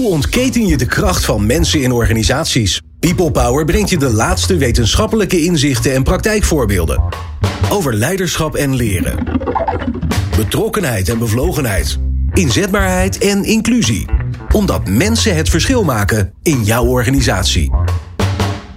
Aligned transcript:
Hoe 0.00 0.10
ontketen 0.10 0.66
je 0.66 0.76
de 0.76 0.86
kracht 0.86 1.24
van 1.24 1.46
mensen 1.46 1.80
in 1.80 1.92
organisaties? 1.92 2.80
People 3.00 3.30
Power 3.30 3.64
brengt 3.64 3.90
je 3.90 3.98
de 3.98 4.12
laatste 4.12 4.56
wetenschappelijke 4.56 5.42
inzichten 5.44 5.94
en 5.94 6.02
praktijkvoorbeelden. 6.02 7.02
Over 7.70 7.94
leiderschap 7.94 8.54
en 8.54 8.74
leren. 8.74 9.18
Betrokkenheid 10.36 11.08
en 11.08 11.18
bevlogenheid. 11.18 11.98
Inzetbaarheid 12.32 13.18
en 13.18 13.44
inclusie. 13.44 14.06
Omdat 14.52 14.88
mensen 14.88 15.36
het 15.36 15.48
verschil 15.48 15.84
maken 15.84 16.32
in 16.42 16.64
jouw 16.64 16.84
organisatie. 16.84 17.70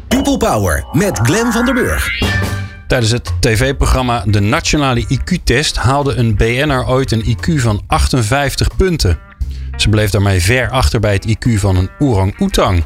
People 0.08 0.38
Power 0.38 0.86
met 0.92 1.20
Glenn 1.24 1.52
van 1.52 1.66
der 1.66 1.74
Burg. 1.74 2.20
Tijdens 2.88 3.12
het 3.12 3.32
tv-programma 3.40 4.24
De 4.26 4.40
Nationale 4.40 5.06
IQ-test 5.08 5.76
haalde 5.76 6.16
een 6.16 6.36
BN'er 6.36 6.88
ooit 6.88 7.12
een 7.12 7.24
IQ 7.26 7.62
van 7.62 7.82
58 7.88 8.76
punten. 8.76 9.20
Ze 9.84 9.90
bleef 9.90 10.10
daarmee 10.10 10.42
ver 10.42 10.70
achter 10.70 11.00
bij 11.00 11.14
het 11.14 11.28
IQ 11.28 11.54
van 11.54 11.76
een 11.76 11.90
orang-oetang. 12.00 12.84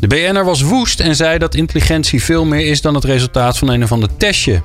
De 0.00 0.06
BN'er 0.06 0.44
was 0.44 0.62
woest 0.62 1.00
en 1.00 1.16
zei 1.16 1.38
dat 1.38 1.54
intelligentie 1.54 2.22
veel 2.22 2.44
meer 2.44 2.66
is 2.66 2.80
dan 2.80 2.94
het 2.94 3.04
resultaat 3.04 3.58
van 3.58 3.68
een 3.68 3.82
of 3.82 3.92
ander 3.92 4.16
testje. 4.16 4.62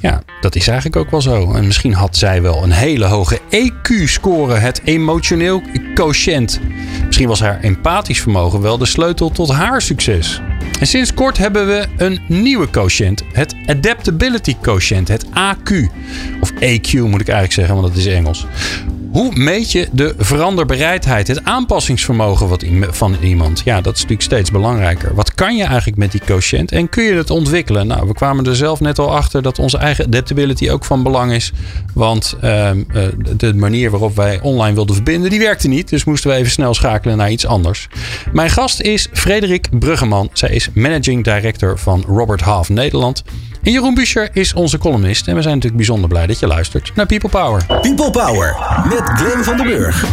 Ja, 0.00 0.22
dat 0.40 0.54
is 0.54 0.66
eigenlijk 0.66 0.96
ook 0.96 1.10
wel 1.10 1.22
zo. 1.22 1.52
En 1.52 1.66
misschien 1.66 1.92
had 1.92 2.16
zij 2.16 2.42
wel 2.42 2.62
een 2.62 2.70
hele 2.70 3.04
hoge 3.04 3.40
EQ-score, 3.50 4.54
het 4.54 4.80
emotioneel 4.84 5.62
quotient. 5.94 6.60
Misschien 7.06 7.28
was 7.28 7.40
haar 7.40 7.60
empathisch 7.60 8.20
vermogen 8.20 8.60
wel 8.60 8.78
de 8.78 8.86
sleutel 8.86 9.30
tot 9.30 9.50
haar 9.50 9.82
succes. 9.82 10.40
En 10.80 10.86
sinds 10.86 11.14
kort 11.14 11.38
hebben 11.38 11.66
we 11.66 11.86
een 11.96 12.20
nieuwe 12.28 12.70
quotient, 12.70 13.22
het 13.32 13.54
Adaptability 13.66 14.56
Quotient, 14.60 15.08
het 15.08 15.26
AQ. 15.26 15.72
Of 16.40 16.50
EQ 16.50 16.92
moet 16.92 17.20
ik 17.20 17.28
eigenlijk 17.28 17.52
zeggen, 17.52 17.74
want 17.74 17.86
dat 17.86 17.96
is 17.96 18.06
Engels. 18.06 18.46
Hoe 19.12 19.32
meet 19.34 19.72
je 19.72 19.88
de 19.92 20.14
veranderbereidheid, 20.18 21.28
het 21.28 21.44
aanpassingsvermogen 21.44 22.48
wat 22.48 22.64
van 22.90 23.16
iemand? 23.22 23.62
Ja, 23.64 23.80
dat 23.80 23.94
is 23.94 24.00
natuurlijk 24.00 24.28
steeds 24.28 24.50
belangrijker. 24.50 25.14
Wat 25.14 25.34
kan 25.34 25.56
je 25.56 25.64
eigenlijk 25.64 25.96
met 25.96 26.12
die 26.12 26.20
quotient 26.20 26.72
en 26.72 26.88
kun 26.88 27.04
je 27.04 27.12
het 27.12 27.30
ontwikkelen? 27.30 27.86
Nou, 27.86 28.06
we 28.06 28.14
kwamen 28.14 28.46
er 28.46 28.56
zelf 28.56 28.80
net 28.80 28.98
al 28.98 29.14
achter 29.16 29.42
dat 29.42 29.58
onze 29.58 29.78
eigen 29.78 30.06
adaptability 30.06 30.70
ook 30.70 30.84
van 30.84 31.02
belang 31.02 31.32
is. 31.32 31.52
Want 31.94 32.36
uh, 32.44 32.70
de 33.36 33.54
manier 33.54 33.90
waarop 33.90 34.16
wij 34.16 34.40
online 34.40 34.74
wilden 34.74 34.94
verbinden, 34.94 35.30
die 35.30 35.40
werkte 35.40 35.68
niet. 35.68 35.88
Dus 35.88 36.04
moesten 36.04 36.30
we 36.30 36.36
even 36.36 36.52
snel 36.52 36.74
schakelen 36.74 37.16
naar 37.16 37.30
iets 37.30 37.46
anders. 37.46 37.88
Mijn 38.32 38.50
gast 38.50 38.80
is 38.80 39.08
Frederik 39.12 39.78
Bruggeman. 39.78 40.30
Zij 40.32 40.50
is 40.50 40.68
Managing 40.74 41.24
Director 41.24 41.78
van 41.78 42.04
Robert 42.06 42.40
Half 42.40 42.68
Nederland. 42.68 43.22
En 43.62 43.72
Jeroen 43.72 43.94
Buescher 43.94 44.28
is 44.32 44.54
onze 44.54 44.78
columnist. 44.78 45.28
En 45.28 45.34
we 45.34 45.42
zijn 45.42 45.54
natuurlijk 45.54 45.76
bijzonder 45.76 46.08
blij 46.08 46.26
dat 46.26 46.38
je 46.38 46.46
luistert 46.46 46.92
naar 46.94 47.06
People 47.06 47.28
Power. 47.28 47.66
People 47.66 48.10
Power 48.10 48.56
met 48.88 49.02
Glenn 49.04 49.44
van 49.44 49.56
den 49.56 49.66
Burg. 49.66 50.04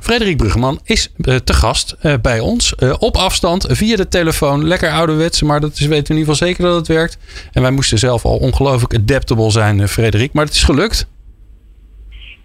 Frederik 0.00 0.36
Bruggeman 0.36 0.80
is 0.84 1.12
uh, 1.16 1.36
te 1.36 1.52
gast 1.52 1.96
uh, 2.02 2.14
bij 2.22 2.40
ons. 2.40 2.74
Uh, 2.78 2.94
op 2.98 3.16
afstand, 3.16 3.66
via 3.68 3.96
de 3.96 4.08
telefoon. 4.08 4.66
Lekker 4.66 4.90
ouderwets, 4.90 5.42
maar 5.42 5.60
dat 5.60 5.72
is, 5.72 5.78
weten 5.78 5.90
we 5.90 5.96
in 5.96 6.18
ieder 6.18 6.34
geval 6.34 6.48
zeker 6.48 6.64
dat 6.64 6.74
het 6.74 6.86
werkt. 6.88 7.16
En 7.52 7.62
wij 7.62 7.70
moesten 7.70 7.98
zelf 7.98 8.24
al 8.24 8.36
ongelooflijk 8.36 8.94
adaptable 8.94 9.50
zijn, 9.50 9.88
Frederik. 9.88 10.32
Maar 10.32 10.44
het 10.44 10.54
is 10.54 10.64
gelukt. 10.64 11.06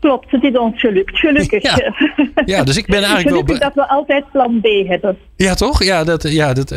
Klopt, 0.06 0.32
het 0.32 0.44
is 0.44 0.58
ons 0.58 0.80
gelukt. 0.80 1.18
Gelukkig. 1.20 1.64
Ja, 1.64 1.94
ja 2.46 2.64
dus 2.64 2.78
ik 2.78 2.86
ben 2.86 3.04
eigenlijk 3.14 3.28
Gelukkig 3.28 3.60
wel... 3.60 3.70
dat 3.70 3.74
we 3.74 3.90
altijd 3.90 4.32
plan 4.32 4.62
B 4.62 4.88
hebben. 4.88 5.18
Ja, 5.36 5.54
toch? 5.54 5.84
Ja, 5.84 6.04
dat, 6.04 6.32
ja, 6.32 6.54
dat, 6.54 6.70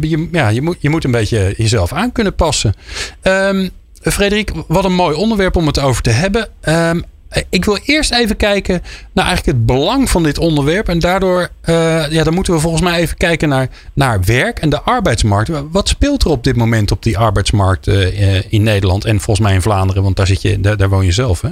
je, 0.00 0.28
ja 0.32 0.48
je, 0.48 0.62
moet, 0.62 0.76
je 0.80 0.90
moet 0.90 1.04
een 1.04 1.10
beetje 1.10 1.54
jezelf 1.56 1.92
aan 1.92 2.12
kunnen 2.12 2.34
passen. 2.34 2.74
Um, 3.22 3.70
Frederik, 4.02 4.52
wat 4.68 4.84
een 4.84 4.94
mooi 4.94 5.16
onderwerp 5.16 5.56
om 5.56 5.66
het 5.66 5.80
over 5.80 6.02
te 6.02 6.10
hebben. 6.10 6.48
Um, 6.68 7.04
ik 7.50 7.64
wil 7.64 7.78
eerst 7.84 8.12
even 8.12 8.36
kijken 8.36 8.82
naar 9.12 9.26
eigenlijk 9.26 9.56
het 9.56 9.66
belang 9.66 10.10
van 10.10 10.22
dit 10.22 10.38
onderwerp. 10.38 10.88
En 10.88 10.98
daardoor, 10.98 11.48
uh, 11.64 12.10
ja, 12.10 12.24
dan 12.24 12.34
moeten 12.34 12.52
we 12.52 12.60
volgens 12.60 12.82
mij 12.82 12.98
even 12.98 13.16
kijken 13.16 13.48
naar, 13.48 13.68
naar 13.92 14.24
werk 14.24 14.58
en 14.58 14.68
de 14.68 14.80
arbeidsmarkt. 14.80 15.50
Wat 15.70 15.88
speelt 15.88 16.24
er 16.24 16.30
op 16.30 16.44
dit 16.44 16.56
moment 16.56 16.90
op 16.90 17.02
die 17.02 17.18
arbeidsmarkt 17.18 17.86
uh, 17.86 18.52
in 18.52 18.62
Nederland 18.62 19.04
en 19.04 19.20
volgens 19.20 19.46
mij 19.46 19.54
in 19.54 19.62
Vlaanderen? 19.62 20.02
Want 20.02 20.16
daar, 20.16 20.26
zit 20.26 20.42
je, 20.42 20.60
daar, 20.60 20.76
daar 20.76 20.88
woon 20.88 21.04
je 21.04 21.12
zelf, 21.12 21.40
hè? 21.40 21.50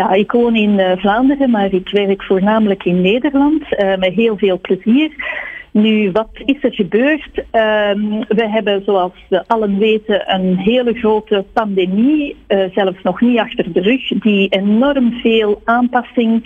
Ja, 0.00 0.12
ik 0.12 0.32
woon 0.32 0.56
in 0.56 0.78
uh, 0.78 0.92
Vlaanderen, 0.96 1.50
maar 1.50 1.72
ik 1.72 1.88
werk 1.88 2.22
voornamelijk 2.22 2.84
in 2.84 3.00
Nederland 3.00 3.62
uh, 3.70 3.96
met 3.96 4.12
heel 4.14 4.38
veel 4.38 4.60
plezier. 4.60 5.10
Nu, 5.74 6.10
wat 6.12 6.28
is 6.44 6.56
er 6.60 6.74
gebeurd? 6.74 7.36
Um, 7.36 8.24
we 8.28 8.48
hebben, 8.48 8.82
zoals 8.84 9.12
we 9.28 9.44
allen 9.46 9.78
weten, 9.78 10.34
een 10.34 10.56
hele 10.56 10.94
grote 10.94 11.44
pandemie, 11.52 12.36
uh, 12.48 12.64
zelfs 12.74 13.02
nog 13.02 13.20
niet 13.20 13.38
achter 13.38 13.72
de 13.72 13.80
rug, 13.80 14.08
die 14.08 14.48
enorm 14.48 15.12
veel 15.12 15.60
aanpassing 15.64 16.42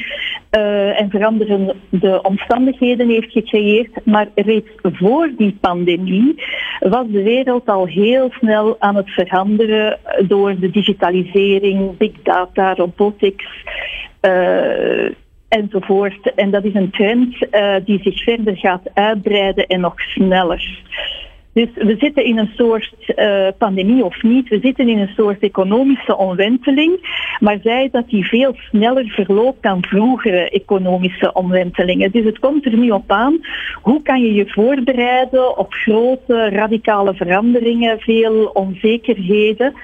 uh, 0.50 1.00
en 1.00 1.10
veranderende 1.10 2.22
omstandigheden 2.22 3.08
heeft 3.08 3.32
gecreëerd. 3.32 4.04
Maar 4.04 4.28
reeds 4.34 4.70
voor 4.82 5.30
die 5.36 5.56
pandemie 5.60 6.42
was 6.78 7.06
de 7.08 7.22
wereld 7.22 7.66
al 7.66 7.86
heel 7.86 8.30
snel 8.30 8.76
aan 8.78 8.96
het 8.96 9.10
veranderen 9.10 9.98
door 10.26 10.58
de 10.58 10.70
digitalisering, 10.70 11.96
big 11.96 12.12
data, 12.22 12.74
robotics. 12.74 13.46
Uh, 14.22 15.10
enzovoort. 15.48 16.34
En 16.34 16.50
dat 16.50 16.64
is 16.64 16.74
een 16.74 16.90
trend 16.90 17.36
uh, 17.50 17.74
die 17.84 18.00
zich 18.02 18.22
verder 18.22 18.56
gaat 18.56 18.82
uitbreiden 18.94 19.66
en 19.66 19.80
nog 19.80 20.00
sneller. 20.00 20.82
Dus 21.52 21.68
we 21.74 21.96
zitten 21.98 22.24
in 22.24 22.38
een 22.38 22.52
soort 22.56 22.94
uh, 23.16 23.48
pandemie 23.58 24.04
of 24.04 24.22
niet, 24.22 24.48
we 24.48 24.58
zitten 24.62 24.88
in 24.88 24.98
een 24.98 25.12
soort 25.16 25.42
economische 25.42 26.16
omwenteling, 26.16 26.92
maar 27.40 27.58
zij 27.62 27.88
dat 27.92 28.08
die 28.08 28.26
veel 28.26 28.54
sneller 28.56 29.06
verloopt 29.06 29.62
dan 29.62 29.84
vroegere 29.84 30.50
economische 30.50 31.32
omwentelingen. 31.32 32.10
Dus 32.10 32.24
het 32.24 32.38
komt 32.38 32.64
er 32.64 32.76
nu 32.76 32.90
op 32.90 33.10
aan, 33.10 33.40
hoe 33.82 34.02
kan 34.02 34.20
je 34.22 34.34
je 34.34 34.48
voorbereiden 34.48 35.58
op 35.58 35.72
grote 35.72 36.48
radicale 36.48 37.14
veranderingen, 37.14 38.00
veel 38.00 38.44
onzekerheden. 38.44 39.74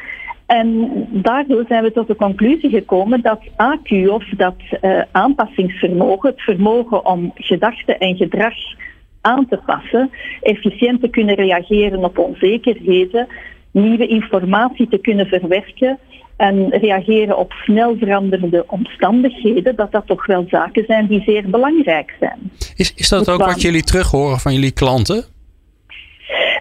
En 0.46 0.90
daardoor 1.10 1.64
zijn 1.68 1.82
we 1.82 1.92
tot 1.92 2.06
de 2.06 2.16
conclusie 2.16 2.70
gekomen 2.70 3.20
dat 3.22 3.40
AQ 3.42 4.08
of 4.08 4.24
dat 4.36 4.56
uh, 4.82 5.02
aanpassingsvermogen, 5.12 6.30
het 6.30 6.40
vermogen 6.40 7.06
om 7.06 7.32
gedachten 7.34 7.98
en 7.98 8.16
gedrag 8.16 8.54
aan 9.20 9.48
te 9.48 9.58
passen, 9.66 10.10
efficiënt 10.40 11.00
te 11.00 11.08
kunnen 11.08 11.34
reageren 11.34 12.04
op 12.04 12.18
onzekerheden, 12.18 13.26
nieuwe 13.70 14.06
informatie 14.06 14.88
te 14.88 14.98
kunnen 14.98 15.26
verwerken 15.26 15.98
en 16.36 16.68
reageren 16.70 17.38
op 17.38 17.52
snel 17.52 17.96
veranderende 17.98 18.64
omstandigheden, 18.66 19.76
dat 19.76 19.92
dat 19.92 20.06
toch 20.06 20.26
wel 20.26 20.44
zaken 20.48 20.84
zijn 20.86 21.06
die 21.06 21.22
zeer 21.22 21.50
belangrijk 21.50 22.16
zijn. 22.20 22.38
Is, 22.76 22.94
is 22.94 23.08
dat 23.08 23.30
ook 23.30 23.44
wat 23.44 23.62
jullie 23.62 23.84
terug 23.84 24.10
horen 24.10 24.38
van 24.38 24.52
jullie 24.52 24.72
klanten? 24.72 25.24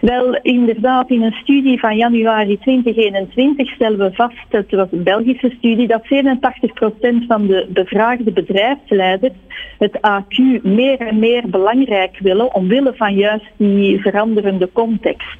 Wel, 0.00 0.38
inderdaad, 0.42 1.10
in 1.10 1.22
een 1.22 1.32
studie 1.42 1.78
van 1.78 1.96
januari 1.96 2.58
2021 2.58 3.68
stellen 3.68 3.98
we 3.98 4.10
vast, 4.12 4.46
het 4.48 4.70
was 4.70 4.88
een 4.90 5.02
Belgische 5.02 5.54
studie, 5.58 5.86
dat 5.86 6.02
87% 6.04 7.26
van 7.26 7.46
de 7.46 7.66
bevraagde 7.68 8.32
bedrijfsleiders 8.32 9.32
het 9.78 9.96
AQ 9.96 10.62
meer 10.62 10.98
en 10.98 11.18
meer 11.18 11.42
belangrijk 11.48 12.18
willen, 12.18 12.54
omwille 12.54 12.94
van 12.96 13.14
juist 13.14 13.50
die 13.56 14.00
veranderende 14.00 14.68
context. 14.72 15.38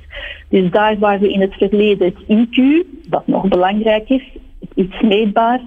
Dus 0.48 0.70
daar 0.70 0.98
waar 0.98 1.18
we 1.18 1.32
in 1.32 1.40
het 1.40 1.54
verleden 1.54 2.14
het 2.14 2.46
IQ, 2.46 2.86
wat 3.08 3.26
nog 3.26 3.48
belangrijk 3.48 4.08
is, 4.08 4.36
iets 4.74 5.00
meetbaar, 5.00 5.60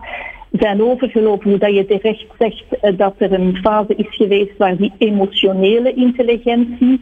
zijn 0.51 0.83
overgelopen, 0.83 1.49
hoe 1.49 1.59
dat 1.59 1.75
je 1.75 1.85
terecht 1.85 2.25
zegt 2.39 2.79
eh, 2.81 2.97
dat 2.97 3.13
er 3.17 3.33
een 3.33 3.57
fase 3.61 3.95
is 3.95 4.15
geweest 4.15 4.57
waar 4.57 4.77
die 4.77 4.93
emotionele 4.97 5.93
intelligentie 5.93 7.01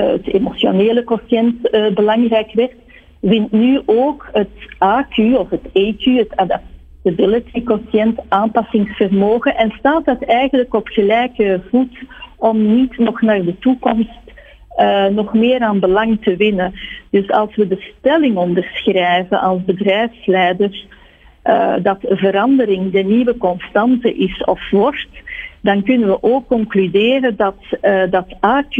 het 0.00 0.26
emotionele 0.26 1.04
quotient 1.04 1.68
uh, 1.74 1.94
belangrijk 1.94 2.52
werd, 2.52 2.74
wint 3.20 3.52
nu 3.52 3.80
ook 3.86 4.28
het 4.32 4.48
AQ 4.74 5.38
of 5.38 5.50
het 5.50 5.68
EQ, 5.72 6.02
het 6.02 6.36
adaptability 6.36 7.62
quotient, 7.62 8.20
aanpassingsvermogen 8.28 9.56
en 9.56 9.70
staat 9.78 10.04
dat 10.04 10.22
eigenlijk 10.22 10.74
op 10.74 10.88
gelijke 10.88 11.60
voet 11.70 11.98
om 12.36 12.74
niet 12.74 12.98
nog 12.98 13.20
naar 13.20 13.42
de 13.44 13.58
toekomst 13.58 14.20
uh, 14.78 15.06
nog 15.06 15.34
meer 15.34 15.60
aan 15.60 15.80
belang 15.80 16.22
te 16.22 16.36
winnen. 16.36 16.74
Dus 17.10 17.30
als 17.30 17.56
we 17.56 17.68
de 17.68 17.92
stelling 17.98 18.36
onderschrijven 18.36 19.40
als 19.40 19.64
bedrijfsleiders 19.64 20.86
dat 21.82 21.98
verandering 22.00 22.92
de 22.92 23.02
nieuwe 23.02 23.36
constante 23.36 24.14
is 24.14 24.44
of 24.44 24.70
wordt, 24.70 25.08
dan 25.66 25.82
kunnen 25.82 26.08
we 26.08 26.22
ook 26.22 26.46
concluderen 26.46 27.36
dat, 27.36 27.56
uh, 27.82 28.02
dat 28.10 28.26
AQ 28.40 28.76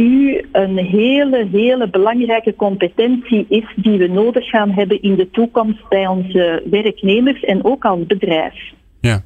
een 0.51 0.77
hele, 0.77 1.47
hele 1.51 1.89
belangrijke 1.89 2.55
competentie 2.55 3.45
is 3.49 3.65
die 3.75 3.97
we 3.97 4.07
nodig 4.07 4.49
gaan 4.49 4.71
hebben 4.71 5.01
in 5.01 5.15
de 5.15 5.29
toekomst 5.31 5.89
bij 5.89 6.07
onze 6.07 6.63
werknemers 6.69 7.43
en 7.43 7.65
ook 7.65 7.85
als 7.85 8.05
bedrijf. 8.05 8.53
Ja, 9.01 9.23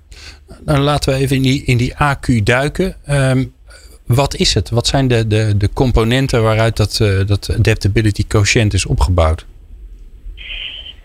nou, 0.65 0.79
laten 0.79 1.13
we 1.13 1.19
even 1.19 1.35
in 1.35 1.41
die, 1.41 1.63
in 1.65 1.77
die 1.77 1.93
AQ 1.93 2.43
duiken. 2.43 2.95
Um, 3.09 3.53
wat 4.05 4.35
is 4.35 4.53
het? 4.53 4.69
Wat 4.69 4.87
zijn 4.87 5.07
de, 5.07 5.27
de, 5.27 5.53
de 5.57 5.69
componenten 5.73 6.43
waaruit 6.43 6.77
dat, 6.77 6.99
uh, 7.01 7.25
dat 7.25 7.55
adaptability 7.57 8.27
quotient 8.27 8.73
is 8.73 8.85
opgebouwd? 8.85 9.45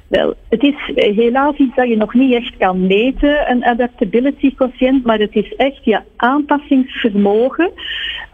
Wel, 0.09 0.35
het 0.49 0.63
is 0.63 0.75
helaas 0.95 1.57
iets 1.57 1.75
dat 1.75 1.89
je 1.89 1.97
nog 1.97 2.15
niet 2.15 2.35
echt 2.35 2.57
kan 2.57 2.87
meten, 2.87 3.51
een 3.51 3.65
adaptability 3.65 4.55
quotient, 4.55 5.05
maar 5.05 5.19
het 5.19 5.35
is 5.35 5.55
echt 5.57 5.85
je 5.85 6.01
aanpassingsvermogen 6.17 7.73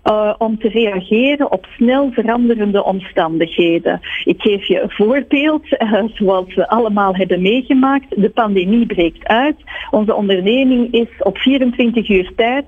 uh, 0.04 0.34
om 0.38 0.58
te 0.58 0.68
reageren 0.68 1.52
op 1.52 1.66
snel 1.76 2.10
veranderende 2.12 2.84
omstandigheden. 2.84 4.00
Ik 4.24 4.40
geef 4.40 4.64
je 4.64 4.80
een 4.80 4.90
voorbeeld, 4.90 5.62
uh, 5.82 6.04
zoals 6.14 6.54
we 6.54 6.68
allemaal 6.68 7.14
hebben 7.16 7.42
meegemaakt. 7.42 8.06
De 8.08 8.30
pandemie 8.30 8.86
breekt 8.86 9.26
uit. 9.26 9.56
Onze 9.90 10.14
onderneming 10.14 10.92
is 10.92 11.08
op 11.18 11.38
24 11.38 12.08
uur 12.08 12.32
tijd, 12.36 12.64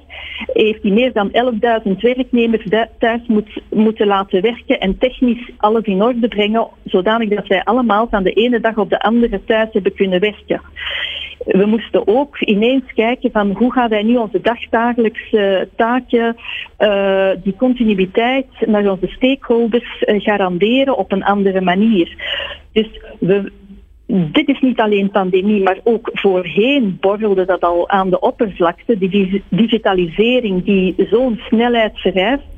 heeft 0.52 0.82
die 0.82 0.92
meer 0.92 1.12
dan 1.12 1.30
11.000 1.84 1.90
werknemers 2.00 2.66
thuis 2.98 3.26
moet, 3.26 3.62
moeten 3.70 4.06
laten 4.06 4.42
werken 4.42 4.80
en 4.80 4.98
technisch 4.98 5.50
alles 5.56 5.84
in 5.84 6.02
orde 6.02 6.28
brengen, 6.28 6.68
zodanig 6.84 7.28
dat 7.28 7.46
wij 7.46 7.64
allemaal 7.64 8.06
van 8.10 8.22
de 8.22 8.32
ene 8.32 8.60
dag 8.60 8.76
op 8.78 8.90
de 8.90 9.00
andere 9.00 9.44
thuis 9.44 9.68
hebben 9.72 9.94
kunnen 9.94 10.20
werken 10.20 10.60
we 11.44 11.66
moesten 11.66 12.06
ook 12.06 12.40
ineens 12.40 12.92
kijken 12.94 13.30
van 13.30 13.50
hoe 13.50 13.72
gaan 13.72 13.88
wij 13.88 14.02
nu 14.02 14.16
onze 14.16 14.40
dagdagelijkse 14.40 15.68
taken, 15.76 16.36
uh, 16.78 17.23
die 17.42 17.54
continuïteit 17.56 18.46
naar 18.66 18.90
onze 18.90 19.06
stakeholders 19.06 20.02
uh, 20.02 20.20
garanderen 20.20 20.96
op 20.96 21.12
een 21.12 21.24
andere 21.24 21.60
manier. 21.60 22.16
Dus 22.72 22.88
we, 23.18 23.52
dit 24.06 24.48
is 24.48 24.60
niet 24.60 24.80
alleen 24.80 25.10
pandemie, 25.10 25.62
maar 25.62 25.78
ook 25.84 26.10
voorheen 26.12 26.96
borrelde 27.00 27.44
dat 27.44 27.60
al 27.60 27.88
aan 27.88 28.10
de 28.10 28.20
oppervlakte. 28.20 28.98
Die 28.98 29.42
digitalisering 29.48 30.64
die 30.64 30.94
zo'n 31.10 31.40
snelheid 31.48 31.98
vereist, 31.98 32.53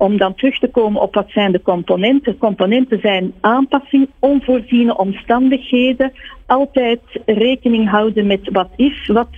om 0.00 0.16
dan 0.16 0.34
terug 0.34 0.58
te 0.58 0.68
komen 0.68 1.00
op 1.00 1.14
wat 1.14 1.30
zijn 1.30 1.52
de 1.52 1.62
componenten. 1.62 2.38
Componenten 2.38 3.00
zijn 3.00 3.32
aanpassing, 3.40 4.08
onvoorziene 4.18 4.96
omstandigheden, 4.96 6.12
altijd 6.46 7.00
rekening 7.26 7.90
houden 7.90 8.26
met 8.26 8.48
wat 8.52 8.68
is, 8.76 9.06
wat, 9.06 9.28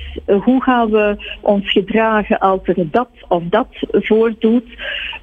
hoe 0.44 0.62
gaan 0.62 0.90
we 0.90 1.16
ons 1.40 1.70
gedragen 1.70 2.38
als 2.38 2.60
er 2.62 2.90
dat 2.90 3.08
of 3.28 3.42
dat 3.50 3.68
voordoet, 3.90 4.64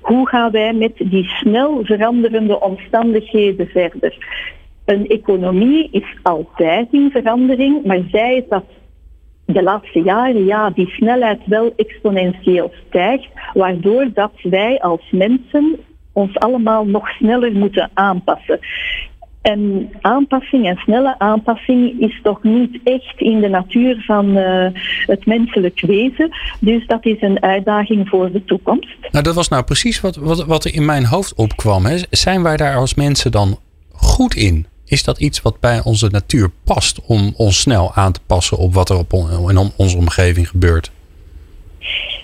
hoe 0.01 0.27
gaan 0.27 0.51
wij 0.51 0.73
met 0.73 0.93
die 0.97 1.25
snel 1.25 1.79
veranderende 1.83 2.59
omstandigheden 2.59 3.67
verder. 3.67 4.17
Een 4.85 5.07
economie 5.07 5.89
is 5.91 6.17
altijd 6.21 6.87
in 6.91 7.09
verandering, 7.11 7.85
maar 7.85 8.01
zij 8.11 8.35
is 8.35 8.47
dat 8.49 8.65
de 9.53 9.63
laatste 9.63 10.01
jaren 10.01 10.45
ja, 10.45 10.69
die 10.69 10.89
snelheid 10.89 11.39
wel 11.45 11.73
exponentieel 11.75 12.71
stijgt, 12.87 13.27
waardoor 13.53 14.09
dat 14.13 14.31
wij 14.43 14.79
als 14.79 15.01
mensen 15.11 15.79
ons 16.13 16.37
allemaal 16.37 16.85
nog 16.85 17.09
sneller 17.09 17.51
moeten 17.51 17.89
aanpassen. 17.93 18.59
En 19.41 19.89
aanpassing 20.01 20.67
en 20.67 20.77
snelle 20.77 21.19
aanpassing 21.19 22.01
is 22.01 22.19
toch 22.23 22.43
niet 22.43 22.79
echt 22.83 23.13
in 23.19 23.39
de 23.39 23.47
natuur 23.47 24.03
van 24.05 24.37
uh, 24.37 24.67
het 25.05 25.25
menselijk 25.25 25.81
wezen. 25.81 26.29
Dus 26.59 26.87
dat 26.87 27.05
is 27.05 27.21
een 27.21 27.43
uitdaging 27.43 28.09
voor 28.09 28.31
de 28.31 28.45
toekomst. 28.45 28.97
Nou, 29.11 29.23
dat 29.23 29.35
was 29.35 29.47
nou 29.47 29.63
precies 29.63 30.01
wat, 30.01 30.15
wat, 30.15 30.45
wat 30.45 30.65
er 30.65 30.73
in 30.73 30.85
mijn 30.85 31.05
hoofd 31.05 31.33
opkwam. 31.35 31.85
Hè. 31.85 31.97
Zijn 32.09 32.43
wij 32.43 32.57
daar 32.57 32.75
als 32.75 32.95
mensen 32.95 33.31
dan 33.31 33.57
goed 33.91 34.35
in? 34.35 34.65
Is 34.89 35.03
dat 35.03 35.19
iets 35.19 35.41
wat 35.41 35.59
bij 35.59 35.81
onze 35.83 36.09
natuur 36.11 36.49
past 36.63 37.01
om 37.05 37.33
ons 37.37 37.59
snel 37.59 37.93
aan 37.93 38.11
te 38.11 38.19
passen 38.25 38.57
op 38.57 38.73
wat 38.73 38.89
er 38.89 38.97
op 38.97 39.13
in 39.13 39.71
onze 39.77 39.97
omgeving 39.97 40.49
gebeurt? 40.49 40.91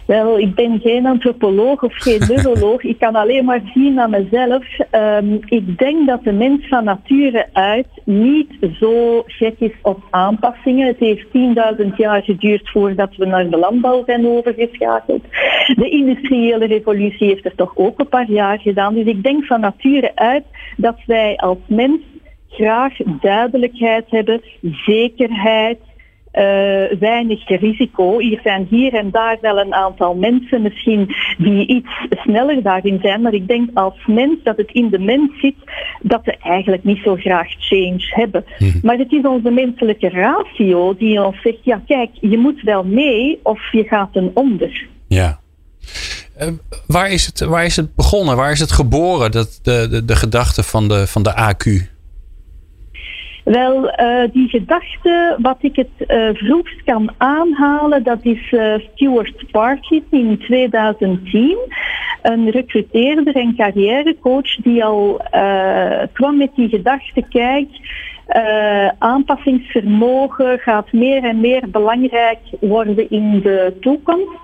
Wel, 0.05 0.39
ik 0.39 0.55
ben 0.55 0.79
geen 0.79 1.05
antropoloog 1.05 1.83
of 1.83 1.93
geen 1.95 2.21
neuroloog. 2.29 2.83
ik 2.83 2.99
kan 2.99 3.15
alleen 3.15 3.45
maar 3.45 3.61
zien 3.73 3.99
aan 3.99 4.09
mezelf. 4.09 4.63
Um, 4.91 5.39
ik 5.45 5.77
denk 5.77 6.07
dat 6.07 6.23
de 6.23 6.31
mens 6.31 6.67
van 6.67 6.83
nature 6.83 7.47
uit 7.53 7.87
niet 8.03 8.51
zo 8.79 9.23
gek 9.27 9.55
is 9.59 9.71
op 9.81 10.03
aanpassingen. 10.09 10.87
Het 10.87 10.99
heeft 10.99 11.25
10.000 11.25 11.95
jaar 11.97 12.23
geduurd 12.23 12.69
voordat 12.69 13.15
we 13.15 13.25
naar 13.25 13.49
de 13.49 13.57
landbouw 13.57 14.03
zijn 14.05 14.27
overgeschakeld. 14.27 15.23
De 15.75 15.89
industriële 15.89 16.65
revolutie 16.65 17.27
heeft 17.27 17.45
er 17.45 17.55
toch 17.55 17.71
ook 17.75 17.99
een 17.99 18.09
paar 18.09 18.31
jaar 18.31 18.59
gedaan. 18.59 18.93
Dus 18.93 19.05
ik 19.05 19.23
denk 19.23 19.45
van 19.45 19.59
nature 19.59 20.11
uit 20.15 20.43
dat 20.77 20.97
wij 21.05 21.35
als 21.37 21.57
mens 21.67 21.99
graag 22.57 22.93
duidelijkheid 23.21 24.05
hebben, 24.09 24.41
zekerheid, 24.85 25.79
uh, 26.35 26.99
weinig 26.99 27.47
risico. 27.47 28.19
Hier 28.19 28.39
zijn 28.43 28.67
hier 28.69 28.93
en 28.93 29.11
daar 29.11 29.37
wel 29.41 29.59
een 29.59 29.73
aantal 29.73 30.15
mensen 30.15 30.61
misschien 30.61 31.15
die 31.37 31.67
iets 31.67 31.87
sneller 32.09 32.63
daarin 32.63 32.99
zijn, 33.01 33.21
maar 33.21 33.33
ik 33.33 33.47
denk 33.47 33.69
als 33.73 34.05
mens 34.05 34.43
dat 34.43 34.57
het 34.57 34.71
in 34.71 34.89
de 34.89 34.99
mens 34.99 35.39
zit 35.41 35.55
dat 36.01 36.21
we 36.23 36.37
eigenlijk 36.37 36.83
niet 36.83 36.99
zo 37.03 37.15
graag 37.15 37.47
change 37.59 38.05
hebben. 38.09 38.45
Mhm. 38.59 38.79
Maar 38.81 38.97
het 38.97 39.11
is 39.11 39.23
onze 39.23 39.49
menselijke 39.49 40.09
ratio 40.09 40.95
die 40.97 41.23
ons 41.23 41.41
zegt, 41.41 41.59
ja 41.61 41.81
kijk, 41.87 42.09
je 42.21 42.37
moet 42.37 42.61
wel 42.61 42.83
mee 42.83 43.39
of 43.43 43.71
je 43.71 43.83
gaat 43.83 44.09
een 44.15 44.31
onder. 44.33 44.87
Ja. 45.07 45.39
Uh, 46.41 46.47
waar, 46.87 47.11
is 47.11 47.25
het, 47.25 47.39
waar 47.39 47.65
is 47.65 47.75
het 47.75 47.95
begonnen? 47.95 48.35
Waar 48.35 48.51
is 48.51 48.59
het 48.59 48.71
geboren, 48.71 49.31
dat, 49.31 49.59
de, 49.63 49.87
de, 49.89 50.05
de 50.05 50.15
gedachte 50.15 50.63
van 50.63 50.87
de, 50.87 51.07
van 51.07 51.23
de 51.23 51.53
AQ? 51.53 51.94
Wel, 53.45 53.99
uh, 53.99 54.23
die 54.31 54.49
gedachte, 54.49 55.35
wat 55.41 55.57
ik 55.59 55.75
het 55.75 55.89
uh, 56.07 56.29
vroegst 56.33 56.83
kan 56.83 57.13
aanhalen, 57.17 58.03
dat 58.03 58.19
is 58.21 58.51
uh, 58.51 58.73
Stuart 58.77 59.51
Parkin 59.51 60.03
in 60.09 60.37
2010. 60.39 61.57
Een 62.21 62.49
recruteerder 62.49 63.35
en 63.35 63.55
carrièrecoach 63.55 64.55
die 64.55 64.85
al 64.85 65.21
kwam 66.13 66.37
met 66.37 66.49
die 66.55 66.69
gedachte, 66.69 67.23
kijk, 67.29 67.69
aanpassingsvermogen 68.99 70.59
gaat 70.59 70.91
meer 70.91 71.23
en 71.23 71.39
meer 71.39 71.69
belangrijk 71.69 72.39
worden 72.59 73.09
in 73.09 73.39
de 73.39 73.77
toekomst. 73.81 74.39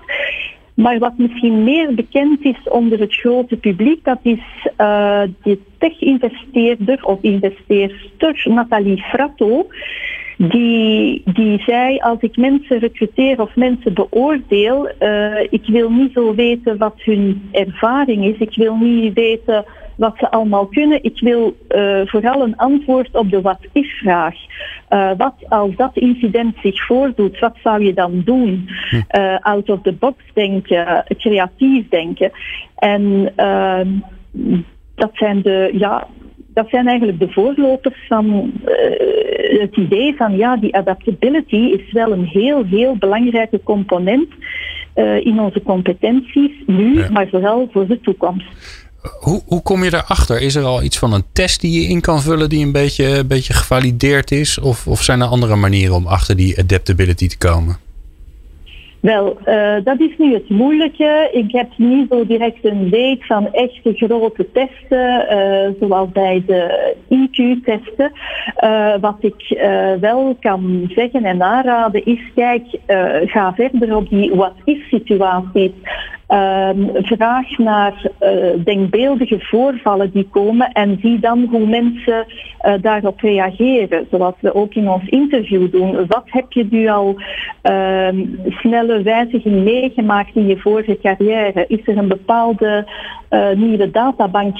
Maar 0.74 0.98
wat 0.98 1.18
misschien 1.18 1.64
meer 1.64 1.94
bekend 1.94 2.44
is 2.44 2.68
onder 2.68 3.00
het 3.00 3.14
grote 3.14 3.56
publiek, 3.56 4.04
dat 4.04 4.18
is 4.22 4.38
uh, 4.78 5.22
de 5.42 5.58
tech-investeerder 5.78 7.04
of 7.04 7.22
investeerster 7.22 8.42
Nathalie 8.44 9.02
Fratto. 9.02 9.66
Die, 10.36 11.22
die 11.24 11.62
zei, 11.66 11.98
als 11.98 12.20
ik 12.20 12.36
mensen 12.36 12.78
recruteer 12.78 13.40
of 13.40 13.56
mensen 13.56 13.94
beoordeel, 13.94 14.90
uh, 15.00 15.40
ik 15.50 15.66
wil 15.66 15.90
niet 15.90 16.12
zo 16.12 16.34
weten 16.34 16.78
wat 16.78 16.94
hun 16.96 17.48
ervaring 17.52 18.24
is. 18.24 18.38
Ik 18.38 18.54
wil 18.54 18.76
niet 18.76 19.14
weten 19.14 19.64
wat 19.96 20.14
ze 20.16 20.30
allemaal 20.30 20.66
kunnen. 20.66 21.02
Ik 21.02 21.20
wil 21.20 21.56
uh, 21.68 22.00
vooral 22.04 22.42
een 22.42 22.56
antwoord 22.56 23.08
op 23.12 23.30
de 23.30 23.40
wat-is-vraag. 23.40 24.34
Uh, 24.90 25.10
wat 25.16 25.34
als 25.48 25.76
dat 25.76 25.96
incident 25.96 26.56
zich 26.62 26.86
voordoet, 26.86 27.38
wat 27.38 27.56
zou 27.62 27.84
je 27.84 27.94
dan 27.94 28.22
doen? 28.24 28.68
Uh, 28.92 29.36
out 29.40 29.70
of 29.70 29.82
the 29.82 29.92
box 29.92 30.16
denken, 30.34 31.04
creatief 31.16 31.88
denken. 31.88 32.30
En 32.76 33.32
ehm, 33.36 33.88
dat 34.94 35.10
zijn 35.12 35.42
de, 35.42 35.70
ja, 35.72 36.06
dat 36.54 36.68
zijn 36.68 36.86
eigenlijk 36.86 37.18
de 37.18 37.30
voorlopers 37.30 38.06
van 38.08 38.52
het 39.60 39.76
idee 39.76 40.16
van 40.16 40.36
ja, 40.36 40.56
die 40.56 40.76
adaptability 40.76 41.56
is 41.56 41.92
wel 41.92 42.12
een 42.12 42.26
heel, 42.26 42.64
heel 42.64 42.96
belangrijke 42.96 43.60
component 43.62 44.28
in 45.20 45.40
onze 45.40 45.62
competenties 45.62 46.52
nu, 46.66 47.10
maar 47.12 47.28
vooral 47.28 47.68
voor 47.72 47.86
de 47.86 48.00
toekomst. 48.00 48.81
Hoe, 49.02 49.42
hoe 49.46 49.62
kom 49.62 49.84
je 49.84 49.90
daarachter? 49.90 50.40
Is 50.40 50.54
er 50.54 50.64
al 50.64 50.82
iets 50.82 50.98
van 50.98 51.12
een 51.12 51.24
test 51.32 51.60
die 51.60 51.80
je 51.80 51.88
in 51.88 52.00
kan 52.00 52.20
vullen 52.20 52.48
die 52.48 52.64
een 52.64 52.72
beetje, 52.72 53.18
een 53.18 53.26
beetje 53.26 53.52
gevalideerd 53.52 54.30
is? 54.30 54.58
Of, 54.58 54.86
of 54.86 55.02
zijn 55.02 55.20
er 55.20 55.26
andere 55.26 55.56
manieren 55.56 55.94
om 55.94 56.06
achter 56.06 56.36
die 56.36 56.58
adaptability 56.58 57.28
te 57.28 57.38
komen? 57.38 57.76
Wel, 59.02 59.38
uh, 59.46 59.74
dat 59.84 60.00
is 60.00 60.14
nu 60.18 60.32
het 60.32 60.48
moeilijke. 60.48 61.30
Ik 61.32 61.52
heb 61.52 61.68
niet 61.76 62.06
zo 62.10 62.26
direct 62.26 62.64
een 62.64 62.90
weet 62.90 63.26
van 63.26 63.52
echte 63.52 63.92
grote 63.94 64.48
testen, 64.52 65.26
uh, 65.30 65.68
zoals 65.80 66.08
bij 66.12 66.42
de 66.46 66.94
IQ-testen. 67.08 68.12
Uh, 68.64 68.94
wat 69.00 69.16
ik 69.20 69.58
wel 70.00 70.36
kan 70.40 70.90
zeggen 70.94 71.24
en 71.24 71.42
aanraden 71.42 72.04
is, 72.04 72.20
kijk, 72.34 72.64
ga 73.26 73.54
verder 73.54 73.96
op 73.96 74.08
die 74.08 74.34
wat-is-situaties. 74.34 75.70
Ehm, 76.32 76.88
vraag 76.92 77.58
naar 77.58 78.10
uh, 78.20 78.64
denkbeeldige 78.64 79.40
voorvallen 79.40 80.10
die 80.12 80.28
komen 80.30 80.72
en 80.72 80.98
zie 81.00 81.18
dan 81.20 81.46
hoe 81.50 81.66
mensen 81.66 82.26
uh, 82.26 82.74
daarop 82.80 83.20
reageren. 83.20 84.06
Zoals 84.10 84.34
we 84.40 84.54
ook 84.54 84.74
in 84.74 84.88
ons 84.88 85.08
interview 85.08 85.70
doen. 85.70 86.06
Wat 86.06 86.24
heb 86.24 86.52
je 86.52 86.66
nu 86.70 86.88
al 86.88 87.14
uh, 87.62 88.08
snelle 88.46 89.02
wijziging 89.02 89.64
meegemaakt 89.64 90.34
in 90.34 90.46
je 90.46 90.58
vorige 90.58 90.98
carrière? 91.02 91.64
Is 91.68 91.86
er 91.86 91.96
een 91.96 92.08
bepaalde 92.08 92.86
uh, 93.30 93.50
nieuwe 93.50 93.90
databank 93.90 94.58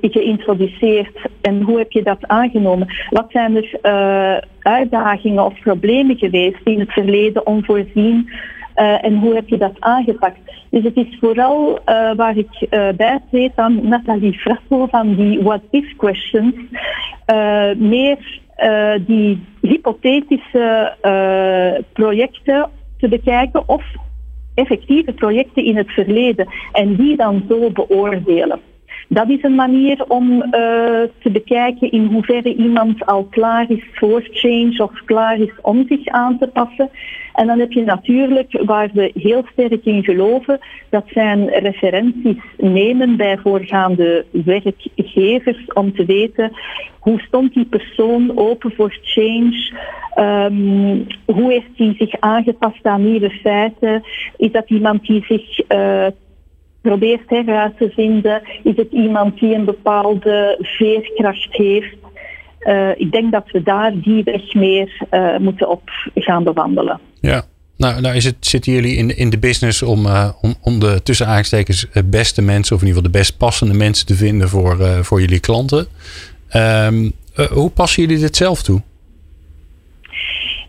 geïntroduceerd 0.00 1.18
en 1.40 1.62
hoe 1.62 1.78
heb 1.78 1.92
je 1.92 2.02
dat 2.02 2.26
aangenomen? 2.26 2.88
Wat 3.08 3.26
zijn 3.28 3.56
er 3.56 4.44
uitdagingen 4.58 5.44
of 5.44 5.60
problemen 5.60 6.16
geweest 6.16 6.60
in 6.64 6.80
het 6.80 6.92
verleden 6.92 7.46
onvoorzien? 7.46 8.28
Uh, 8.76 9.04
en 9.04 9.18
hoe 9.18 9.34
heb 9.34 9.48
je 9.48 9.58
dat 9.58 9.76
aangepakt? 9.78 10.49
Dus 10.70 10.84
het 10.84 10.96
is 10.96 11.16
vooral 11.20 11.70
uh, 11.70 12.14
waar 12.14 12.36
ik 12.36 12.66
uh, 12.70 12.88
bij 12.96 13.20
treed 13.30 13.52
aan 13.54 13.88
Nathalie 13.88 14.38
Frasso 14.38 14.86
van 14.86 15.14
die 15.14 15.42
what 15.42 15.60
if 15.70 15.96
questions. 15.96 16.54
meer 17.76 18.38
die 19.06 19.46
hypothetische 19.60 20.94
projecten 21.92 22.70
te 22.98 23.08
bekijken 23.08 23.68
of 23.68 23.82
effectieve 24.54 25.12
projecten 25.12 25.64
in 25.64 25.76
het 25.76 25.90
verleden 25.90 26.48
en 26.72 26.94
die 26.94 27.16
dan 27.16 27.44
zo 27.48 27.70
beoordelen. 27.70 28.60
Dat 29.12 29.28
is 29.28 29.42
een 29.42 29.54
manier 29.54 30.04
om 30.08 30.32
uh, 30.32 30.42
te 31.22 31.30
bekijken 31.32 31.90
in 31.90 32.06
hoeverre 32.06 32.54
iemand 32.54 33.06
al 33.06 33.24
klaar 33.24 33.70
is 33.70 33.84
voor 33.92 34.28
change 34.30 34.82
of 34.82 35.04
klaar 35.04 35.38
is 35.38 35.52
om 35.62 35.84
zich 35.88 36.06
aan 36.06 36.38
te 36.38 36.46
passen. 36.46 36.90
En 37.34 37.46
dan 37.46 37.58
heb 37.58 37.72
je 37.72 37.84
natuurlijk, 37.84 38.62
waar 38.64 38.90
we 38.92 39.10
heel 39.14 39.44
sterk 39.52 39.84
in 39.84 40.04
geloven, 40.04 40.58
dat 40.88 41.04
zijn 41.06 41.48
referenties 41.48 42.42
nemen 42.56 43.16
bij 43.16 43.38
voorgaande 43.38 44.24
werkgevers 44.30 45.64
om 45.72 45.94
te 45.94 46.04
weten 46.04 46.52
hoe 47.00 47.20
stond 47.20 47.54
die 47.54 47.64
persoon 47.64 48.32
open 48.38 48.72
voor 48.72 48.98
change, 49.02 49.72
um, 50.18 51.06
hoe 51.24 51.50
heeft 51.50 51.76
hij 51.76 51.94
zich 51.98 52.20
aangepast 52.20 52.84
aan 52.84 53.10
nieuwe 53.10 53.30
feiten, 53.30 54.02
is 54.36 54.52
dat 54.52 54.70
iemand 54.70 55.06
die 55.06 55.24
zich 55.24 55.70
uh, 55.70 56.06
probeert 56.80 57.30
heruit 57.30 57.76
te 57.78 57.90
vinden, 57.90 58.42
is 58.62 58.76
het 58.76 58.92
iemand 58.92 59.40
die 59.40 59.54
een 59.54 59.64
bepaalde 59.64 60.58
veerkracht 60.60 61.48
heeft. 61.50 61.96
Uh, 62.60 62.88
ik 62.96 63.12
denk 63.12 63.32
dat 63.32 63.50
we 63.50 63.62
daar 63.62 64.00
die 64.00 64.24
weg 64.24 64.54
meer 64.54 65.06
uh, 65.10 65.36
moeten 65.38 65.68
op 65.68 65.82
gaan 66.14 66.44
bewandelen. 66.44 67.00
Ja, 67.20 67.42
nou, 67.76 68.00
nou 68.00 68.14
is 68.14 68.24
het, 68.24 68.36
zitten 68.40 68.72
jullie 68.72 68.96
in, 68.96 69.16
in 69.16 69.30
de 69.30 69.38
business 69.38 69.82
om, 69.82 70.06
uh, 70.06 70.30
om, 70.40 70.54
om 70.60 70.78
de 70.78 71.00
tussen 71.02 71.44
beste 72.04 72.42
mensen, 72.42 72.76
of 72.76 72.82
in 72.82 72.86
ieder 72.86 73.02
geval 73.02 73.02
de 73.02 73.18
best 73.18 73.36
passende 73.36 73.74
mensen 73.74 74.06
te 74.06 74.14
vinden 74.14 74.48
voor, 74.48 75.04
voor 75.04 75.20
jullie 75.20 75.40
klanten. 75.40 75.86
Um, 76.56 77.12
hoe 77.50 77.70
passen 77.70 78.02
jullie 78.02 78.18
dit 78.18 78.36
zelf 78.36 78.62
toe? 78.62 78.82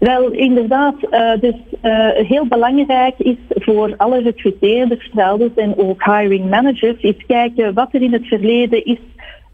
Wel, 0.02 0.32
inderdaad. 0.32 0.96
Uh, 1.12 1.32
dus 1.40 1.56
uh, 1.84 2.10
heel 2.10 2.46
belangrijk 2.48 3.14
is 3.18 3.36
voor 3.50 3.94
alle 3.98 4.22
recruteerders 4.22 5.10
en 5.56 5.78
ook 5.78 6.04
hiring 6.04 6.50
managers, 6.50 7.02
is 7.02 7.26
kijken 7.28 7.74
wat 7.74 7.94
er 7.94 8.02
in 8.02 8.14
het 8.14 8.26
verleden 8.28 8.86
is 8.86 8.98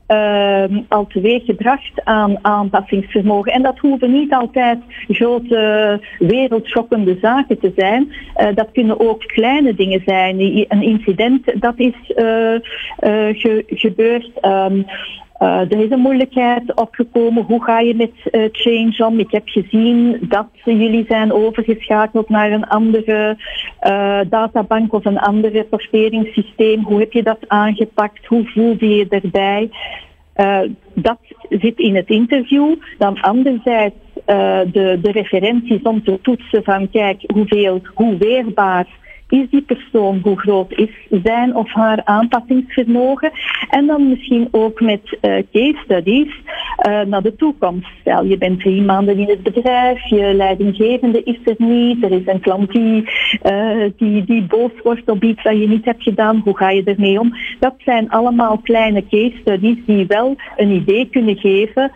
uh, 0.07 0.63
al 0.87 1.07
teweeggebracht 1.07 1.91
aan 2.03 2.37
aanpassingsvermogen. 2.41 3.51
En 3.51 3.61
dat 3.61 3.79
hoeven 3.79 4.11
niet 4.11 4.33
altijd 4.33 4.79
grote 5.07 5.99
wereldschokkende 6.19 7.17
zaken 7.21 7.59
te 7.59 7.71
zijn. 7.75 8.11
Uh, 8.37 8.47
dat 8.55 8.71
kunnen 8.71 8.99
ook 8.99 9.19
kleine 9.19 9.75
dingen 9.75 10.01
zijn. 10.05 10.39
Een 10.67 10.81
incident 10.81 11.61
dat 11.61 11.73
is 11.77 11.95
ge 13.41 13.63
gebeurd. 13.67 14.31
Um, 14.41 14.85
uh, 15.39 15.59
er 15.59 15.83
is 15.83 15.91
een 15.91 15.99
moeilijkheid 15.99 16.75
opgekomen. 16.75 17.43
Hoe 17.43 17.63
ga 17.63 17.79
je 17.79 17.95
met 17.95 18.11
uh, 18.31 18.49
change 18.51 19.05
om? 19.05 19.19
Ik 19.19 19.31
heb 19.31 19.47
gezien 19.47 20.17
dat 20.21 20.47
jullie 20.63 21.05
zijn 21.07 21.33
overgeschakeld 21.33 22.29
naar 22.29 22.51
een 22.51 22.67
andere 22.67 23.37
uh, 23.83 24.19
databank 24.29 24.93
of 24.93 25.05
een 25.05 25.19
andere 25.19 25.65
sorteringssysteem. 25.69 26.83
Hoe 26.83 26.99
heb 26.99 27.11
je 27.11 27.23
dat 27.23 27.39
aangepakt? 27.47 28.25
Hoe 28.25 28.45
voelde 28.45 28.95
je 28.95 29.07
erbij? 29.09 29.69
dat 30.93 31.17
zit 31.49 31.79
in 31.79 31.95
het 31.95 32.09
interview. 32.09 32.75
Dan 32.97 33.21
anderzijds 33.21 33.95
de, 34.25 34.99
de 35.01 35.11
referenties 35.11 35.81
om 35.81 36.03
te 36.03 36.19
toetsen 36.21 36.63
van 36.63 36.89
kijk 36.89 37.23
hoeveel, 37.33 37.81
hoe 37.93 38.17
weerbaar 38.17 38.87
is 39.29 39.49
die 39.49 39.61
persoon, 39.61 40.19
hoe 40.23 40.39
groot 40.39 40.71
is 40.71 40.89
zijn 41.23 41.55
of 41.55 41.71
haar 41.73 42.01
aanpassingsvermogen? 42.03 43.31
En 43.69 43.85
dan 43.85 44.09
misschien 44.09 44.47
ook 44.51 44.81
met 44.81 45.01
uh, 45.03 45.35
case 45.51 45.77
studies 45.83 46.41
uh, 46.87 47.01
naar 47.01 47.21
de 47.21 47.35
toekomst. 47.35 47.87
Stel, 47.99 48.25
je 48.25 48.37
bent 48.37 48.59
drie 48.59 48.81
maanden 48.81 49.17
in 49.17 49.29
het 49.29 49.43
bedrijf, 49.43 50.09
je 50.09 50.33
leidinggevende 50.33 51.23
is 51.23 51.39
er 51.43 51.55
niet, 51.57 52.03
er 52.03 52.11
is 52.11 52.25
een 52.25 52.39
klant 52.39 52.71
die, 52.71 53.09
uh, 53.51 53.91
die, 53.97 54.23
die 54.23 54.43
boos 54.43 54.71
wordt 54.83 55.09
op 55.09 55.23
iets 55.23 55.43
dat 55.43 55.59
je 55.59 55.67
niet 55.67 55.85
hebt 55.85 56.03
gedaan, 56.03 56.41
hoe 56.43 56.57
ga 56.57 56.69
je 56.69 56.83
ermee 56.83 57.19
om? 57.19 57.33
Dat 57.59 57.75
zijn 57.77 58.09
allemaal 58.09 58.57
kleine 58.57 59.03
case 59.09 59.37
studies 59.41 59.77
die 59.85 60.07
wel 60.07 60.35
een 60.57 60.71
idee 60.71 61.09
kunnen 61.11 61.37
geven 61.37 61.91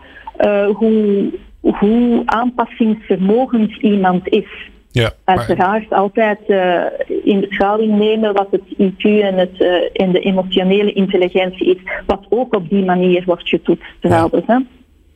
hoe, 0.72 1.30
hoe 1.60 2.22
aanpassingsvermogend 2.24 3.76
iemand 3.76 4.28
is. 4.28 4.70
Ja, 4.92 5.12
Uiteraard 5.24 5.92
altijd 5.92 6.38
uh, 6.46 6.82
in 7.24 7.40
beschouwing 7.40 7.98
nemen 7.98 8.32
wat 8.32 8.48
het 8.50 8.62
IQ 8.78 9.02
en, 9.02 9.38
het, 9.38 9.60
uh, 9.60 9.74
en 9.92 10.12
de 10.12 10.20
emotionele 10.20 10.92
intelligentie 10.92 11.66
is, 11.66 11.82
wat 12.06 12.20
ook 12.28 12.54
op 12.54 12.68
die 12.68 12.84
manier 12.84 13.22
wordt 13.26 13.48
getoetst 13.48 13.94
trouwens. 14.00 14.46
Ja. 14.46 14.62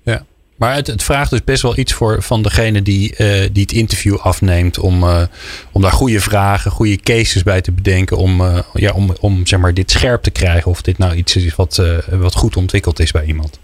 ja. 0.02 0.22
Maar 0.56 0.74
het, 0.74 0.86
het, 0.86 1.02
vraagt 1.02 1.30
dus 1.30 1.44
best 1.44 1.62
wel 1.62 1.78
iets 1.78 1.92
voor 1.92 2.22
van 2.22 2.42
degene 2.42 2.82
die, 2.82 3.10
uh, 3.10 3.18
die 3.52 3.62
het 3.62 3.72
interview 3.72 4.16
afneemt 4.16 4.78
om, 4.78 5.04
om 5.72 5.82
daar 5.82 5.92
goede 5.92 6.20
vragen, 6.20 6.70
goede 6.70 6.96
cases 6.96 7.42
bij 7.42 7.60
te 7.60 7.72
bedenken 7.72 8.16
om, 8.16 8.42
ja, 8.72 8.92
om, 8.92 9.10
om 9.20 9.46
zeg 9.46 9.60
maar, 9.60 9.74
dit 9.74 9.90
scherp 9.90 10.22
te 10.22 10.30
krijgen 10.30 10.70
of 10.70 10.82
dit 10.82 10.98
nou 10.98 11.14
iets 11.14 11.36
is 11.36 11.54
wat, 11.54 11.82
wat 12.10 12.34
goed 12.34 12.56
ontwikkeld 12.56 13.00
is 13.00 13.10
bij 13.10 13.24
iemand. 13.24 13.58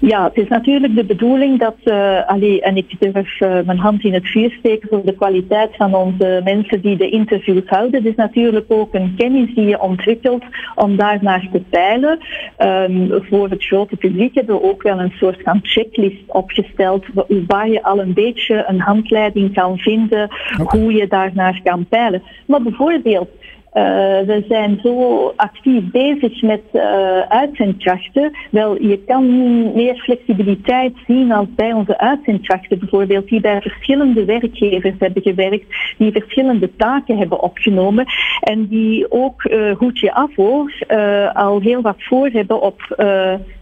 Ja, 0.00 0.24
het 0.24 0.36
is 0.36 0.48
natuurlijk 0.48 0.94
de 0.94 1.04
bedoeling 1.04 1.58
dat, 1.58 1.76
uh, 1.84 2.26
allee, 2.26 2.62
en 2.62 2.76
ik 2.76 2.94
durf 2.98 3.40
uh, 3.40 3.60
mijn 3.64 3.78
hand 3.78 4.04
in 4.04 4.14
het 4.14 4.26
vuur 4.26 4.50
steken 4.58 4.88
voor 4.88 5.04
de 5.04 5.14
kwaliteit 5.14 5.76
van 5.76 5.94
onze 5.94 6.40
mensen 6.44 6.80
die 6.80 6.96
de 6.96 7.08
interviews 7.08 7.62
houden. 7.66 8.02
Het 8.02 8.10
is 8.10 8.16
natuurlijk 8.16 8.64
ook 8.68 8.94
een 8.94 9.14
kennis 9.16 9.54
die 9.54 9.64
je 9.64 9.80
ontwikkelt 9.80 10.42
om 10.74 10.96
daar 10.96 11.18
naar 11.20 11.48
te 11.52 11.60
peilen. 11.70 12.18
Um, 12.58 13.24
voor 13.28 13.48
het 13.48 13.64
grote 13.64 13.96
publiek 13.96 14.34
hebben 14.34 14.54
we 14.54 14.62
ook 14.62 14.82
wel 14.82 15.00
een 15.00 15.12
soort 15.16 15.42
van 15.42 15.60
checklist 15.62 16.22
opgesteld 16.26 17.04
waar 17.46 17.68
je 17.68 17.82
al 17.82 18.00
een 18.00 18.14
beetje 18.14 18.64
een 18.66 18.80
handleiding 18.80 19.54
kan 19.54 19.78
vinden 19.78 20.28
hoe 20.64 20.92
je 20.92 21.06
daar 21.06 21.30
naar 21.34 21.60
kan 21.64 21.86
peilen. 21.88 22.22
Maar 22.46 22.62
bijvoorbeeld 22.62 23.28
we 23.72 24.44
zijn 24.48 24.78
zo 24.82 25.32
actief 25.36 25.90
bezig 25.90 26.42
met 26.42 26.60
uh, 26.72 26.82
uitzendkrachten. 27.20 28.32
Wel, 28.50 28.82
je 28.82 28.98
kan 29.06 29.62
meer 29.74 29.96
flexibiliteit 29.96 30.92
zien 31.06 31.32
als 31.32 31.46
bij 31.56 31.72
onze 31.72 31.98
uitzendkrachten 31.98 32.78
bijvoorbeeld, 32.78 33.28
die 33.28 33.40
bij 33.40 33.60
verschillende 33.60 34.24
werkgevers 34.24 34.94
hebben 34.98 35.22
gewerkt, 35.22 35.94
die 35.98 36.12
verschillende 36.12 36.76
taken 36.76 37.18
hebben 37.18 37.42
opgenomen 37.42 38.06
en 38.40 38.66
die 38.66 39.10
ook 39.10 39.44
uh, 39.44 39.90
je 39.92 40.12
af 40.12 40.34
hoor, 40.34 40.72
al 41.32 41.60
heel 41.60 41.80
wat 41.80 41.96
voor 41.98 42.28
hebben 42.28 42.60
op 42.62 42.96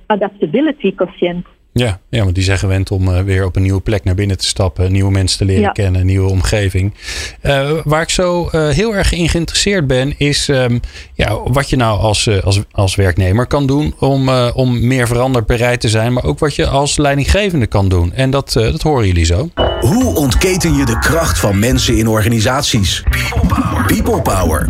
adaptability 0.07 0.95
quotient. 0.95 1.47
Ja, 1.79 2.01
ja, 2.11 2.23
want 2.23 2.35
die 2.35 2.45
zijn 2.45 2.59
gewend 2.59 2.91
om 2.91 3.09
uh, 3.09 3.21
weer 3.21 3.45
op 3.45 3.57
een 3.57 3.63
nieuwe 3.63 3.81
plek 3.81 4.05
naar 4.05 4.15
binnen 4.15 4.39
te 4.39 4.47
stappen, 4.47 4.93
nieuwe 4.93 5.11
mensen 5.11 5.39
te 5.39 5.45
leren 5.45 5.63
ja. 5.63 5.71
kennen, 5.71 6.01
een 6.01 6.07
nieuwe 6.07 6.31
omgeving. 6.31 6.95
Uh, 7.43 7.71
waar 7.85 8.03
ik 8.03 8.11
zo 8.11 8.49
uh, 8.53 8.69
heel 8.69 8.95
erg 8.95 9.13
in 9.13 9.29
geïnteresseerd 9.29 9.87
ben, 9.87 10.15
is 10.19 10.49
um, 10.49 10.81
ja, 11.15 11.39
wat 11.45 11.71
je 11.71 11.77
nou 11.77 11.99
als, 11.99 12.43
als, 12.43 12.61
als 12.71 12.95
werknemer 12.95 13.47
kan 13.47 13.67
doen 13.67 13.95
om, 13.99 14.29
om 14.55 14.87
meer 14.87 15.07
veranderbereid 15.07 15.81
te 15.81 15.89
zijn, 15.89 16.13
maar 16.13 16.25
ook 16.25 16.39
wat 16.39 16.55
je 16.55 16.67
als 16.67 16.97
leidinggevende 16.97 17.67
kan 17.67 17.89
doen. 17.89 18.13
En 18.13 18.31
dat, 18.31 18.53
dat 18.53 18.83
horen 18.83 19.07
jullie 19.07 19.25
zo. 19.25 19.51
Hoe 19.81 20.15
ontketen 20.15 20.75
je 20.75 20.85
de 20.85 20.99
kracht 20.99 21.39
van 21.39 21.59
mensen 21.59 21.97
in 21.97 22.09
organisaties? 22.09 23.03
People 23.11 23.47
Power. 23.49 23.85
People 23.87 24.23
Power. 24.23 24.67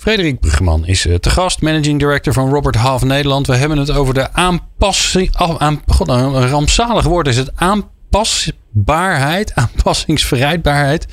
Frederik 0.00 0.40
Bruggeman 0.40 0.86
is 0.86 1.06
eh, 1.06 1.14
te 1.14 1.30
gast, 1.30 1.60
managing 1.60 1.98
director 1.98 2.32
van 2.32 2.50
Robert 2.50 2.76
Half 2.76 3.04
Nederland. 3.04 3.46
We 3.46 3.56
hebben 3.56 3.78
het 3.78 3.90
over 3.90 4.14
de 4.14 4.32
aanpassing. 4.32 5.36
Aan, 5.36 5.82
God, 5.86 6.08
een 6.08 6.48
rampzalig 6.48 7.04
woord 7.04 7.26
is 7.26 7.36
het 7.36 7.50
aanpasbaarheid, 7.54 9.54
aanpassingsverrijdbaarheid, 9.64 11.06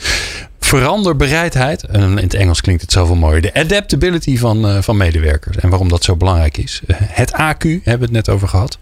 veranderbereidheid. 0.59 1.83
In 1.91 2.17
het 2.17 2.33
Engels 2.33 2.61
klinkt 2.61 2.81
het 2.81 2.91
zoveel 2.91 3.15
mooier. 3.15 3.41
De 3.41 3.53
adaptability 3.53 4.37
van, 4.37 4.65
uh, 4.65 4.81
van 4.81 4.97
medewerkers 4.97 5.57
en 5.57 5.69
waarom 5.69 5.89
dat 5.89 6.03
zo 6.03 6.15
belangrijk 6.15 6.57
is. 6.57 6.81
Uh, 6.87 6.95
het 6.99 7.31
AQ 7.31 7.35
hebben 7.37 7.81
we 7.83 7.89
het 7.89 8.11
net 8.11 8.29
over 8.29 8.47
gehad. 8.47 8.77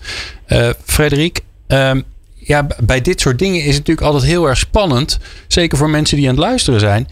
Uh, 0.47 0.69
Frederik, 0.85 1.41
ehm, 1.67 2.01
ja, 2.33 2.67
bij 2.83 3.01
dit 3.01 3.21
soort 3.21 3.39
dingen 3.39 3.59
is 3.59 3.75
het 3.75 3.77
natuurlijk 3.77 4.07
altijd 4.07 4.23
heel 4.23 4.47
erg 4.47 4.57
spannend. 4.57 5.19
Zeker 5.47 5.77
voor 5.77 5.89
mensen 5.89 6.17
die 6.17 6.29
aan 6.29 6.35
het 6.35 6.43
luisteren 6.43 6.79
zijn. 6.79 7.07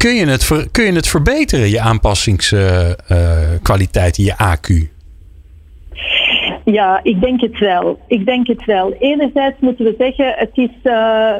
Kun 0.00 0.14
je 0.14 0.26
het, 0.26 0.68
kun 0.70 0.84
je 0.84 0.92
het 0.92 1.08
verbeteren, 1.08 1.68
je 1.68 1.80
aanpassingskwaliteit, 1.80 4.18
uh, 4.18 4.26
je 4.26 4.32
AQ? 4.32 4.88
Ja, 6.64 7.00
ik 7.02 7.20
denk 7.20 7.40
het 7.40 7.58
wel. 7.58 8.00
Ik 8.06 8.26
denk 8.26 8.46
het 8.46 8.64
wel. 8.64 8.92
Enerzijds 8.92 9.56
moeten 9.60 9.84
we 9.84 9.94
zeggen, 9.98 10.34
het 10.36 10.50
is, 10.54 10.70
uh, 10.82 11.32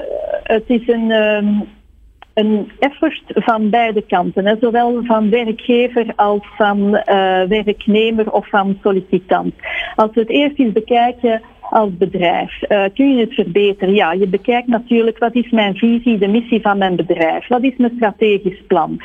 het 0.42 0.64
is 0.66 0.88
een, 0.88 1.10
um, 1.10 1.68
een 2.34 2.70
effort 2.78 3.22
van 3.26 3.70
beide 3.70 4.02
kanten. 4.02 4.58
Zowel 4.60 5.00
van 5.04 5.30
werkgever 5.30 6.12
als 6.16 6.46
van 6.56 6.78
uh, 6.78 6.94
werknemer 7.48 8.32
of 8.32 8.48
van 8.48 8.78
sollicitant. 8.82 9.54
Als 9.96 10.10
we 10.14 10.20
het 10.20 10.30
eerst 10.30 10.58
eens 10.58 10.72
bekijken 10.72 11.42
als 11.70 11.96
bedrijf? 11.98 12.62
Uh, 12.68 12.84
kun 12.94 13.14
je 13.14 13.20
het 13.20 13.34
verbeteren? 13.34 13.94
Ja, 13.94 14.12
je 14.12 14.26
bekijkt 14.26 14.68
natuurlijk 14.68 15.18
wat 15.18 15.34
is 15.34 15.50
mijn 15.50 15.76
visie, 15.76 16.18
de 16.18 16.28
missie 16.28 16.60
van 16.60 16.78
mijn 16.78 16.96
bedrijf? 16.96 17.48
Wat 17.48 17.62
is 17.62 17.76
mijn 17.76 17.92
strategisch 17.96 18.62
plan? 18.66 18.96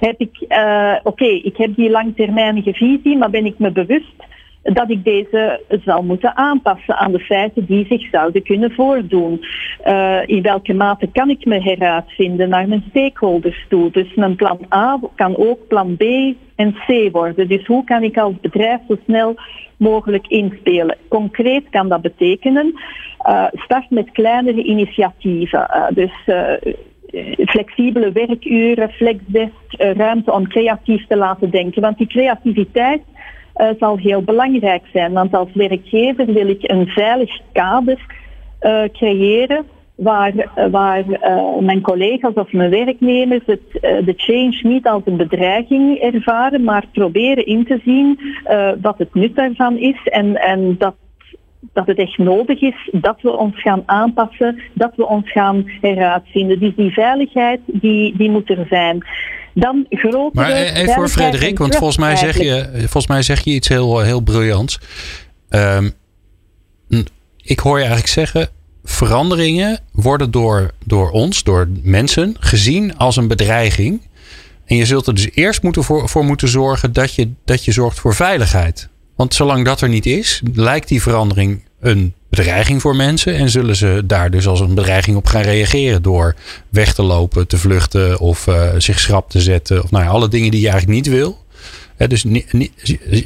Heb 0.00 0.20
ik, 0.20 0.44
uh, 0.48 0.94
oké, 1.02 1.24
ik 1.24 1.56
heb 1.56 1.76
die 1.76 1.90
langtermijnige 1.90 2.72
visie, 2.72 3.16
maar 3.16 3.30
ben 3.30 3.46
ik 3.46 3.58
me 3.58 3.70
bewust 3.70 4.14
dat 4.62 4.90
ik 4.90 5.04
deze 5.04 5.60
zal 5.84 6.02
moeten 6.02 6.36
aanpassen 6.36 6.96
aan 6.96 7.12
de 7.12 7.18
feiten 7.18 7.64
die 7.64 7.86
zich 7.88 8.08
zouden 8.10 8.42
kunnen 8.42 8.72
voordoen. 8.72 9.44
Uh, 9.86 10.18
in 10.26 10.42
welke 10.42 10.74
mate 10.74 11.08
kan 11.12 11.30
ik 11.30 11.44
me 11.44 11.60
heruitvinden 11.62 12.48
naar 12.48 12.68
mijn 12.68 12.84
stakeholders 12.90 13.66
toe? 13.68 13.90
Dus 13.90 14.14
mijn 14.14 14.36
plan 14.36 14.58
A 14.74 15.00
kan 15.14 15.36
ook 15.36 15.66
plan 15.68 15.96
B 15.96 16.02
en 16.56 16.74
C 16.86 17.08
worden. 17.12 17.48
Dus 17.48 17.66
hoe 17.66 17.84
kan 17.84 18.02
ik 18.02 18.18
als 18.18 18.34
bedrijf 18.40 18.80
zo 18.88 18.96
snel 19.04 19.34
mogelijk 19.76 20.26
inspelen? 20.26 20.96
Concreet 21.08 21.64
kan 21.70 21.88
dat 21.88 22.02
betekenen, 22.02 22.72
uh, 23.28 23.44
start 23.52 23.90
met 23.90 24.10
kleinere 24.10 24.62
initiatieven. 24.62 25.66
Uh, 25.70 25.86
dus 25.94 26.12
flexibele 27.46 28.12
werkuren, 28.12 28.90
flexdesk, 28.90 29.72
ruimte 29.78 30.32
om 30.32 30.48
creatief 30.48 31.06
te 31.06 31.16
laten 31.16 31.50
denken. 31.50 31.82
Want 31.82 31.98
die 31.98 32.06
creativiteit 32.06 33.02
uh, 33.56 33.68
zal 33.78 33.96
heel 33.96 34.22
belangrijk 34.22 34.82
zijn. 34.92 35.12
Want 35.12 35.34
als 35.34 35.48
werkgever 35.54 36.26
wil 36.26 36.48
ik 36.48 36.70
een 36.70 36.86
veilig 36.86 37.40
kader 37.52 37.98
uh, 38.62 38.82
creëren 38.92 39.64
waar, 39.94 40.32
uh, 40.34 40.66
waar 40.70 41.04
mijn 41.60 41.80
collega's 41.80 42.34
of 42.34 42.52
mijn 42.52 42.70
werknemers 42.70 43.42
het, 43.46 43.72
de 43.80 44.14
change 44.16 44.60
niet 44.62 44.86
als 44.86 45.02
een 45.04 45.16
bedreiging 45.16 45.98
ervaren, 45.98 46.64
maar 46.64 46.84
proberen 46.92 47.46
in 47.46 47.64
te 47.64 47.80
zien 47.84 48.18
wat 48.80 48.98
het 48.98 49.14
nut 49.14 49.36
daarvan 49.36 49.78
is 49.78 50.00
en, 50.04 50.36
en 50.36 50.76
dat 50.78 50.94
dat 51.72 51.86
het 51.86 51.98
echt 51.98 52.18
nodig 52.18 52.60
is 52.60 52.88
dat 52.92 53.16
we 53.20 53.36
ons 53.36 53.60
gaan 53.60 53.82
aanpassen, 53.86 54.60
dat 54.72 54.92
we 54.96 55.06
ons 55.06 55.32
gaan 55.32 55.64
heruitvinden. 55.80 56.60
Dus 56.60 56.72
die 56.76 56.92
veiligheid, 56.92 57.60
die, 57.66 58.16
die 58.16 58.30
moet 58.30 58.50
er 58.50 58.66
zijn. 58.68 59.06
Dan 59.54 59.86
grotere 59.88 60.30
maar 60.32 60.52
even 60.52 60.94
voor 60.94 61.08
Frederik, 61.08 61.58
want 61.58 61.76
volgens 61.76 61.98
mij, 61.98 62.16
zeg 62.16 62.38
je, 62.38 62.70
volgens 62.74 63.06
mij 63.06 63.22
zeg 63.22 63.40
je 63.44 63.50
iets 63.50 63.68
heel, 63.68 64.00
heel 64.00 64.20
briljants. 64.20 64.80
Um, 65.50 65.92
ik 67.42 67.58
hoor 67.58 67.76
je 67.76 67.84
eigenlijk 67.84 68.12
zeggen, 68.12 68.48
veranderingen 68.84 69.78
worden 69.92 70.30
door, 70.30 70.70
door 70.84 71.10
ons, 71.10 71.42
door 71.42 71.68
mensen, 71.82 72.36
gezien 72.40 72.96
als 72.96 73.16
een 73.16 73.28
bedreiging. 73.28 74.00
En 74.66 74.76
je 74.76 74.86
zult 74.86 75.06
er 75.06 75.14
dus 75.14 75.30
eerst 75.34 75.62
moeten 75.62 75.82
voor, 75.84 76.08
voor 76.08 76.24
moeten 76.24 76.48
zorgen 76.48 76.92
dat 76.92 77.14
je, 77.14 77.30
dat 77.44 77.64
je 77.64 77.72
zorgt 77.72 78.00
voor 78.00 78.14
veiligheid. 78.14 78.88
Want 79.22 79.34
zolang 79.34 79.64
dat 79.64 79.80
er 79.80 79.88
niet 79.88 80.06
is, 80.06 80.42
lijkt 80.54 80.88
die 80.88 81.02
verandering 81.02 81.62
een 81.80 82.14
bedreiging 82.30 82.80
voor 82.80 82.96
mensen. 82.96 83.34
En 83.34 83.50
zullen 83.50 83.76
ze 83.76 84.02
daar 84.04 84.30
dus 84.30 84.46
als 84.46 84.60
een 84.60 84.74
bedreiging 84.74 85.16
op 85.16 85.26
gaan 85.26 85.42
reageren 85.42 86.02
door 86.02 86.34
weg 86.68 86.94
te 86.94 87.02
lopen, 87.02 87.46
te 87.46 87.58
vluchten 87.58 88.18
of 88.18 88.46
uh, 88.46 88.70
zich 88.78 89.00
schrap 89.00 89.30
te 89.30 89.40
zetten. 89.40 89.82
Of 89.82 89.90
nou 89.90 90.04
ja, 90.04 90.10
alle 90.10 90.28
dingen 90.28 90.50
die 90.50 90.60
je 90.60 90.68
eigenlijk 90.68 90.96
niet 90.96 91.14
wil. 91.14 91.44
dus 91.96 92.22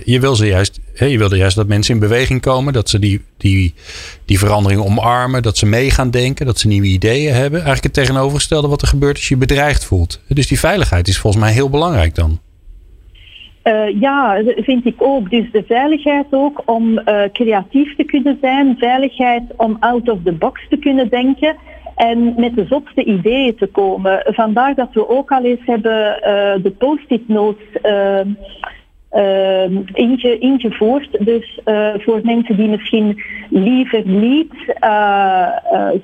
je 0.05 0.21
wil 0.21 0.37
ze 0.37 0.47
juist, 0.47 0.81
je 0.95 1.19
wilde 1.19 1.37
juist 1.37 1.57
dat 1.57 1.67
mensen 1.67 1.95
in 1.95 2.01
beweging 2.01 2.41
komen, 2.41 2.73
dat 2.73 2.89
ze 2.89 2.99
die, 2.99 3.25
die, 3.37 3.75
die 4.25 4.39
verandering 4.39 4.81
omarmen, 4.81 5.43
dat 5.43 5.57
ze 5.59 5.67
mee 5.67 5.91
gaan 5.91 6.11
denken, 6.11 6.47
dat 6.47 6.59
ze 6.59 6.67
nieuwe 6.67 6.87
ideeën 6.87 7.35
hebben. 7.35 7.59
Eigenlijk 7.63 7.95
het 7.95 8.05
tegenovergestelde 8.05 8.69
wat 8.69 8.83
er 8.83 8.89
gebeurt 8.89 9.17
als 9.17 9.29
je 9.29 9.35
je 9.35 9.41
bedreigd 9.41 9.85
voelt. 9.85 10.21
Dus 10.29 10.47
die 10.47 10.59
veiligheid 10.59 11.09
is 11.09 11.19
volgens 11.19 11.43
mij 11.43 11.53
heel 11.53 11.71
belangrijk 11.71 12.15
dan. 12.15 12.41
Uh, 13.67 14.01
ja, 14.01 14.43
vind 14.57 14.87
ik 14.87 14.95
ook. 14.99 15.31
Dus 15.31 15.51
de 15.53 15.65
veiligheid 15.67 16.27
ook 16.31 16.63
om 16.65 16.93
uh, 16.99 17.23
creatief 17.33 17.97
te 17.97 18.05
kunnen 18.05 18.39
zijn, 18.41 18.77
veiligheid 18.79 19.43
om 19.57 19.77
out 19.81 20.09
of 20.09 20.19
the 20.25 20.33
box 20.33 20.69
te 20.69 20.77
kunnen 20.77 21.09
denken 21.09 21.57
en 21.97 22.35
met 22.37 22.55
de 22.55 22.67
zotste 22.69 23.05
ideeën 23.05 23.57
te 23.57 23.67
komen. 23.67 24.23
Vandaar 24.25 24.75
dat 24.75 24.89
we 24.93 25.09
ook 25.09 25.31
al 25.31 25.45
eens 25.45 25.65
hebben 25.65 26.19
uh, 26.21 26.63
de 26.63 26.75
post-it 26.79 27.29
notes 27.29 27.65
inge, 29.93 30.39
ingevoerd. 30.39 31.25
Dus 31.25 31.61
voor 31.97 32.21
mensen 32.23 32.57
die 32.57 32.69
misschien 32.69 33.23
liever 33.51 34.03
niet 34.07 34.53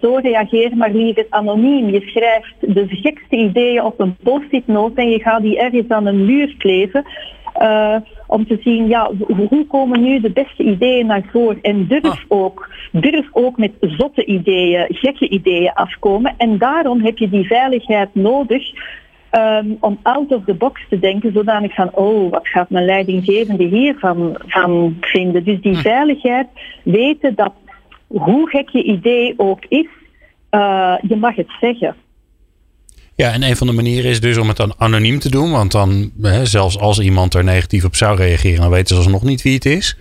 zo 0.00 0.19
reageren, 0.23 0.76
maar 0.76 0.92
liever 0.92 1.26
anoniem. 1.28 1.88
Je 1.88 2.00
schrijft 2.00 2.54
de 2.61 2.87
gekste 2.88 3.37
ideeën 3.37 3.83
op 3.83 4.00
een 4.00 4.16
post-it 4.23 4.66
note 4.66 5.00
en 5.00 5.11
je 5.11 5.21
gaat 5.21 5.42
die 5.42 5.59
ergens 5.59 5.88
aan 5.88 6.07
een 6.07 6.25
muur 6.25 6.54
kleven. 6.59 7.04
Uh, 7.61 7.97
om 8.26 8.47
te 8.47 8.59
zien, 8.61 8.88
ja, 8.88 9.11
hoe 9.26 9.66
komen 9.66 10.02
nu 10.02 10.21
de 10.21 10.30
beste 10.30 10.62
ideeën 10.62 11.06
naar 11.06 11.25
voren? 11.32 11.58
En 11.62 11.86
durf 11.86 12.04
ah. 12.04 12.25
ook, 12.28 12.69
durf 12.93 13.28
ook 13.32 13.56
met 13.56 13.73
zotte 13.80 14.25
ideeën, 14.25 14.86
gekke 14.88 15.28
ideeën 15.28 15.73
afkomen. 15.73 16.34
En 16.36 16.58
daarom 16.58 17.00
heb 17.00 17.19
je 17.19 17.28
die 17.28 17.47
veiligheid 17.47 18.15
nodig 18.15 18.73
um, 19.32 19.76
om 19.80 19.99
out 20.02 20.32
of 20.32 20.45
the 20.45 20.54
box 20.54 20.80
te 20.88 20.99
denken, 20.99 21.32
zodanig 21.32 21.75
van, 21.75 21.91
oh, 21.95 22.30
wat 22.30 22.49
gaat 22.49 22.71
mijn 22.71 22.84
leidinggevende 22.84 23.65
hiervan 23.65 24.36
van 24.47 24.97
vinden? 25.00 25.45
Dus 25.45 25.60
die 25.60 25.75
hm. 25.75 25.80
veiligheid, 25.80 26.47
weten 26.82 27.34
dat 27.34 27.52
hoe 28.06 28.49
gek 28.49 28.69
je 28.69 28.82
idee 28.82 29.34
ook 29.36 29.65
is, 29.69 29.88
uh, 30.50 30.95
je 31.00 31.17
mag 31.17 31.34
het 31.34 31.50
zeggen. 31.60 31.97
Ja, 33.23 33.32
en 33.32 33.43
een 33.43 33.56
van 33.56 33.67
de 33.67 33.73
manieren 33.73 34.11
is 34.11 34.21
dus 34.21 34.37
om 34.37 34.49
het 34.49 34.56
dan 34.56 34.75
anoniem 34.76 35.19
te 35.19 35.30
doen. 35.30 35.50
Want 35.50 35.73
dan, 35.73 36.11
hè, 36.23 36.47
zelfs 36.47 36.78
als 36.78 36.99
iemand 36.99 37.35
er 37.35 37.45
negatief 37.45 37.85
op 37.85 37.97
zou 37.97 38.17
reageren, 38.17 38.61
dan 38.61 38.71
weten 38.71 38.89
ze 38.89 39.02
alsnog 39.02 39.23
niet 39.23 39.43
wie 39.43 39.54
het 39.54 39.67
is. 39.67 39.97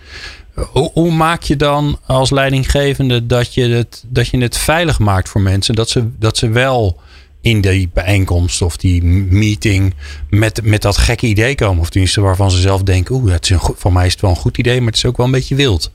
Hoe, 0.94 1.12
maak 1.12 1.44
je 1.44 1.56
dan 1.56 2.00
als 2.06 2.30
leidinggevende 2.30 3.26
dat 3.26 3.54
je, 3.54 3.68
het, 3.68 4.04
dat 4.08 4.28
je 4.28 4.38
het 4.38 4.58
veilig 4.58 5.00
maakt 5.00 5.30
voor 5.30 5.42
mensen? 5.42 5.76
Dat 5.76 5.90
ze, 5.90 6.08
dat 6.20 6.38
ze 6.38 6.50
wel 6.50 7.00
in 7.42 7.62
die 7.62 7.90
bijeenkomst 7.94 8.62
of 8.62 8.78
die 8.78 9.04
meeting 9.30 9.94
met, 10.30 10.62
met 10.64 10.82
dat 10.82 10.98
gekke 10.98 11.28
idee 11.28 11.56
komen. 11.56 11.82
Of 11.82 11.90
tenminste 11.90 12.22
waarvan 12.22 12.52
ze 12.52 12.60
zelf 12.60 12.84
denken, 12.84 13.16
oeh, 13.16 13.36
voor 13.76 13.94
mij 13.94 14.06
is 14.06 14.12
het 14.12 14.22
wel 14.22 14.30
een 14.30 14.36
goed 14.36 14.58
idee, 14.58 14.78
maar 14.78 14.88
het 14.88 14.96
is 14.96 15.06
ook 15.06 15.18
wel 15.18 15.26
een 15.26 15.32
beetje 15.32 15.56
wild. 15.56 15.92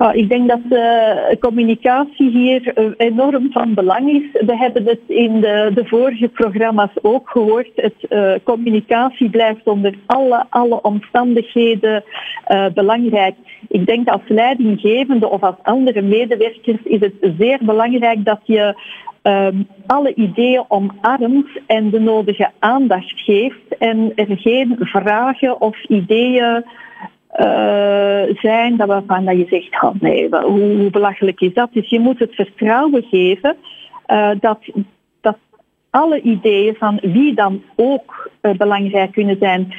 Oh, 0.00 0.14
ik 0.14 0.28
denk 0.28 0.48
dat 0.48 0.60
uh, 0.70 1.40
communicatie 1.40 2.30
hier 2.30 2.78
uh, 2.78 2.90
enorm 2.96 3.52
van 3.52 3.74
belang 3.74 4.10
is. 4.10 4.42
We 4.46 4.56
hebben 4.56 4.84
het 4.84 5.00
in 5.06 5.40
de, 5.40 5.70
de 5.74 5.84
vorige 5.84 6.28
programma's 6.28 6.90
ook 7.02 7.30
gehoord. 7.30 7.70
Het, 7.74 7.94
uh, 8.08 8.32
communicatie 8.44 9.30
blijft 9.30 9.64
onder 9.64 9.94
alle, 10.06 10.46
alle 10.48 10.82
omstandigheden 10.82 12.04
belangrijk. 12.74 13.34
Ik 13.68 13.86
denk 13.86 14.08
als 14.08 14.22
leidinggevende 14.28 15.28
of 15.28 15.42
als 15.42 15.56
andere 15.62 16.02
medewerkers 16.02 16.82
is 16.82 17.00
het 17.00 17.14
zeer 17.38 17.58
belangrijk 17.62 18.24
dat 18.24 18.40
je 18.44 18.74
um, 19.22 19.68
alle 19.86 20.14
ideeën 20.14 20.64
omarmt 20.68 21.48
en 21.66 21.90
de 21.90 22.00
nodige 22.00 22.50
aandacht 22.58 23.20
geeft 23.20 23.78
en 23.78 24.12
er 24.14 24.36
geen 24.36 24.76
vragen 24.78 25.60
of 25.60 25.84
ideeën 25.84 26.64
uh, 27.36 28.36
zijn 28.36 28.76
dat 28.76 28.88
waarvan 28.88 29.24
dat 29.24 29.36
je 29.36 29.46
zegt, 29.48 30.00
nee, 30.00 30.28
hoe, 30.28 30.90
belachelijk 30.90 31.40
is 31.40 31.54
dat? 31.54 31.68
Dus 31.72 31.88
je 31.88 32.00
moet 32.00 32.18
het 32.18 32.34
vertrouwen 32.34 33.02
geven 33.02 33.56
uh, 34.06 34.30
dat, 34.40 34.58
dat 35.20 35.36
alle 35.90 36.20
ideeën 36.20 36.74
van 36.74 36.98
wie 37.02 37.34
dan 37.34 37.62
ook 37.76 38.30
uh, 38.42 38.52
belangrijk 38.56 39.12
kunnen 39.12 39.36
zijn, 39.40 39.74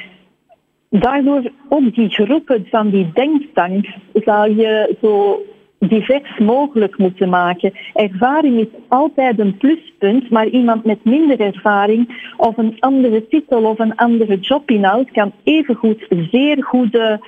daardoor 0.88 1.50
ook 1.68 1.94
die 1.94 2.08
groepen 2.08 2.66
van 2.70 2.90
die 2.90 3.10
denktank 3.14 3.86
zal 4.12 4.46
je 4.46 4.96
zo 5.02 5.42
divers 5.88 6.38
mogelijk 6.38 6.98
moeten 6.98 7.28
maken. 7.28 7.72
Ervaring 7.94 8.60
is 8.60 8.66
altijd 8.88 9.38
een 9.38 9.56
pluspunt, 9.56 10.30
maar 10.30 10.46
iemand 10.46 10.84
met 10.84 11.04
minder 11.04 11.40
ervaring 11.40 12.30
of 12.36 12.56
een 12.56 12.76
andere 12.78 13.28
titel 13.28 13.62
of 13.62 13.78
een 13.78 13.96
andere 13.96 14.38
jobinhoud 14.38 15.10
kan 15.10 15.32
evengoed 15.44 16.06
zeer 16.30 16.64
goede 16.64 17.20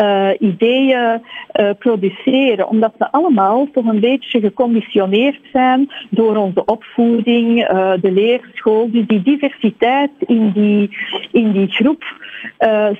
uh, 0.00 0.28
ideeën 0.38 1.22
uh, 1.60 1.70
produceren, 1.78 2.68
omdat 2.68 2.94
ze 2.98 3.12
allemaal 3.12 3.68
toch 3.72 3.86
een 3.86 4.00
beetje 4.00 4.40
geconditioneerd 4.40 5.40
zijn 5.52 5.90
door 6.08 6.36
onze 6.36 6.64
opvoeding, 6.64 7.70
uh, 7.70 7.92
de 8.00 8.12
leerschool. 8.12 8.90
Dus 8.90 9.06
die 9.06 9.22
diversiteit 9.22 10.10
in 10.18 10.50
die, 10.50 10.96
in 11.32 11.52
die 11.52 11.68
groep 11.68 12.04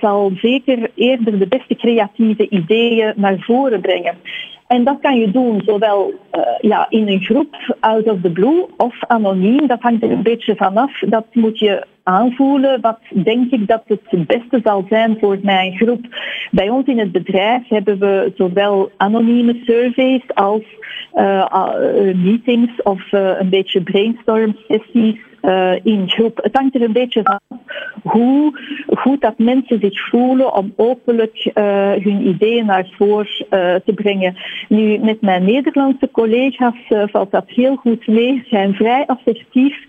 zal 0.01 0.33
zeker 0.35 0.91
eerder 0.95 1.39
de 1.39 1.47
beste 1.49 1.75
creatieve 1.75 2.49
ideeën 2.49 3.13
naar 3.17 3.37
voren 3.39 3.81
brengen. 3.81 4.15
En 4.71 4.85
dat 4.85 4.99
kan 5.01 5.19
je 5.19 5.31
doen 5.31 5.63
zowel 5.67 6.13
uh, 6.33 6.43
ja, 6.61 6.87
in 6.89 7.09
een 7.09 7.21
groep, 7.21 7.77
out 7.81 8.11
of 8.11 8.21
the 8.21 8.31
blue, 8.31 8.67
of 8.77 8.95
anoniem. 9.07 9.67
Dat 9.67 9.81
hangt 9.81 10.03
er 10.03 10.11
een 10.11 10.23
beetje 10.23 10.57
vanaf. 10.57 10.99
Dat 10.99 11.27
moet 11.33 11.59
je 11.59 11.87
aanvoelen. 12.03 12.81
Wat 12.81 12.99
denk 13.25 13.51
ik 13.51 13.67
dat 13.69 13.83
het 13.87 14.27
beste 14.27 14.61
zal 14.65 14.85
zijn 14.89 15.17
voor 15.21 15.39
mijn 15.43 15.77
groep? 15.77 16.01
Bij 16.51 16.69
ons 16.69 16.87
in 16.87 16.99
het 16.99 17.13
bedrijf 17.13 17.69
hebben 17.69 17.99
we 17.99 18.33
zowel 18.37 18.91
anonieme 18.97 19.61
surveys 19.65 20.23
als 20.35 20.63
uh, 21.15 21.75
meetings 22.15 22.83
of 22.83 23.13
een 23.13 23.51
beetje 23.51 23.83
brainstorm 23.83 24.57
sessies 24.69 25.19
uh, 25.43 25.73
in 25.83 26.09
groep. 26.09 26.39
Het 26.43 26.57
hangt 26.57 26.75
er 26.75 26.83
een 26.83 26.93
beetje 26.93 27.21
van 27.23 27.41
hoe 28.03 28.59
goed 28.97 29.21
dat 29.21 29.39
mensen 29.39 29.79
zich 29.81 30.09
voelen 30.09 30.55
om 30.55 30.73
openlijk 30.77 31.51
uh, 31.55 31.65
hun 31.93 32.29
ideeën 32.29 32.67
naar 32.67 32.89
voren 32.97 33.27
uh, 33.51 33.75
te 33.85 33.93
brengen. 33.95 34.37
Nu, 34.69 34.99
met 34.99 35.21
mijn 35.21 35.45
Nederlandse 35.45 36.09
collega's 36.13 36.75
valt 37.11 37.31
dat 37.31 37.45
heel 37.47 37.77
goed 37.77 38.07
mee. 38.07 38.41
Ze 38.43 38.49
zijn 38.49 38.75
vrij 38.75 39.07
assertief. 39.07 39.77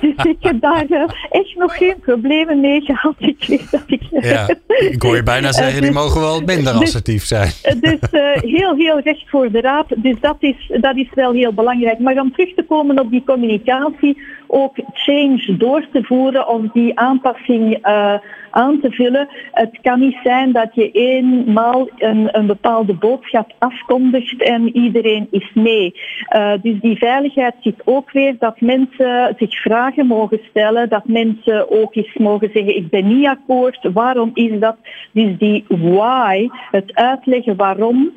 dus 0.00 0.24
ik 0.24 0.36
heb 0.40 0.60
daar 0.60 0.86
echt 1.30 1.56
nog 1.56 1.76
geen 1.76 1.96
problemen 2.00 2.60
mee 2.60 2.80
gehad. 2.80 3.14
Ik 3.18 3.44
weet 3.46 3.70
dat 3.70 3.82
ik... 3.86 4.02
ja, 4.10 4.48
ik 4.90 5.02
hoor 5.02 5.16
je 5.16 5.22
bijna 5.22 5.52
zeggen, 5.52 5.82
die 5.82 5.92
mogen 5.92 6.20
wel 6.20 6.40
minder 6.40 6.72
dus- 6.78 6.82
assertief 6.82 7.24
zijn. 7.24 7.52
dus 7.80 7.98
heel, 8.40 8.76
heel 8.76 9.00
recht 9.00 9.28
voor 9.28 9.50
de 9.50 9.60
raap. 9.60 9.94
Dus 9.96 10.16
dat 10.20 10.36
is, 10.38 10.70
dat 10.80 10.96
is 10.96 11.08
wel 11.14 11.32
heel 11.32 11.52
belangrijk. 11.52 11.98
Maar 11.98 12.18
om 12.18 12.32
terug 12.32 12.54
te 12.54 12.62
komen 12.62 12.98
op 12.98 13.10
die 13.10 13.22
communicatie, 13.26 14.01
ook 14.46 14.76
change 14.92 15.56
door 15.58 15.86
te 15.92 16.02
voeren 16.02 16.48
of 16.48 16.62
die 16.72 16.98
aanpassing 16.98 17.86
uh, 17.86 18.14
aan 18.50 18.80
te 18.80 18.90
vullen. 18.90 19.28
Het 19.52 19.78
kan 19.82 20.00
niet 20.00 20.18
zijn 20.22 20.52
dat 20.52 20.74
je 20.74 20.90
eenmaal 20.90 21.88
een, 21.96 22.28
een 22.32 22.46
bepaalde 22.46 22.94
boodschap 22.94 23.52
afkondigt 23.58 24.42
en 24.42 24.76
iedereen 24.76 25.26
is 25.30 25.50
mee. 25.54 25.94
Uh, 26.36 26.52
dus 26.62 26.80
die 26.80 26.96
veiligheid 26.96 27.54
zit 27.60 27.80
ook 27.84 28.10
weer 28.12 28.34
dat 28.38 28.60
mensen 28.60 29.34
zich 29.38 29.60
vragen 29.60 30.06
mogen 30.06 30.40
stellen, 30.50 30.88
dat 30.88 31.06
mensen 31.06 31.70
ook 31.70 31.94
eens 31.94 32.14
mogen 32.14 32.50
zeggen 32.52 32.76
ik 32.76 32.90
ben 32.90 33.06
niet 33.06 33.26
akkoord, 33.26 33.88
waarom 33.92 34.30
is 34.34 34.60
dat? 34.60 34.76
Dus 35.12 35.38
die 35.38 35.64
why, 35.68 36.48
het 36.70 36.94
uitleggen 36.94 37.56
waarom, 37.56 38.12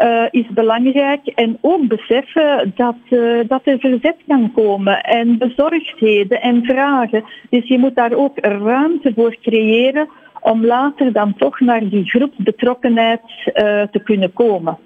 uh, 0.00 0.24
is 0.30 0.46
belangrijk. 0.48 1.26
En 1.26 1.58
ook 1.60 1.88
beseffen 1.88 2.72
dat, 2.76 2.96
uh, 3.10 3.40
dat 3.48 3.60
er 3.64 3.78
verzet 3.78 4.16
kan 4.26 4.52
komen 4.54 5.00
en 5.02 5.38
bezorgdheden 5.38 6.40
en 6.40 6.64
vragen. 6.64 7.24
Dus 7.50 7.68
je 7.68 7.78
moet 7.78 7.94
daar 7.94 8.12
ook 8.12 8.38
ruimte 8.38 9.12
voor 9.14 9.36
creëren 9.42 10.08
om 10.40 10.64
later 10.64 11.12
dan 11.12 11.34
toch 11.34 11.60
naar 11.60 11.88
die 11.88 12.04
groepsbetrokkenheid 12.04 13.20
uh, 13.22 13.52
te 13.82 14.00
kunnen 14.04 14.32
komen. 14.32 14.78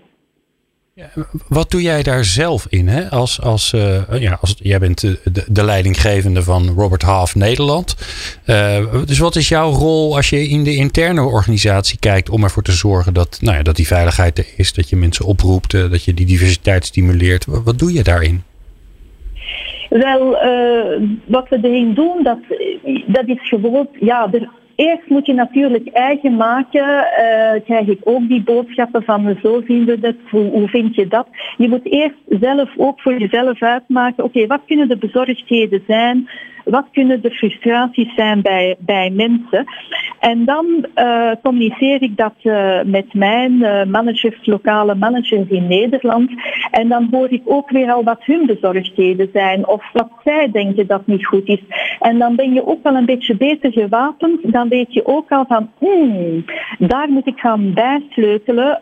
Wat 1.49 1.71
doe 1.71 1.83
jij 1.83 2.03
daar 2.03 2.25
zelf 2.25 2.67
in? 2.69 2.89
Hè? 2.89 3.11
Als, 3.11 3.41
als, 3.41 3.73
uh, 3.73 4.21
ja, 4.21 4.39
als, 4.41 4.55
jij 4.59 4.79
bent 4.79 5.01
de, 5.01 5.45
de, 5.49 5.65
leidinggevende 5.65 6.43
van 6.43 6.69
Robert 6.69 7.03
Half 7.03 7.35
Nederland. 7.35 7.97
Uh, 8.47 9.05
dus 9.07 9.19
wat 9.19 9.37
is 9.37 9.49
jouw 9.49 9.71
rol 9.71 10.17
als 10.17 10.31
je 10.31 10.49
in 10.49 10.65
de 10.65 10.75
interne 10.75 11.23
organisatie 11.23 11.99
kijkt 11.99 12.31
om 12.31 12.43
ervoor 12.43 12.63
te 12.63 12.73
zorgen 12.73 13.15
dat, 13.15 13.39
nou 13.41 13.57
ja, 13.57 13.63
dat 13.63 13.77
die 13.77 13.87
veiligheid 13.87 14.39
er 14.39 14.47
is, 14.57 14.73
dat 14.73 14.89
je 14.89 14.97
mensen 14.97 15.25
oproept, 15.25 15.73
uh, 15.73 15.91
dat 15.91 16.05
je 16.05 16.15
die 16.15 16.27
diversiteit 16.27 16.85
stimuleert? 16.85 17.45
Wat, 17.47 17.79
doe 17.79 17.93
je 17.93 18.03
daarin? 18.03 18.43
Wel, 19.89 20.31
wat 21.27 21.49
we 21.49 21.59
erin 21.63 21.95
doen, 21.95 22.23
dat, 22.23 22.39
dat 23.07 23.27
is 23.27 23.49
gewoon, 23.49 23.89
ja, 24.01 24.31
Eerst 24.77 25.09
moet 25.09 25.27
je 25.27 25.35
natuurlijk 25.35 25.89
eigen 25.89 26.37
maken. 26.37 26.89
Uh, 26.89 27.65
krijg 27.65 27.87
ik 27.87 28.01
ook 28.05 28.29
die 28.29 28.43
boodschappen 28.43 29.03
van 29.03 29.39
zo 29.43 29.63
zien 29.67 29.85
we 29.85 29.99
het, 30.01 30.17
hoe, 30.31 30.51
hoe, 30.51 30.69
vind 30.69 30.95
je 30.95 31.09
dat? 31.09 31.27
Je 31.57 31.69
moet 31.69 31.85
eerst 31.93 32.17
zelf 32.41 32.71
ook 32.77 33.01
voor 33.01 33.19
jezelf 33.19 33.63
uitmaken, 33.63 34.25
oké, 34.25 34.47
wat 34.47 34.61
kunnen 34.67 34.89
de 34.89 34.97
bezorgdheden 34.97 35.83
zijn? 35.87 36.29
Wat 36.67 36.87
kunnen 36.93 37.23
de 37.23 37.31
frustraties 37.31 38.15
zijn 38.15 38.43
bij, 38.43 38.77
bij 38.79 39.11
mensen? 39.11 39.65
En 40.21 40.45
dan 40.45 40.87
uh, 40.97 41.31
communiceer 41.43 42.03
ik 42.03 42.17
dat 42.17 42.35
uh, 42.43 42.83
met 42.85 43.15
mijn 43.15 43.53
uh, 43.53 43.85
managers, 43.85 44.47
lokale 44.47 44.95
managers 44.95 45.49
in 45.49 45.67
Nederland. 45.67 46.31
En 46.71 46.89
dan 46.89 47.09
hoor 47.11 47.33
ik 47.33 47.43
ook 47.45 47.71
weer 47.71 47.93
al 47.93 48.05
wat 48.05 48.25
hun 48.25 48.47
bezorgdheden 48.47 49.29
zijn 49.33 49.69
of 49.69 49.85
wat 49.93 50.11
zij 50.25 50.51
denken 50.51 50.87
dat 50.87 51.07
niet 51.07 51.27
goed 51.27 51.49
is. 51.49 51.63
En 52.01 52.19
dan 52.19 52.37
ben 52.37 52.53
je 52.53 52.67
ook 52.67 52.83
wel 52.83 52.95
een 52.95 53.07
beetje 53.07 53.37
beter 53.37 53.73
gewapend. 53.73 54.53
Dan 54.53 54.69
weet 54.69 54.95
je 54.95 55.07
ook 55.07 55.31
al 55.31 55.45
van, 55.49 55.71
hmm, 55.79 56.45
daar 56.79 57.09
moet 57.09 57.27
ik 57.27 57.39
gaan 57.39 57.75
bijsleutelen. 57.75 58.81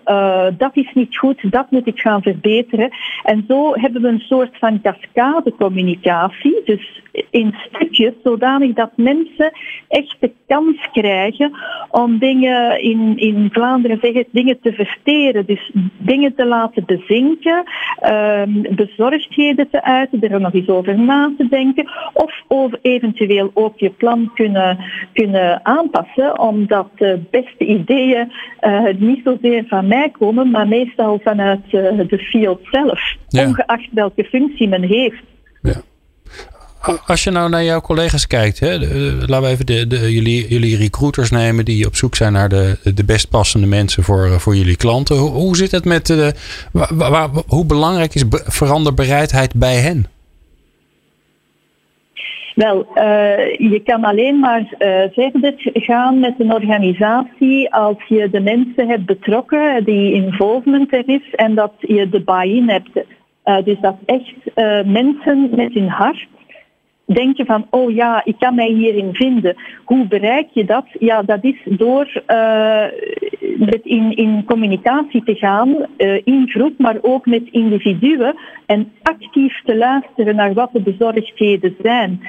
dat 0.58 0.76
is 0.76 0.90
niet 0.94 1.16
goed, 1.16 1.50
dat 1.50 1.70
moet 1.70 1.86
ik 1.86 2.00
gaan 2.00 2.22
verbeteren. 2.22 2.90
En 3.22 3.44
zo 3.48 3.72
hebben 3.74 4.02
we 4.02 4.08
een 4.08 4.24
soort 4.28 4.58
van 4.58 4.80
cascade 4.80 5.54
communicatie. 5.58 6.62
Dus 6.64 7.02
in 7.30 7.54
stukjes, 7.74 8.12
zodanig 8.22 8.72
dat 8.72 8.90
mensen 8.96 9.52
echt 9.88 10.16
de 10.20 10.32
kans 10.46 10.88
krijgen 10.92 11.52
om 11.90 12.18
dingen 12.18 12.82
in, 12.82 13.12
in 13.16 13.48
Vlaanderen 13.52 13.98
zeggen, 14.00 14.24
dingen 14.30 14.58
te 14.60 14.72
verteren. 14.72 15.46
Dus 15.46 15.70
dingen 15.98 16.34
te 16.34 16.46
laten 16.46 16.84
bezinken, 16.86 17.64
um, 18.06 18.66
bezorgdheden 18.70 19.70
te 19.70 19.82
uiten, 19.82 20.20
er 20.20 20.40
nog 20.40 20.54
eens 20.54 20.68
over 20.68 20.98
na 20.98 21.32
te 21.38 21.48
denken. 21.48 21.88
Of 22.12 22.42
over 22.48 22.78
eventueel 22.82 23.50
ook 23.54 23.78
je 23.78 23.90
plan 23.90 24.30
kunnen, 24.34 24.78
kunnen 25.12 25.60
aanpassen, 25.66 26.38
omdat 26.38 26.88
de 26.96 27.20
beste 27.30 27.66
ideeën 27.66 28.32
uh, 28.60 28.84
niet 28.98 29.20
zozeer 29.24 29.64
van 29.68 29.86
mij 29.86 30.10
komen, 30.10 30.50
maar 30.50 30.68
meestal 30.68 31.20
vanuit 31.22 31.64
uh, 31.66 32.00
de 32.08 32.18
field 32.18 32.60
zelf, 32.70 33.00
ja. 33.28 33.46
ongeacht 33.46 33.88
welke 33.92 34.24
functie 34.24 34.68
men 34.68 34.82
heeft. 34.82 35.22
Als 37.06 37.24
je 37.24 37.30
nou 37.30 37.48
naar 37.48 37.64
jouw 37.64 37.80
collega's 37.80 38.26
kijkt, 38.26 38.60
hè, 38.60 38.78
laten 39.26 39.42
we 39.42 39.46
even 39.46 39.66
de, 39.66 39.86
de, 39.86 40.12
jullie, 40.12 40.48
jullie 40.48 40.76
recruiters 40.76 41.30
nemen 41.30 41.64
die 41.64 41.86
op 41.86 41.94
zoek 41.94 42.14
zijn 42.14 42.32
naar 42.32 42.48
de, 42.48 42.92
de 42.94 43.04
best 43.04 43.30
passende 43.30 43.66
mensen 43.66 44.02
voor, 44.02 44.24
eh, 44.24 44.32
voor 44.32 44.56
jullie 44.56 44.76
klanten. 44.76 45.16
Hoe, 45.16 45.56
zit 45.56 45.70
het 45.70 45.84
met 45.84 46.34
waar, 46.72 47.28
hoe 47.46 47.66
belangrijk 47.66 48.14
is 48.14 48.24
veranderbereidheid 48.30 49.54
bij 49.54 49.74
hen? 49.74 50.06
Wel, 52.54 52.86
uh, 52.94 53.02
je 53.58 53.80
kan 53.84 54.04
alleen 54.04 54.38
maar 54.38 54.66
verder 55.12 55.54
gaan 55.74 56.20
met 56.20 56.34
een 56.38 56.52
organisatie 56.52 57.74
als 57.74 57.96
je 58.08 58.30
de 58.30 58.40
mensen 58.40 58.88
hebt 58.88 59.06
betrokken, 59.06 59.84
die 59.84 60.12
involvement 60.12 60.92
er 60.92 61.08
is 61.08 61.34
en 61.34 61.54
dat 61.54 61.72
je 61.78 62.08
de 62.08 62.20
buy-in 62.20 62.68
hebt. 62.68 63.06
Dus 63.64 63.80
dat 63.80 63.96
echt 64.06 64.34
mensen 64.84 65.50
met 65.54 65.72
hun 65.72 65.88
hart 65.88 66.26
denk 67.04 67.36
je 67.36 67.44
van, 67.44 67.66
oh 67.70 67.94
ja, 67.94 68.24
ik 68.24 68.34
kan 68.38 68.54
mij 68.54 68.70
hierin 68.70 69.14
vinden. 69.14 69.56
Hoe 69.84 70.06
bereik 70.06 70.48
je 70.52 70.64
dat? 70.64 70.84
Ja, 70.98 71.22
dat 71.22 71.44
is 71.44 71.56
door 71.64 72.22
uh, 72.26 72.84
met 73.58 73.80
in, 73.82 74.16
in 74.16 74.44
communicatie 74.44 75.24
te 75.24 75.34
gaan, 75.34 75.68
uh, 75.98 76.20
in 76.24 76.48
groep, 76.48 76.78
maar 76.78 76.96
ook 77.00 77.26
met 77.26 77.42
individuen 77.50 78.34
en 78.66 78.92
actief 79.02 79.62
te 79.64 79.76
luisteren 79.76 80.36
naar 80.36 80.54
wat 80.54 80.70
de 80.72 80.80
bezorgdheden 80.80 81.76
zijn. 81.82 82.20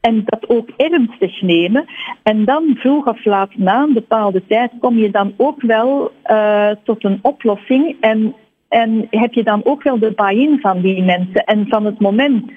En 0.00 0.22
dat 0.24 0.48
ook 0.48 0.68
ernstig 0.76 1.42
nemen. 1.42 1.84
En 2.22 2.44
dan 2.44 2.76
vroeg 2.78 3.06
of 3.06 3.24
laat 3.24 3.56
na 3.56 3.82
een 3.82 3.92
bepaalde 3.92 4.46
tijd 4.46 4.70
kom 4.80 4.98
je 4.98 5.10
dan 5.10 5.34
ook 5.36 5.62
wel 5.62 6.12
uh, 6.26 6.70
tot 6.84 7.04
een 7.04 7.18
oplossing 7.22 7.96
en, 8.00 8.34
en 8.68 9.06
heb 9.10 9.32
je 9.32 9.42
dan 9.42 9.60
ook 9.64 9.82
wel 9.82 9.98
de 9.98 10.12
buy-in 10.16 10.58
van 10.60 10.80
die 10.80 11.02
mensen. 11.02 11.44
En 11.44 11.66
van 11.68 11.84
het 11.84 12.00
moment 12.00 12.50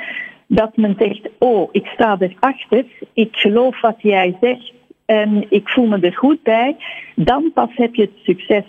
dat 0.52 0.78
men 0.78 0.96
zegt, 0.98 1.30
oh, 1.38 1.70
ik 1.72 1.86
sta 1.86 2.18
erachter, 2.20 2.86
ik 3.14 3.36
geloof 3.36 3.82
wat 3.82 4.02
jij 4.02 4.38
zegt 4.42 4.74
en 5.06 5.46
ik 5.50 5.70
voel 5.70 5.88
me 5.88 6.00
er 6.00 6.18
goed 6.18 6.44
bij, 6.44 6.76
dan 7.16 7.52
pas 7.54 7.70
heb 7.74 7.96
je 7.96 8.02
het 8.02 8.24
succes. 8.24 8.64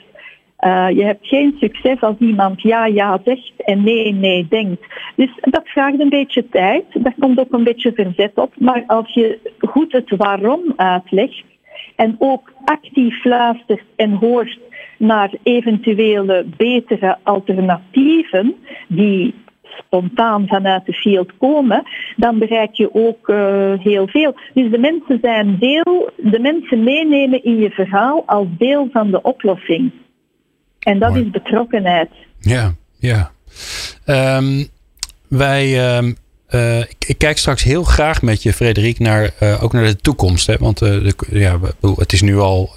Uh, 0.60 0.86
je 0.90 1.04
hebt 1.04 1.26
geen 1.26 1.56
succes 1.60 2.00
als 2.00 2.16
iemand 2.18 2.62
ja, 2.62 2.86
ja 2.86 3.20
zegt 3.24 3.52
en 3.56 3.82
nee, 3.82 4.12
nee 4.12 4.46
denkt. 4.48 4.82
Dus 5.16 5.30
dat 5.40 5.68
vraagt 5.68 6.00
een 6.00 6.08
beetje 6.08 6.48
tijd. 6.48 6.84
Daar 6.92 7.14
komt 7.18 7.40
ook 7.40 7.52
een 7.52 7.64
beetje 7.64 7.92
verzet 7.92 8.32
op. 8.34 8.52
Maar 8.58 8.84
als 8.86 9.14
je 9.14 9.38
goed 9.58 9.92
het 9.92 10.16
waarom 10.16 10.72
uitlegt 10.76 11.42
en 11.96 12.16
ook 12.18 12.52
actief 12.64 13.24
luistert 13.24 13.82
en 13.96 14.12
hoort 14.12 14.58
naar 14.96 15.30
eventuele 15.42 16.46
betere 16.56 17.18
alternatieven 17.22 18.54
die 18.88 19.34
spontaan 19.78 20.46
vanuit 20.46 20.86
de 20.86 20.92
field 20.92 21.32
komen, 21.38 21.82
dan 22.16 22.38
bereik 22.38 22.74
je 22.74 22.94
ook 22.94 23.28
uh, 23.28 23.72
heel 23.78 24.08
veel. 24.08 24.34
Dus 24.54 24.70
de 24.70 24.78
mensen 24.78 25.18
zijn 25.22 25.58
deel, 25.58 26.10
de 26.16 26.38
mensen 26.38 26.84
meenemen 26.84 27.44
in 27.44 27.56
je 27.56 27.70
verhaal 27.70 28.22
als 28.26 28.46
deel 28.58 28.88
van 28.92 29.10
de 29.10 29.22
oplossing. 29.22 29.92
En 30.78 30.98
dat 30.98 31.10
Mooi. 31.10 31.22
is 31.22 31.30
betrokkenheid. 31.30 32.10
Ja, 32.38 32.74
ja. 32.98 33.30
Um, 34.06 34.66
wij. 35.28 35.96
Um 35.96 36.16
uh, 36.50 36.80
ik, 36.80 37.04
ik, 37.06 37.18
kijk 37.18 37.38
straks 37.38 37.62
heel 37.62 37.84
graag 37.84 38.22
met 38.22 38.42
je, 38.42 38.52
Frederik, 38.52 38.98
naar, 38.98 39.30
uh, 39.42 39.62
ook 39.62 39.72
naar 39.72 39.84
de 39.84 39.96
toekomst. 39.96 40.46
Hè? 40.46 40.56
Want 40.56 40.82
uh, 40.82 40.88
de, 40.88 41.14
ja, 41.30 41.58
het 41.96 42.12
is 42.12 42.22
nu 42.22 42.38
al 42.38 42.70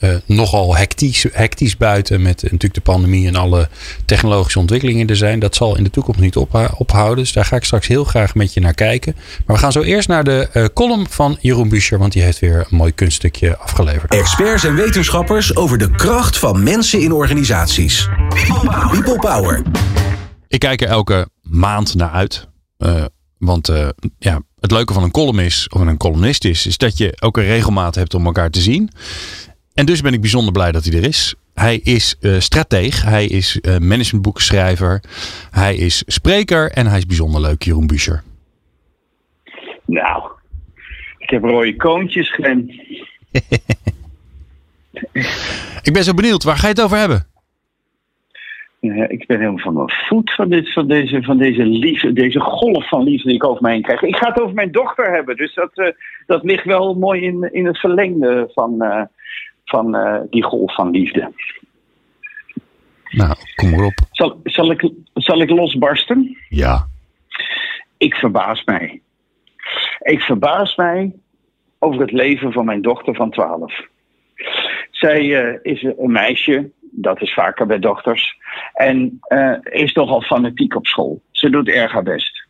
ehm, 0.00 0.18
nogal 0.26 0.76
hectisch, 0.76 1.26
hectisch 1.32 1.76
buiten 1.76 2.22
met 2.22 2.42
natuurlijk 2.42 2.74
de 2.74 2.80
pandemie 2.80 3.26
en 3.26 3.36
alle 3.36 3.68
technologische 4.04 4.58
ontwikkelingen 4.58 5.06
er 5.06 5.16
zijn. 5.16 5.38
Dat 5.38 5.54
zal 5.54 5.76
in 5.76 5.84
de 5.84 5.90
toekomst 5.90 6.20
niet 6.20 6.36
ophouden. 6.76 7.16
Dus 7.16 7.32
daar 7.32 7.44
ga 7.44 7.56
ik 7.56 7.64
straks 7.64 7.86
heel 7.86 8.04
graag 8.04 8.34
met 8.34 8.54
je 8.54 8.60
naar 8.60 8.74
kijken. 8.74 9.14
Maar 9.46 9.56
we 9.56 9.62
gaan 9.62 9.72
zo 9.72 9.82
eerst 9.82 10.08
naar 10.08 10.24
de 10.24 10.70
column 10.74 11.06
van 11.08 11.38
Jeroen 11.40 11.68
Buescher, 11.68 11.98
want 11.98 12.12
die 12.12 12.22
heeft 12.22 12.38
weer 12.38 12.66
een 12.70 12.76
mooi 12.76 12.92
kunststukje 12.92 13.56
afgeleverd. 13.56 14.12
Experts 14.12 14.64
en 14.64 14.74
wetenschappers 14.74 15.56
over 15.56 15.78
de 15.78 15.90
kracht 15.90 16.38
van 16.38 16.62
mensen 16.62 17.00
in 17.00 17.12
organisaties. 17.12 18.08
People 18.28 18.70
Power. 18.70 18.88
People 18.90 19.18
Power. 19.18 19.62
Ik 20.48 20.58
kijk 20.58 20.82
er 20.82 20.88
elke 20.88 21.28
maand 21.42 21.94
naar 21.94 22.10
uit. 22.10 22.48
Uh, 22.78 23.04
want 23.38 23.70
uh, 23.70 23.88
ja, 24.18 24.40
het 24.60 24.70
leuke 24.70 24.92
van 24.92 25.02
een 25.02 25.10
column 25.10 25.38
is, 25.38 25.68
of 25.68 25.80
een 25.80 25.96
columnist 25.96 26.44
is, 26.44 26.66
is 26.66 26.78
dat 26.78 26.98
je 26.98 27.16
ook 27.20 27.36
een 27.36 27.44
regelmaat 27.44 27.94
hebt 27.94 28.14
om 28.14 28.26
elkaar 28.26 28.50
te 28.50 28.60
zien. 28.60 28.90
En 29.74 29.86
dus 29.86 30.00
ben 30.00 30.12
ik 30.12 30.20
bijzonder 30.20 30.52
blij 30.52 30.72
dat 30.72 30.84
hij 30.84 30.98
er 30.98 31.06
is. 31.06 31.34
Hij 31.54 31.76
is 31.76 32.16
uh, 32.20 32.38
strateeg, 32.38 33.02
hij 33.02 33.26
is 33.26 33.58
uh, 33.62 33.78
managementboekenschrijver, 33.78 35.02
hij 35.50 35.76
is 35.76 36.02
spreker 36.06 36.70
en 36.70 36.86
hij 36.86 36.98
is 36.98 37.06
bijzonder 37.06 37.40
leuk, 37.40 37.62
Jeroen 37.62 37.86
Buescher. 37.86 38.22
Nou, 39.84 40.22
ik 41.18 41.30
heb 41.30 41.44
rode 41.44 41.76
koontjes, 41.76 42.38
ik 45.82 45.92
ben 45.92 46.04
zo 46.04 46.14
benieuwd, 46.14 46.42
waar 46.42 46.56
ga 46.56 46.66
je 46.66 46.72
het 46.72 46.82
over 46.82 46.96
hebben? 46.98 47.26
Ja, 48.80 49.08
ik 49.08 49.26
ben 49.26 49.38
helemaal 49.38 49.58
van 49.58 49.74
mijn 49.74 49.90
voet 49.90 50.34
van, 50.34 50.48
dit, 50.48 50.72
van, 50.72 50.88
deze, 50.88 51.22
van 51.22 51.38
deze, 51.38 51.64
liefde, 51.64 52.12
deze 52.12 52.40
golf 52.40 52.88
van 52.88 53.02
liefde 53.02 53.28
die 53.28 53.36
ik 53.36 53.44
over 53.44 53.62
mij 53.62 53.72
heen 53.72 53.82
krijg. 53.82 54.02
Ik 54.02 54.16
ga 54.16 54.28
het 54.28 54.40
over 54.40 54.54
mijn 54.54 54.72
dochter 54.72 55.12
hebben, 55.14 55.36
dus 55.36 55.54
dat, 55.54 55.94
dat 56.26 56.42
ligt 56.44 56.64
wel 56.64 56.94
mooi 56.94 57.22
in, 57.22 57.52
in 57.52 57.66
het 57.66 57.78
verlengde 57.78 58.50
van, 58.52 58.82
van 59.70 59.96
uh, 59.96 60.20
die 60.30 60.42
golf 60.42 60.74
van 60.74 60.90
liefde. 60.90 61.32
Nou, 63.10 63.34
kom 63.54 63.70
maar 63.70 63.84
op. 63.84 63.94
Zal, 64.10 64.40
zal, 64.44 64.70
ik, 64.70 64.90
zal 65.14 65.40
ik 65.40 65.50
losbarsten? 65.50 66.36
Ja. 66.48 66.86
Ik 67.96 68.14
verbaas 68.14 68.64
mij. 68.64 69.00
Ik 70.00 70.20
verbaas 70.20 70.76
mij 70.76 71.12
over 71.78 72.00
het 72.00 72.12
leven 72.12 72.52
van 72.52 72.64
mijn 72.64 72.82
dochter 72.82 73.14
van 73.14 73.30
12. 73.30 73.86
Zij 74.90 75.24
uh, 75.24 75.58
is 75.62 75.82
een 75.82 76.12
meisje, 76.12 76.70
dat 76.80 77.20
is 77.20 77.34
vaker 77.34 77.66
bij 77.66 77.78
dochters, 77.78 78.36
en 78.74 79.20
uh, 79.28 79.56
is 79.62 79.92
nogal 79.92 80.22
fanatiek 80.22 80.76
op 80.76 80.86
school. 80.86 81.22
Ze 81.30 81.50
doet 81.50 81.68
erg 81.68 81.92
haar 81.92 82.02
best. 82.02 82.46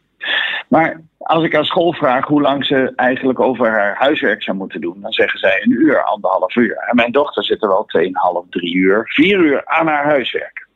Maar 0.69 1.03
als 1.31 1.45
ik 1.45 1.57
aan 1.57 1.64
school 1.64 1.93
vraag 1.93 2.27
hoe 2.27 2.40
lang 2.40 2.64
ze 2.64 2.93
eigenlijk 2.97 3.40
over 3.40 3.71
haar 3.71 3.97
huiswerk 3.97 4.43
zou 4.43 4.57
moeten 4.57 4.81
doen, 4.81 5.01
dan 5.01 5.12
zeggen 5.12 5.38
zij 5.38 5.62
een 5.62 5.71
uur, 5.71 6.05
anderhalf 6.05 6.57
uur. 6.57 6.77
En 6.77 6.97
mijn 6.97 7.12
dochter 7.12 7.45
zit 7.45 7.62
er 7.62 7.69
wel 7.69 7.87
2,5, 8.45 8.49
3 8.49 8.75
uur, 8.75 9.03
4 9.05 9.38
uur 9.38 9.66
aan 9.66 9.87
haar 9.87 10.05
huiswerk. 10.05 10.69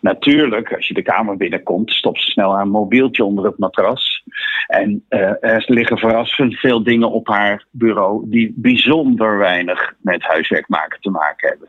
Natuurlijk, 0.00 0.72
als 0.72 0.88
je 0.88 0.94
de 0.94 1.02
kamer 1.02 1.36
binnenkomt, 1.36 1.90
stopt 1.90 2.20
ze 2.20 2.30
snel 2.30 2.54
haar 2.54 2.68
mobieltje 2.68 3.24
onder 3.24 3.44
het 3.44 3.58
matras. 3.58 4.22
En 4.66 5.04
uh, 5.08 5.20
er 5.40 5.64
liggen 5.66 5.98
verrassend 5.98 6.54
veel 6.54 6.82
dingen 6.82 7.10
op 7.10 7.28
haar 7.28 7.66
bureau 7.70 8.30
die 8.30 8.52
bijzonder 8.56 9.38
weinig 9.38 9.94
met 10.00 10.22
huiswerk 10.22 10.68
maken 10.68 11.00
te 11.00 11.10
maken 11.10 11.48
hebben. 11.48 11.68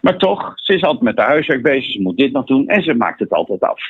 Maar 0.00 0.16
toch, 0.16 0.52
ze 0.54 0.74
is 0.74 0.82
altijd 0.82 1.02
met 1.02 1.18
haar 1.18 1.28
huiswerk 1.28 1.62
bezig, 1.62 1.92
ze 1.92 2.02
moet 2.02 2.16
dit 2.16 2.32
nog 2.32 2.44
doen 2.44 2.68
en 2.68 2.82
ze 2.82 2.94
maakt 2.94 3.20
het 3.20 3.30
altijd 3.30 3.60
af. 3.60 3.80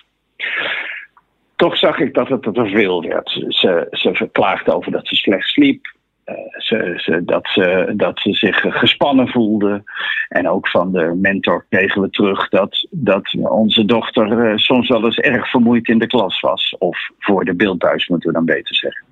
Toch 1.56 1.76
zag 1.76 1.98
ik 1.98 2.14
dat 2.14 2.28
het 2.28 2.42
te 2.42 2.66
veel 2.66 3.02
werd. 3.02 3.30
Ze, 3.48 3.86
ze 3.90 4.14
verklaagde 4.14 4.74
over 4.74 4.92
dat 4.92 5.06
ze 5.06 5.14
slecht 5.14 5.48
sliep. 5.48 5.94
Uh, 6.26 6.34
ze, 6.56 7.22
dat, 7.24 7.46
ze, 7.48 7.92
dat 7.96 8.18
ze 8.18 8.32
zich 8.32 8.60
gespannen 8.68 9.28
voelde. 9.28 9.82
En 10.28 10.48
ook 10.48 10.68
van 10.68 10.92
de 10.92 11.14
mentor 11.14 11.66
kregen 11.68 12.02
we 12.02 12.10
terug 12.10 12.48
dat, 12.48 12.86
dat 12.90 13.34
onze 13.38 13.84
dochter 13.84 14.50
uh, 14.50 14.56
soms 14.56 14.88
wel 14.88 15.04
eens 15.04 15.18
erg 15.18 15.50
vermoeid 15.50 15.88
in 15.88 15.98
de 15.98 16.06
klas 16.06 16.40
was. 16.40 16.74
Of 16.78 16.98
voor 17.18 17.44
de 17.44 17.54
beeldbuis, 17.54 18.08
moeten 18.08 18.28
we 18.28 18.34
dan 18.34 18.44
beter 18.44 18.74
zeggen. 18.74 19.04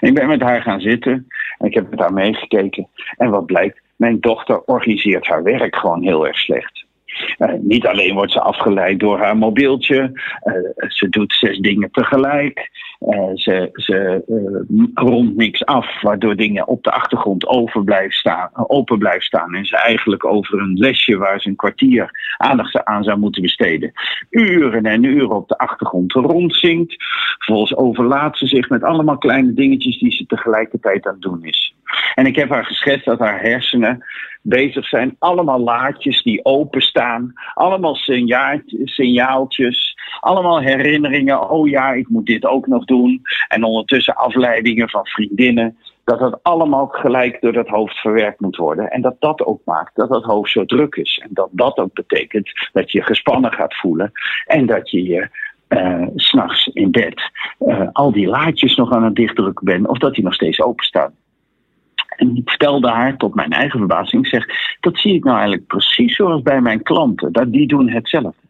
En 0.00 0.08
ik 0.08 0.14
ben 0.14 0.28
met 0.28 0.40
haar 0.40 0.62
gaan 0.62 0.80
zitten 0.80 1.26
en 1.58 1.66
ik 1.66 1.74
heb 1.74 1.90
met 1.90 1.98
haar 1.98 2.12
meegekeken. 2.12 2.88
En 3.16 3.30
wat 3.30 3.46
blijkt, 3.46 3.80
mijn 3.96 4.20
dochter 4.20 4.62
organiseert 4.64 5.26
haar 5.26 5.42
werk 5.42 5.76
gewoon 5.76 6.02
heel 6.02 6.26
erg 6.26 6.38
slecht. 6.38 6.84
Uh, 7.38 7.52
niet 7.60 7.86
alleen 7.86 8.14
wordt 8.14 8.32
ze 8.32 8.40
afgeleid 8.40 9.00
door 9.00 9.18
haar 9.18 9.36
mobieltje, 9.36 10.10
uh, 10.44 10.88
ze 10.88 11.08
doet 11.08 11.32
zes 11.32 11.58
dingen 11.58 11.90
tegelijk. 11.90 12.70
Uh, 13.00 13.30
ze 13.34 13.68
ze 13.72 14.22
rondt 14.94 15.36
niks 15.36 15.64
af, 15.64 16.00
waardoor 16.00 16.36
dingen 16.36 16.66
op 16.66 16.84
de 16.84 16.90
achtergrond 16.90 17.46
over 17.46 17.84
blijven 17.84 18.12
staan, 18.12 18.50
open 18.52 18.98
blijven 18.98 19.22
staan. 19.22 19.54
En 19.54 19.64
ze 19.64 19.76
eigenlijk 19.76 20.24
over 20.24 20.60
een 20.60 20.78
lesje 20.78 21.16
waar 21.16 21.40
ze 21.40 21.48
een 21.48 21.56
kwartier 21.56 22.34
aandacht 22.36 22.84
aan 22.84 23.04
zou 23.04 23.18
moeten 23.18 23.42
besteden, 23.42 23.92
uren 24.30 24.84
en 24.84 25.02
uren 25.02 25.36
op 25.36 25.48
de 25.48 25.58
achtergrond 25.58 26.12
rondzinkt. 26.12 26.94
Vervolgens 27.38 27.76
overlaat 27.76 28.38
ze 28.38 28.46
zich 28.46 28.68
met 28.68 28.82
allemaal 28.82 29.18
kleine 29.18 29.52
dingetjes 29.52 29.98
die 29.98 30.12
ze 30.12 30.26
tegelijkertijd 30.26 31.06
aan 31.06 31.12
het 31.12 31.22
doen 31.22 31.44
is. 31.44 31.74
En 32.14 32.26
ik 32.26 32.36
heb 32.36 32.48
haar 32.48 32.64
geschetst 32.64 33.04
dat 33.04 33.18
haar 33.18 33.40
hersenen 33.40 34.04
bezig 34.42 34.86
zijn. 34.86 35.16
Allemaal 35.18 35.58
laadjes 35.58 36.22
die 36.22 36.44
openstaan. 36.44 37.32
Allemaal 37.54 37.94
signaaltjes. 38.84 39.98
Allemaal 40.20 40.60
herinneringen. 40.60 41.50
Oh 41.50 41.68
ja, 41.68 41.92
ik 41.92 42.08
moet 42.08 42.26
dit 42.26 42.46
ook 42.46 42.66
nog 42.66 42.84
doen. 42.90 43.22
En 43.48 43.64
ondertussen 43.64 44.16
afleidingen 44.16 44.88
van 44.88 45.06
vriendinnen. 45.06 45.76
Dat 46.04 46.18
dat 46.18 46.38
allemaal 46.42 46.86
gelijk 46.86 47.40
door 47.40 47.52
dat 47.52 47.68
hoofd 47.68 47.96
verwerkt 47.96 48.40
moet 48.40 48.56
worden. 48.56 48.90
En 48.90 49.00
dat 49.00 49.16
dat 49.18 49.44
ook 49.44 49.60
maakt 49.64 49.96
dat 49.96 50.08
dat 50.08 50.24
hoofd 50.24 50.50
zo 50.50 50.64
druk 50.64 50.94
is. 50.94 51.20
En 51.22 51.30
dat 51.30 51.48
dat 51.52 51.78
ook 51.78 51.92
betekent 51.92 52.50
dat 52.72 52.90
je 52.92 53.02
gespannen 53.02 53.52
gaat 53.52 53.74
voelen. 53.74 54.12
En 54.46 54.66
dat 54.66 54.90
je 54.90 55.02
je 55.02 55.28
uh, 55.68 56.06
s'nachts 56.14 56.66
in 56.66 56.90
bed 56.90 57.30
uh, 57.60 57.88
al 57.92 58.12
die 58.12 58.26
laadjes 58.26 58.76
nog 58.76 58.92
aan 58.92 59.04
het 59.04 59.14
dichtdrukken 59.14 59.64
bent. 59.64 59.86
Of 59.86 59.98
dat 59.98 60.14
die 60.14 60.24
nog 60.24 60.34
steeds 60.34 60.60
openstaan. 60.60 61.12
En 62.16 62.36
ik 62.36 62.48
vertelde 62.48 62.88
haar 62.88 63.16
tot 63.16 63.34
mijn 63.34 63.50
eigen 63.50 63.78
verbazing, 63.78 64.26
zeg, 64.26 64.46
dat 64.80 64.98
zie 64.98 65.14
ik 65.14 65.24
nou 65.24 65.36
eigenlijk 65.36 65.66
precies 65.66 66.16
zoals 66.16 66.42
bij 66.42 66.60
mijn 66.60 66.82
klanten. 66.82 67.32
Dat 67.32 67.52
die 67.52 67.66
doen 67.66 67.90
hetzelfde. 67.90 68.49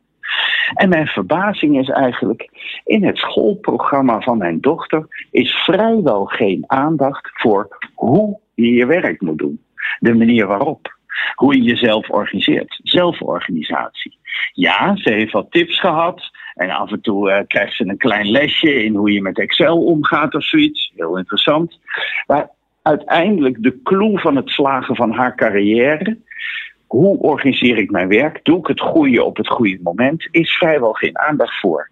En 0.75 0.89
mijn 0.89 1.07
verbazing 1.07 1.79
is 1.79 1.89
eigenlijk, 1.89 2.51
in 2.85 3.05
het 3.05 3.17
schoolprogramma 3.19 4.21
van 4.21 4.39
mijn 4.39 4.61
dochter 4.61 5.27
is 5.31 5.53
vrijwel 5.53 6.25
geen 6.25 6.65
aandacht 6.67 7.31
voor 7.33 7.79
hoe 7.95 8.39
je 8.55 8.73
je 8.73 8.87
werk 8.87 9.21
moet 9.21 9.39
doen. 9.39 9.61
De 9.99 10.15
manier 10.15 10.47
waarop. 10.47 10.99
Hoe 11.35 11.57
je 11.57 11.63
jezelf 11.63 12.11
organiseert. 12.11 12.81
Zelforganisatie. 12.83 14.19
Ja, 14.53 14.97
ze 14.97 15.13
heeft 15.13 15.33
wat 15.33 15.51
tips 15.51 15.81
gehad. 15.81 16.31
En 16.55 16.71
af 16.71 16.93
en 16.93 17.01
toe 17.01 17.31
uh, 17.31 17.39
krijgt 17.47 17.77
ze 17.77 17.89
een 17.89 17.97
klein 17.97 18.31
lesje 18.31 18.85
in 18.85 18.95
hoe 18.95 19.13
je 19.13 19.23
met 19.23 19.39
Excel 19.39 19.85
omgaat 19.85 20.35
of 20.35 20.45
zoiets. 20.45 20.93
Heel 20.97 21.19
interessant. 21.19 21.79
Maar 22.27 22.51
uiteindelijk 22.83 23.63
de 23.63 23.83
clue 23.83 24.19
van 24.19 24.37
het 24.37 24.49
slagen 24.49 24.97
van 24.97 25.13
haar 25.13 25.35
carrière. 25.37 26.19
Hoe 26.91 27.19
organiseer 27.19 27.79
ik 27.79 27.91
mijn 27.91 28.09
werk? 28.09 28.41
Doe 28.43 28.59
ik 28.59 28.67
het 28.67 28.81
goede 28.81 29.25
op 29.25 29.37
het 29.37 29.49
goede 29.49 29.79
moment? 29.83 30.29
Is 30.31 30.57
vrijwel 30.57 30.93
geen 30.93 31.19
aandacht 31.19 31.61
voor. 31.61 31.91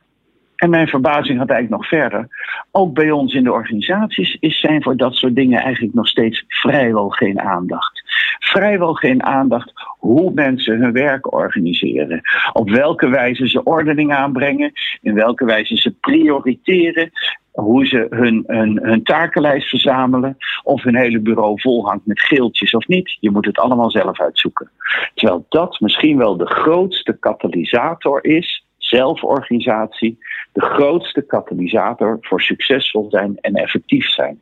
En 0.56 0.70
mijn 0.70 0.88
verbazing 0.88 1.38
gaat 1.38 1.50
eigenlijk 1.50 1.80
nog 1.80 1.88
verder. 1.88 2.28
Ook 2.70 2.94
bij 2.94 3.10
ons 3.10 3.34
in 3.34 3.44
de 3.44 3.52
organisaties 3.52 4.36
is 4.40 4.60
zijn 4.60 4.82
voor 4.82 4.96
dat 4.96 5.14
soort 5.14 5.34
dingen 5.34 5.60
eigenlijk 5.60 5.94
nog 5.94 6.08
steeds 6.08 6.44
vrijwel 6.48 7.08
geen 7.08 7.40
aandacht. 7.40 8.02
Vrijwel 8.38 8.94
geen 8.94 9.22
aandacht 9.22 9.72
hoe 9.98 10.32
mensen 10.34 10.80
hun 10.80 10.92
werk 10.92 11.32
organiseren. 11.32 12.20
Op 12.52 12.70
welke 12.70 13.08
wijze 13.08 13.48
ze 13.48 13.62
ordening 13.62 14.12
aanbrengen. 14.12 14.72
In 15.00 15.14
welke 15.14 15.44
wijze 15.44 15.76
ze 15.76 15.90
prioriteren 15.90 17.10
hoe 17.60 17.86
ze 17.86 18.06
hun, 18.10 18.44
hun, 18.46 18.78
hun 18.82 19.02
takenlijst 19.02 19.68
verzamelen. 19.68 20.36
Of 20.62 20.82
hun 20.82 20.96
hele 20.96 21.20
bureau 21.20 21.60
volhangt 21.60 22.06
met 22.06 22.20
geeltjes 22.20 22.74
of 22.74 22.86
niet. 22.86 23.16
Je 23.20 23.30
moet 23.30 23.46
het 23.46 23.58
allemaal 23.58 23.90
zelf 23.90 24.20
uitzoeken. 24.20 24.70
Terwijl 25.14 25.46
dat 25.48 25.80
misschien 25.80 26.18
wel 26.18 26.36
de 26.36 26.46
grootste 26.46 27.18
katalysator 27.18 28.24
is, 28.24 28.64
zelforganisatie, 28.78 30.18
de 30.52 30.60
grootste 30.60 31.22
katalysator 31.22 32.16
voor 32.20 32.42
succesvol 32.42 33.06
zijn 33.10 33.38
en 33.40 33.54
effectief 33.54 34.08
zijn. 34.08 34.40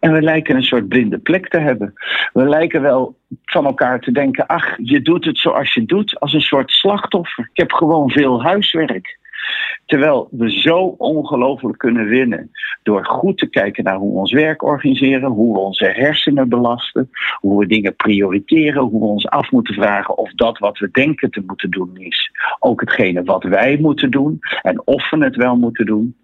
En 0.00 0.12
we 0.12 0.22
lijken 0.22 0.56
een 0.56 0.62
soort 0.62 0.88
blinde 0.88 1.18
plek 1.18 1.48
te 1.48 1.58
hebben. 1.58 1.92
We 2.32 2.48
lijken 2.48 2.82
wel 2.82 3.16
van 3.44 3.64
elkaar 3.64 4.00
te 4.00 4.12
denken: 4.12 4.46
ach, 4.46 4.76
je 4.82 5.02
doet 5.02 5.24
het 5.24 5.38
zoals 5.38 5.74
je 5.74 5.84
doet, 5.84 6.20
als 6.20 6.32
een 6.32 6.40
soort 6.40 6.70
slachtoffer. 6.70 7.48
Ik 7.52 7.60
heb 7.60 7.72
gewoon 7.72 8.10
veel 8.10 8.42
huiswerk. 8.42 9.18
Terwijl 9.86 10.28
we 10.30 10.50
zo 10.50 10.78
ongelooflijk 10.98 11.78
kunnen 11.78 12.06
winnen 12.06 12.50
door 12.82 13.04
goed 13.04 13.38
te 13.38 13.48
kijken 13.48 13.84
naar 13.84 13.96
hoe 13.96 14.12
we 14.12 14.18
ons 14.18 14.32
werk 14.32 14.62
organiseren, 14.62 15.30
hoe 15.30 15.52
we 15.52 15.58
onze 15.58 15.84
hersenen 15.84 16.48
belasten, 16.48 17.10
hoe 17.40 17.58
we 17.58 17.66
dingen 17.66 17.96
prioriteren, 17.96 18.82
hoe 18.82 19.00
we 19.00 19.06
ons 19.06 19.28
af 19.28 19.50
moeten 19.50 19.74
vragen 19.74 20.18
of 20.18 20.32
dat 20.32 20.58
wat 20.58 20.78
we 20.78 20.88
denken 20.90 21.30
te 21.30 21.42
moeten 21.46 21.70
doen 21.70 21.96
is 21.96 22.30
ook 22.58 22.80
hetgene 22.80 23.22
wat 23.22 23.42
wij 23.42 23.78
moeten 23.80 24.10
doen 24.10 24.38
en 24.62 24.82
of 24.84 25.10
we 25.10 25.24
het 25.24 25.36
wel 25.36 25.56
moeten 25.56 25.86
doen. 25.86 26.16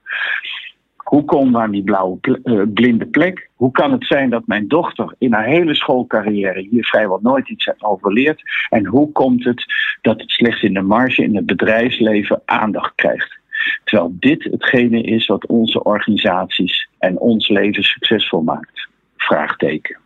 Hoe 1.12 1.50
we 1.52 1.58
aan 1.58 1.70
die 1.70 1.82
blauwe 1.82 2.18
uh, 2.44 2.62
blinde 2.74 3.06
plek? 3.06 3.48
Hoe 3.54 3.70
kan 3.70 3.92
het 3.92 4.06
zijn 4.06 4.30
dat 4.30 4.46
mijn 4.46 4.68
dochter 4.68 5.14
in 5.18 5.32
haar 5.32 5.44
hele 5.44 5.74
schoolcarrière 5.74 6.66
hier 6.70 6.84
vrijwel 6.84 7.18
nooit 7.22 7.48
iets 7.48 7.70
over 7.78 8.12
leert? 8.12 8.42
En 8.68 8.86
hoe 8.86 9.12
komt 9.12 9.44
het 9.44 9.64
dat 10.00 10.20
het 10.20 10.30
slechts 10.30 10.62
in 10.62 10.74
de 10.74 10.80
marge 10.80 11.22
in 11.22 11.36
het 11.36 11.46
bedrijfsleven 11.46 12.42
aandacht 12.44 12.94
krijgt? 12.94 13.38
Terwijl 13.84 14.16
dit 14.18 14.44
hetgene 14.44 15.02
is 15.02 15.26
wat 15.26 15.46
onze 15.46 15.82
organisaties 15.82 16.88
en 16.98 17.18
ons 17.18 17.48
leven 17.48 17.82
succesvol 17.82 18.42
maakt. 18.42 18.88
Vraagteken. 19.16 19.96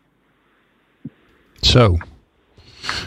Zo. 1.61 1.97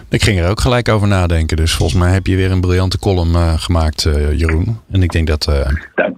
Ik 0.09 0.23
ging 0.23 0.39
er 0.39 0.49
ook 0.49 0.59
gelijk 0.59 0.89
over 0.89 1.07
nadenken. 1.07 1.57
Dus 1.57 1.73
volgens 1.75 1.99
mij 1.99 2.12
heb 2.12 2.27
je 2.27 2.35
weer 2.35 2.51
een 2.51 2.62
briljante 2.62 2.99
column 2.99 3.33
uh, 3.33 3.53
gemaakt, 3.53 4.05
uh, 4.05 4.39
Jeroen. 4.39 4.79
En 4.91 5.03
ik 5.03 5.12
denk 5.12 5.27
dat. 5.27 5.47
Uh, 5.49 5.67
Dank, 5.95 6.17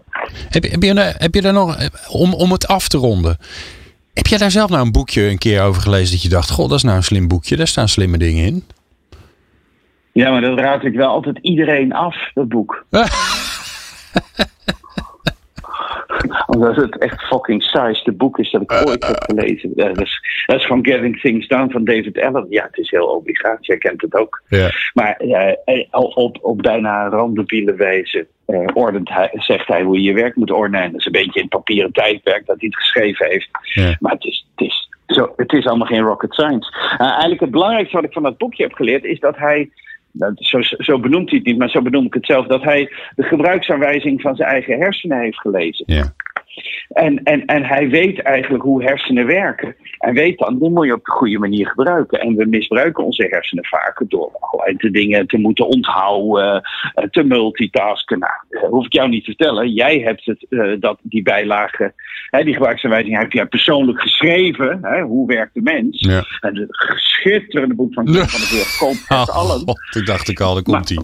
Heb, 0.49 0.63
heb, 0.63 0.83
je, 0.83 1.13
heb 1.17 1.35
je 1.35 1.41
daar 1.41 1.53
nog, 1.53 1.77
om, 2.09 2.33
om 2.33 2.51
het 2.51 2.67
af 2.67 2.87
te 2.87 2.97
ronden, 2.97 3.37
heb 4.13 4.27
jij 4.27 4.37
daar 4.37 4.51
zelf 4.51 4.69
nou 4.69 4.85
een 4.85 4.91
boekje 4.91 5.21
een 5.21 5.37
keer 5.37 5.61
over 5.61 5.81
gelezen 5.81 6.11
dat 6.11 6.21
je 6.21 6.29
dacht, 6.29 6.49
god, 6.49 6.69
dat 6.69 6.77
is 6.77 6.83
nou 6.83 6.97
een 6.97 7.03
slim 7.03 7.27
boekje, 7.27 7.55
daar 7.55 7.67
staan 7.67 7.87
slimme 7.87 8.17
dingen 8.17 8.45
in? 8.45 8.63
Ja, 10.11 10.31
maar 10.31 10.41
dat 10.41 10.59
raad 10.59 10.83
ik 10.83 10.95
wel 10.95 11.09
altijd 11.09 11.37
iedereen 11.41 11.93
af, 11.93 12.15
dat 12.33 12.47
boek. 12.47 12.85
Omdat 16.55 16.75
het 16.75 16.97
echt 16.97 17.21
fucking 17.21 17.63
saaiste 17.63 18.11
boek 18.11 18.39
is 18.39 18.51
dat 18.51 18.61
ik 18.61 18.71
ooit 18.71 19.07
heb 19.07 19.23
gelezen. 19.23 19.71
Dat 19.75 20.01
is, 20.01 20.43
dat 20.45 20.59
is 20.59 20.65
van 20.65 20.85
Getting 20.85 21.19
Things 21.19 21.47
Done 21.47 21.69
van 21.69 21.83
David 21.83 22.21
Allen. 22.21 22.45
Ja, 22.49 22.63
het 22.63 22.77
is 22.77 22.89
heel 22.89 23.05
obligaat, 23.05 23.65
jij 23.65 23.77
kent 23.77 24.01
het 24.01 24.15
ook. 24.15 24.41
Ja. 24.47 24.69
Maar 24.93 25.21
uh, 25.23 25.85
op, 26.15 26.37
op 26.41 26.61
bijna 26.61 27.07
randebiele 27.07 27.75
wijze 27.75 28.27
uh, 28.47 28.67
ordent 28.73 29.09
hij, 29.09 29.29
zegt 29.33 29.67
hij 29.67 29.81
hoe 29.81 29.95
je 29.95 30.01
je 30.01 30.13
werk 30.13 30.35
moet 30.35 30.51
ordenen. 30.51 30.91
Dat 30.91 30.99
is 30.99 31.05
een 31.05 31.11
beetje 31.11 31.41
in 31.41 31.47
papieren 31.47 31.91
tijdperk 31.91 32.45
dat 32.45 32.59
hij 32.59 32.67
het 32.67 32.77
geschreven 32.77 33.27
heeft. 33.29 33.49
Ja. 33.61 33.95
Maar 33.99 34.11
het 34.11 34.23
is, 34.23 34.45
het, 34.55 34.67
is, 34.67 34.89
zo, 35.05 35.33
het 35.35 35.53
is 35.53 35.65
allemaal 35.65 35.87
geen 35.87 36.03
rocket 36.03 36.33
science. 36.33 36.73
Uh, 36.93 37.09
eigenlijk 37.09 37.41
het 37.41 37.51
belangrijkste 37.51 37.95
wat 37.95 38.05
ik 38.05 38.13
van 38.13 38.23
dat 38.23 38.37
boekje 38.37 38.63
heb 38.63 38.73
geleerd 38.73 39.03
is 39.03 39.19
dat 39.19 39.37
hij 39.37 39.69
zo, 40.35 40.61
zo, 40.61 40.99
benoemt 40.99 41.29
hij 41.29 41.37
het 41.37 41.47
niet, 41.47 41.57
maar 41.57 41.69
zo 41.69 41.81
benoem 41.81 42.05
ik 42.05 42.13
het 42.13 42.25
zelf, 42.25 42.47
dat 42.47 42.63
hij 42.63 42.91
de 43.15 43.23
gebruiksaanwijzing 43.23 44.21
van 44.21 44.35
zijn 44.35 44.49
eigen 44.49 44.79
hersenen 44.79 45.19
heeft 45.19 45.39
gelezen. 45.39 45.83
Ja. 45.87 46.13
En, 46.89 47.23
en, 47.23 47.45
en 47.45 47.63
hij 47.63 47.89
weet 47.89 48.21
eigenlijk 48.21 48.63
hoe 48.63 48.83
hersenen 48.83 49.25
werken. 49.25 49.75
En 50.01 50.13
weet 50.13 50.37
dan, 50.37 50.59
die 50.59 50.69
moet 50.69 50.85
je 50.85 50.93
op 50.93 51.05
de 51.05 51.11
goede 51.11 51.39
manier 51.39 51.67
gebruiken. 51.67 52.19
En 52.19 52.35
we 52.35 52.45
misbruiken 52.45 53.03
onze 53.03 53.27
hersenen 53.29 53.65
vaker 53.65 54.07
door 54.07 54.31
allerlei 54.39 54.77
te 54.77 54.91
dingen 54.91 55.27
te 55.27 55.37
moeten 55.37 55.67
onthouden, 55.67 56.61
eh, 56.93 57.05
te 57.09 57.23
multitasken. 57.23 58.19
Nou, 58.19 58.33
hoef 58.69 58.85
ik 58.85 58.93
jou 58.93 59.09
niet 59.09 59.23
te 59.23 59.33
vertellen. 59.35 59.73
Jij 59.73 59.99
hebt 59.99 60.25
het, 60.25 60.45
uh, 60.49 60.75
dat, 60.79 60.99
die 61.01 61.21
bijlage, 61.21 61.93
hè, 62.29 62.43
die 62.43 62.53
gebruiksaanwijzing, 62.53 63.17
heb 63.17 63.31
jij 63.31 63.45
persoonlijk 63.45 64.01
geschreven. 64.01 64.79
Hè, 64.81 65.01
hoe 65.01 65.27
werkt 65.27 65.53
de 65.53 65.61
mens? 65.61 65.99
Ja. 65.99 66.23
En 66.39 66.55
het 66.57 66.99
schitterende 66.99 67.75
boek 67.75 67.93
van 67.93 68.05
van 68.05 68.13
der 68.13 68.23
Burg, 68.23 68.77
Koop 68.77 69.17
het 69.17 69.29
oh, 69.29 69.35
allen. 69.35 69.65
toen 69.91 70.05
dacht 70.05 70.29
ik 70.29 70.39
al, 70.39 70.53
daar 70.53 70.63
komt 70.63 70.89
hij. 70.89 71.03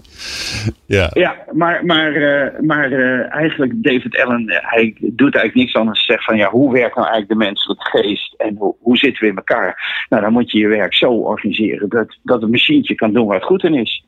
Ja. 0.86 1.10
ja, 1.12 1.36
maar, 1.52 1.84
maar, 1.84 2.12
uh, 2.12 2.60
maar 2.60 2.92
eigenlijk 3.28 3.82
David 3.82 4.18
Allen, 4.24 4.44
hij 4.46 4.94
doet 5.00 5.34
eigenlijk 5.34 5.54
niks 5.54 5.74
anders 5.74 6.04
zeggen 6.04 6.24
van 6.24 6.36
ja, 6.36 6.50
hoe 6.50 6.72
werkt 6.72 6.96
nou 6.96 7.08
eigenlijk 7.08 7.40
de 7.40 7.46
menselijke 7.46 7.98
geest 7.98 8.34
en 8.36 8.56
hoe, 8.56 8.87
hoe 8.88 8.96
zitten 8.96 9.22
we 9.22 9.30
in 9.30 9.36
elkaar? 9.36 10.06
Nou, 10.08 10.22
dan 10.22 10.32
moet 10.32 10.50
je 10.50 10.58
je 10.58 10.68
werk 10.68 10.94
zo 10.94 11.10
organiseren 11.10 11.88
dat, 11.88 12.16
dat 12.22 12.40
het 12.40 12.50
machientje 12.50 12.94
kan 12.94 13.12
doen 13.12 13.26
waar 13.26 13.36
het 13.36 13.44
goed 13.44 13.64
in 13.64 13.74
is. 13.74 14.04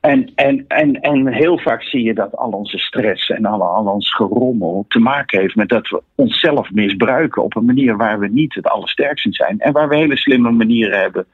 En, 0.00 0.30
en, 0.34 0.64
en, 0.68 1.00
en 1.00 1.32
heel 1.32 1.58
vaak 1.58 1.82
zie 1.82 2.02
je 2.02 2.14
dat 2.14 2.36
al 2.36 2.50
onze 2.50 2.78
stress 2.78 3.30
en 3.30 3.44
al, 3.44 3.62
al 3.62 3.84
ons 3.84 4.14
gerommel 4.14 4.84
te 4.88 4.98
maken 4.98 5.40
heeft 5.40 5.54
met 5.54 5.68
dat 5.68 5.88
we 5.88 6.02
onszelf 6.14 6.70
misbruiken 6.70 7.42
op 7.42 7.56
een 7.56 7.64
manier 7.64 7.96
waar 7.96 8.18
we 8.18 8.28
niet 8.28 8.54
het 8.54 8.66
allersterkst 8.66 9.26
in 9.26 9.32
zijn. 9.32 9.58
En 9.58 9.72
waar 9.72 9.88
we 9.88 9.96
hele 9.96 10.16
slimme 10.16 10.50
manieren 10.50 11.00
hebben 11.00 11.26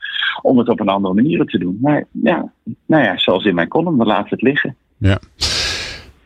om 0.42 0.58
het 0.58 0.68
op 0.68 0.80
een 0.80 0.88
andere 0.88 1.14
manier 1.14 1.44
te 1.44 1.58
doen. 1.58 1.78
Maar 1.80 2.04
ja, 2.22 2.52
nou 2.86 3.02
ja, 3.02 3.18
zoals 3.18 3.44
in 3.44 3.54
mijn 3.54 3.68
column, 3.68 3.98
we 3.98 4.04
laten 4.04 4.30
het 4.30 4.42
liggen. 4.42 4.76
Ja. 4.98 5.18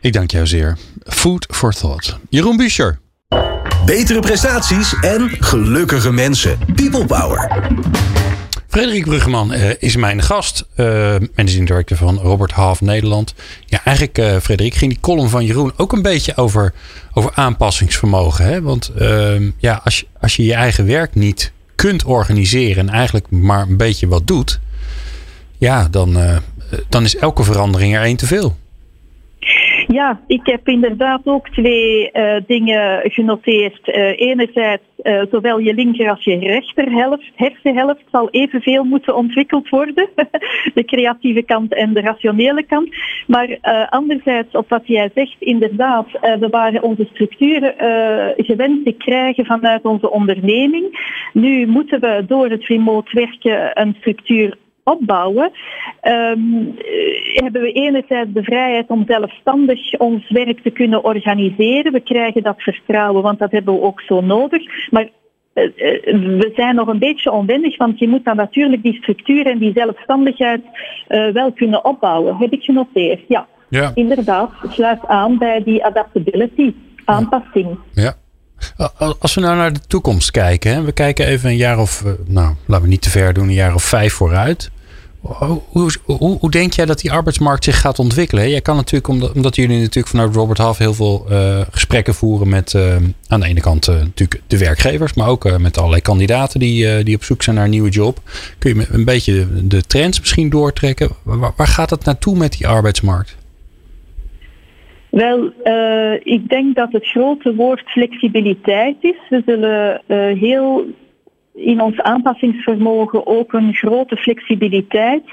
Ik 0.00 0.12
dank 0.12 0.30
jou 0.30 0.46
zeer. 0.46 0.76
Food 1.02 1.46
for 1.50 1.72
thought. 1.72 2.20
Jeroen 2.28 2.56
Buescher. 2.56 2.98
Betere 3.84 4.20
prestaties 4.20 4.94
en 5.00 5.30
gelukkige 5.30 6.12
mensen. 6.12 6.58
People 6.74 7.06
Power. 7.06 7.68
Frederik 8.68 9.04
Bruggeman 9.04 9.54
uh, 9.54 9.70
is 9.78 9.96
mijn 9.96 10.22
gast, 10.22 10.66
uh, 10.76 10.86
managing 11.34 11.66
director 11.66 11.96
van 11.96 12.18
Robert 12.18 12.50
Half 12.52 12.80
Nederland. 12.80 13.34
Ja, 13.66 13.80
eigenlijk, 13.84 14.18
uh, 14.18 14.36
Frederik, 14.36 14.74
ging 14.74 14.90
die 14.90 15.00
column 15.00 15.28
van 15.28 15.44
Jeroen 15.44 15.72
ook 15.76 15.92
een 15.92 16.02
beetje 16.02 16.36
over, 16.36 16.72
over 17.12 17.30
aanpassingsvermogen. 17.34 18.44
Hè? 18.44 18.62
Want 18.62 18.88
ehm, 18.98 19.50
ja, 19.56 19.80
als 19.84 20.00
je, 20.00 20.06
als 20.20 20.36
je 20.36 20.44
je 20.44 20.54
eigen 20.54 20.86
werk 20.86 21.14
niet 21.14 21.52
kunt 21.74 22.04
organiseren 22.04 22.88
en 22.88 22.94
eigenlijk 22.94 23.30
maar 23.30 23.62
een 23.68 23.76
beetje 23.76 24.08
wat 24.08 24.26
doet, 24.26 24.60
ja, 25.58 25.88
dan, 25.90 26.18
dan 26.88 27.04
is 27.04 27.16
elke 27.16 27.42
verandering 27.42 27.94
er 27.96 28.02
één 28.02 28.16
te 28.16 28.26
veel. 28.26 28.56
Ja, 29.92 30.20
ik 30.26 30.46
heb 30.46 30.68
inderdaad 30.68 31.20
ook 31.24 31.48
twee 31.48 32.10
uh, 32.12 32.36
dingen 32.46 33.10
genoteerd. 33.10 33.88
Uh, 33.88 34.20
enerzijds, 34.20 34.82
uh, 35.02 35.22
zowel 35.30 35.58
je 35.58 35.74
linker 35.74 36.10
als 36.10 36.24
je 36.24 36.38
rechterhelft, 36.38 37.30
hersenhelft 37.34 38.02
zal 38.10 38.30
evenveel 38.30 38.84
moeten 38.84 39.16
ontwikkeld 39.16 39.68
worden. 39.68 40.08
de 40.74 40.84
creatieve 40.84 41.42
kant 41.42 41.74
en 41.74 41.92
de 41.92 42.00
rationele 42.00 42.62
kant. 42.62 42.88
Maar 43.26 43.58
anderzijds, 43.88 44.54
op 44.54 44.68
wat 44.68 44.86
jij 44.86 45.10
zegt, 45.14 45.36
inderdaad, 45.38 46.06
we 46.20 46.48
waren 46.50 46.82
onze 46.82 47.08
structuren 47.12 47.74
gewend 48.36 48.84
te 48.84 48.92
krijgen 48.92 49.44
vanuit 49.44 49.84
onze 49.84 50.10
onderneming. 50.10 51.18
Nu 51.32 51.66
moeten 51.66 52.00
we 52.00 52.24
door 52.26 52.50
het 52.50 52.66
remote 52.66 53.10
werken 53.12 53.80
een 53.80 53.96
structuur 53.98 54.56
opbouwen, 54.84 55.50
um, 56.02 56.74
hebben 57.34 57.62
we 57.62 57.72
enerzijds 57.72 58.32
de 58.32 58.42
vrijheid 58.42 58.88
om 58.88 59.04
zelfstandig 59.06 59.98
ons 59.98 60.30
werk 60.30 60.62
te 60.62 60.70
kunnen 60.70 61.04
organiseren. 61.04 61.92
We 61.92 62.00
krijgen 62.00 62.42
dat 62.42 62.62
vertrouwen, 62.62 63.22
want 63.22 63.38
dat 63.38 63.50
hebben 63.50 63.74
we 63.74 63.80
ook 63.80 64.00
zo 64.00 64.20
nodig. 64.20 64.90
Maar 64.90 65.08
uh, 65.54 65.64
we 66.38 66.52
zijn 66.54 66.74
nog 66.74 66.88
een 66.88 66.98
beetje 66.98 67.32
onwendig, 67.32 67.76
want 67.76 67.98
je 67.98 68.08
moet 68.08 68.24
dan 68.24 68.36
natuurlijk 68.36 68.82
die 68.82 68.94
structuur 68.94 69.46
en 69.46 69.58
die 69.58 69.72
zelfstandigheid 69.74 70.62
uh, 71.08 71.32
wel 71.32 71.52
kunnen 71.52 71.84
opbouwen. 71.84 72.36
Heb 72.36 72.52
ik 72.52 72.62
genoteerd? 72.62 73.20
Ja, 73.28 73.46
ja. 73.68 73.90
inderdaad. 73.94 74.50
Sluit 74.68 75.06
aan 75.06 75.38
bij 75.38 75.62
die 75.62 75.84
adaptability, 75.84 76.74
aanpassing. 77.04 77.78
Ja. 77.92 78.14
Als 79.18 79.34
we 79.34 79.40
nou 79.40 79.56
naar 79.56 79.72
de 79.72 79.80
toekomst 79.86 80.30
kijken, 80.30 80.74
hè? 80.74 80.82
we 80.82 80.92
kijken 80.92 81.26
even 81.26 81.50
een 81.50 81.56
jaar 81.56 81.78
of, 81.78 82.04
nou 82.26 82.54
laten 82.66 82.84
we 82.84 82.90
niet 82.90 83.02
te 83.02 83.10
ver 83.10 83.32
doen, 83.32 83.48
een 83.48 83.54
jaar 83.54 83.74
of 83.74 83.84
vijf 83.84 84.12
vooruit. 84.12 84.70
Hoe, 85.20 85.90
hoe, 86.06 86.50
denk 86.50 86.72
jij 86.72 86.86
dat 86.86 87.00
die 87.00 87.12
arbeidsmarkt 87.12 87.64
zich 87.64 87.80
gaat 87.80 87.98
ontwikkelen? 87.98 88.50
Jij 88.50 88.60
kan 88.60 88.76
natuurlijk, 88.76 89.34
omdat, 89.34 89.56
jullie 89.56 89.78
natuurlijk 89.78 90.08
vanuit 90.08 90.34
Robert 90.34 90.58
Half 90.58 90.78
heel 90.78 90.94
veel 90.94 91.26
uh, 91.30 91.60
gesprekken 91.70 92.14
voeren 92.14 92.48
met 92.48 92.72
uh, 92.72 92.96
aan 93.26 93.40
de 93.40 93.46
ene 93.46 93.60
kant 93.60 93.86
natuurlijk 93.86 94.42
de 94.46 94.58
werkgevers, 94.58 95.14
maar 95.14 95.28
ook 95.28 95.58
met 95.58 95.78
allerlei 95.78 96.02
kandidaten 96.02 96.60
die, 96.60 97.02
die 97.02 97.16
op 97.16 97.24
zoek 97.24 97.42
zijn 97.42 97.56
naar 97.56 97.64
een 97.64 97.70
nieuwe 97.70 97.90
job. 97.90 98.20
Kun 98.58 98.76
je 98.76 98.86
een 98.90 99.04
beetje 99.04 99.46
de 99.66 99.82
trends 99.82 100.20
misschien 100.20 100.50
doortrekken? 100.50 101.10
Waar, 101.22 101.52
waar 101.56 101.68
gaat 101.68 101.90
het 101.90 102.04
naartoe 102.04 102.36
met 102.36 102.52
die 102.52 102.68
arbeidsmarkt? 102.68 103.36
Wel, 105.10 105.52
ik 106.22 106.48
denk 106.48 106.76
dat 106.76 106.92
het 106.92 107.06
grote 107.06 107.54
woord 107.54 107.80
flexibiliteit 107.80 108.96
is. 109.00 109.18
We 109.28 109.42
zullen 109.46 110.02
heel 110.38 110.86
in 111.54 111.80
ons 111.80 112.00
aanpassingsvermogen 112.00 113.26
ook 113.26 113.52
een 113.52 113.74
grote 113.74 114.16
flexibiliteit 114.16 115.24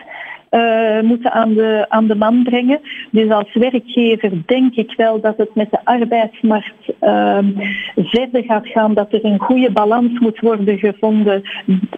uh, 0.52 1.02
moeten 1.02 1.32
aan 1.32 1.54
de, 1.54 1.86
aan 1.90 2.08
de 2.08 2.16
man 2.16 2.44
brengen. 2.44 2.80
Dus 3.12 3.30
als 3.30 3.54
werkgever 3.54 4.32
denk 4.46 4.76
ik 4.76 4.94
wel 4.98 5.22
dat 5.22 5.38
het 5.38 5.56
met 5.56 5.72
de 5.72 5.80
arbeidsmarkt 5.84 6.94
uh, 7.02 7.38
verder 7.96 8.44
gaat 8.44 8.68
gaan, 8.68 8.94
dat 8.94 9.14
er 9.14 9.26
een 9.26 9.40
goede 9.40 9.72
balans 9.72 10.20
moet 10.20 10.40
worden 10.40 10.78
gevonden 10.78 11.42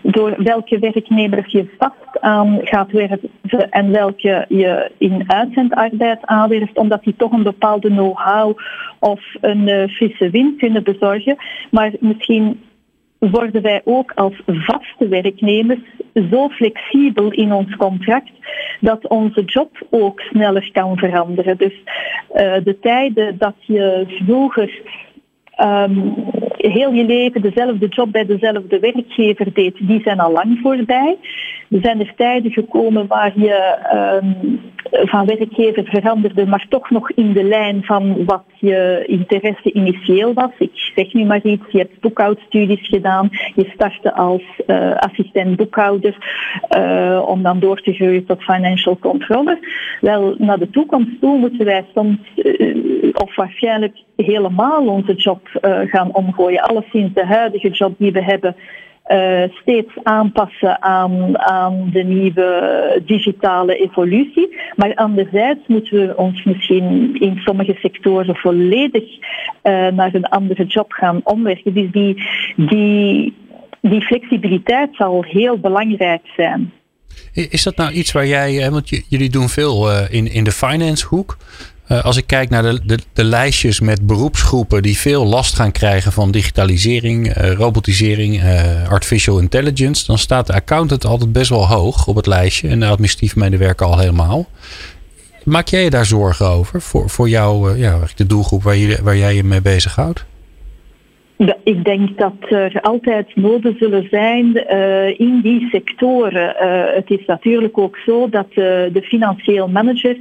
door 0.01 0.33
welke 0.43 0.79
werknemer 0.79 1.43
je 1.47 1.67
vast 1.77 2.19
aan 2.19 2.59
gaat 2.63 2.91
werven 2.91 3.29
en 3.69 3.91
welke 3.91 4.45
je 4.47 4.91
in 4.97 5.23
uitzendarbeid 5.27 6.25
aanwerft, 6.25 6.77
omdat 6.77 7.03
die 7.03 7.15
toch 7.17 7.31
een 7.31 7.43
bepaalde 7.43 7.87
know-how 7.87 8.57
of 8.99 9.21
een 9.41 9.67
uh, 9.67 9.87
frisse 9.87 10.29
wind 10.29 10.57
kunnen 10.57 10.83
bezorgen. 10.83 11.35
Maar 11.71 11.91
misschien 11.99 12.59
worden 13.19 13.61
wij 13.61 13.81
ook 13.83 14.11
als 14.15 14.41
vaste 14.45 15.07
werknemers 15.07 15.79
zo 16.31 16.49
flexibel 16.49 17.31
in 17.31 17.53
ons 17.53 17.75
contract 17.75 18.31
dat 18.79 19.07
onze 19.07 19.43
job 19.43 19.69
ook 19.89 20.19
sneller 20.19 20.69
kan 20.71 20.97
veranderen. 20.97 21.57
Dus 21.57 21.73
uh, 22.33 22.55
de 22.63 22.77
tijden 22.81 23.37
dat 23.37 23.55
je 23.59 24.05
vroeger 24.25 24.81
um, 25.63 26.13
heel 26.57 26.91
je 26.91 27.05
leven 27.05 27.41
dezelfde 27.41 27.87
job 27.87 28.11
bij 28.11 28.25
dezelfde 28.25 28.79
werkgever 28.79 29.53
deed, 29.53 29.75
die 29.79 30.01
zijn 30.01 30.19
al 30.19 30.31
lang 30.31 30.59
voorbij. 30.61 31.17
Er 31.69 31.79
zijn 31.81 31.99
er 31.99 32.13
tijden 32.15 32.51
gekomen 32.51 33.07
waar 33.07 33.31
je 33.35 33.77
um, 34.23 34.59
van 34.91 35.25
werkgever 35.25 35.83
veranderde, 35.85 36.45
maar 36.45 36.65
toch 36.69 36.89
nog 36.89 37.11
in 37.11 37.33
de 37.33 37.43
lijn 37.43 37.83
van 37.83 38.25
wat 38.25 38.43
je 38.55 39.03
interesse 39.05 39.73
initieel 39.73 40.33
was. 40.33 40.51
Ik 40.57 40.71
zeg 40.95 41.13
nu 41.13 41.25
maar 41.25 41.41
iets, 41.43 41.71
je 41.71 41.77
hebt 41.77 41.99
boekhoudstudies 41.99 42.87
gedaan, 42.87 43.29
je 43.55 43.69
startte 43.73 44.13
als 44.13 44.41
uh, 44.67 44.95
assistent 44.95 45.55
boekhouder 45.55 46.15
uh, 46.77 47.23
om 47.25 47.43
dan 47.43 47.59
door 47.59 47.81
te 47.81 47.93
groeien 47.93 48.25
tot 48.25 48.43
financial 48.43 48.97
controller. 48.99 49.59
Wel, 50.01 50.35
naar 50.37 50.59
de 50.59 50.69
toekomst 50.69 51.21
toe 51.21 51.37
moeten 51.37 51.65
wij 51.65 51.85
soms, 51.95 52.17
uh, 52.35 53.13
of 53.13 53.35
waarschijnlijk 53.35 53.97
helemaal 54.15 54.87
onze 54.87 55.13
job 55.13 55.41
gaan 55.85 56.13
omgooien. 56.13 56.61
Alleszins 56.61 57.13
de 57.13 57.25
huidige 57.25 57.69
job 57.69 57.93
die 57.97 58.11
we 58.11 58.23
hebben 58.23 58.55
uh, 59.09 59.43
steeds 59.61 59.91
aanpassen 60.03 60.81
aan, 60.81 61.39
aan 61.39 61.89
de 61.93 62.03
nieuwe 62.03 63.01
digitale 63.05 63.75
evolutie. 63.75 64.57
Maar 64.75 64.95
anderzijds 64.95 65.59
moeten 65.67 66.07
we 66.07 66.17
ons 66.17 66.43
misschien 66.43 67.15
in 67.19 67.37
sommige 67.37 67.77
sectoren 67.81 68.35
volledig 68.35 69.03
uh, 69.03 69.87
naar 69.87 70.13
een 70.13 70.25
andere 70.25 70.65
job 70.65 70.91
gaan 70.91 71.21
omwerken. 71.23 71.73
Dus 71.73 71.91
die, 71.91 72.23
die, 72.55 73.33
die 73.81 74.01
flexibiliteit 74.01 74.89
zal 74.91 75.23
heel 75.23 75.59
belangrijk 75.59 76.21
zijn. 76.35 76.73
Is 77.33 77.63
dat 77.63 77.75
nou 77.75 77.91
iets 77.91 78.11
waar 78.11 78.27
jij, 78.27 78.71
want 78.71 78.89
jullie 78.89 79.29
doen 79.29 79.49
veel 79.49 79.89
in, 80.09 80.31
in 80.31 80.43
de 80.43 80.51
finance 80.51 81.07
hoek. 81.07 81.37
Uh, 81.91 82.03
als 82.03 82.17
ik 82.17 82.27
kijk 82.27 82.49
naar 82.49 82.63
de, 82.63 82.79
de, 82.83 82.99
de, 83.13 83.23
lijstjes 83.23 83.79
met 83.79 84.07
beroepsgroepen 84.07 84.81
die 84.81 84.97
veel 84.97 85.25
last 85.25 85.55
gaan 85.55 85.71
krijgen 85.71 86.11
van 86.11 86.31
digitalisering, 86.31 87.37
uh, 87.37 87.51
robotisering, 87.51 88.43
uh, 88.43 88.89
artificial 88.89 89.39
intelligence, 89.39 90.05
dan 90.05 90.17
staat 90.17 90.47
de 90.47 90.53
accountant 90.53 91.05
altijd 91.05 91.31
best 91.31 91.49
wel 91.49 91.67
hoog 91.67 92.07
op 92.07 92.15
het 92.15 92.25
lijstje 92.25 92.67
en 92.67 92.79
de 92.79 92.85
administratief 92.85 93.35
medewerker 93.35 93.85
al 93.85 93.99
helemaal. 93.99 94.49
Maak 95.43 95.67
jij 95.67 95.83
je 95.83 95.89
daar 95.89 96.05
zorgen 96.05 96.47
over 96.47 96.81
voor, 96.81 97.09
voor 97.09 97.29
jou, 97.29 97.77
ja, 97.77 97.99
de 98.15 98.25
doelgroep 98.25 98.63
waar, 98.63 98.75
je, 98.75 98.99
waar 99.03 99.17
jij 99.17 99.35
je 99.35 99.43
mee 99.43 99.61
bezighoudt? 99.61 100.25
Ik 101.63 101.83
denk 101.83 102.17
dat 102.17 102.33
er 102.49 102.81
altijd 102.81 103.35
noden 103.35 103.75
zullen 103.79 104.07
zijn 104.09 104.45
uh, 104.45 105.19
in 105.19 105.39
die 105.41 105.67
sectoren. 105.71 106.55
Uh, 106.61 106.95
het 106.95 107.09
is 107.09 107.25
natuurlijk 107.25 107.77
ook 107.77 107.97
zo 108.05 108.29
dat 108.29 108.47
uh, 108.49 108.55
de 108.93 109.01
financieel 109.01 109.67
manager 109.67 110.17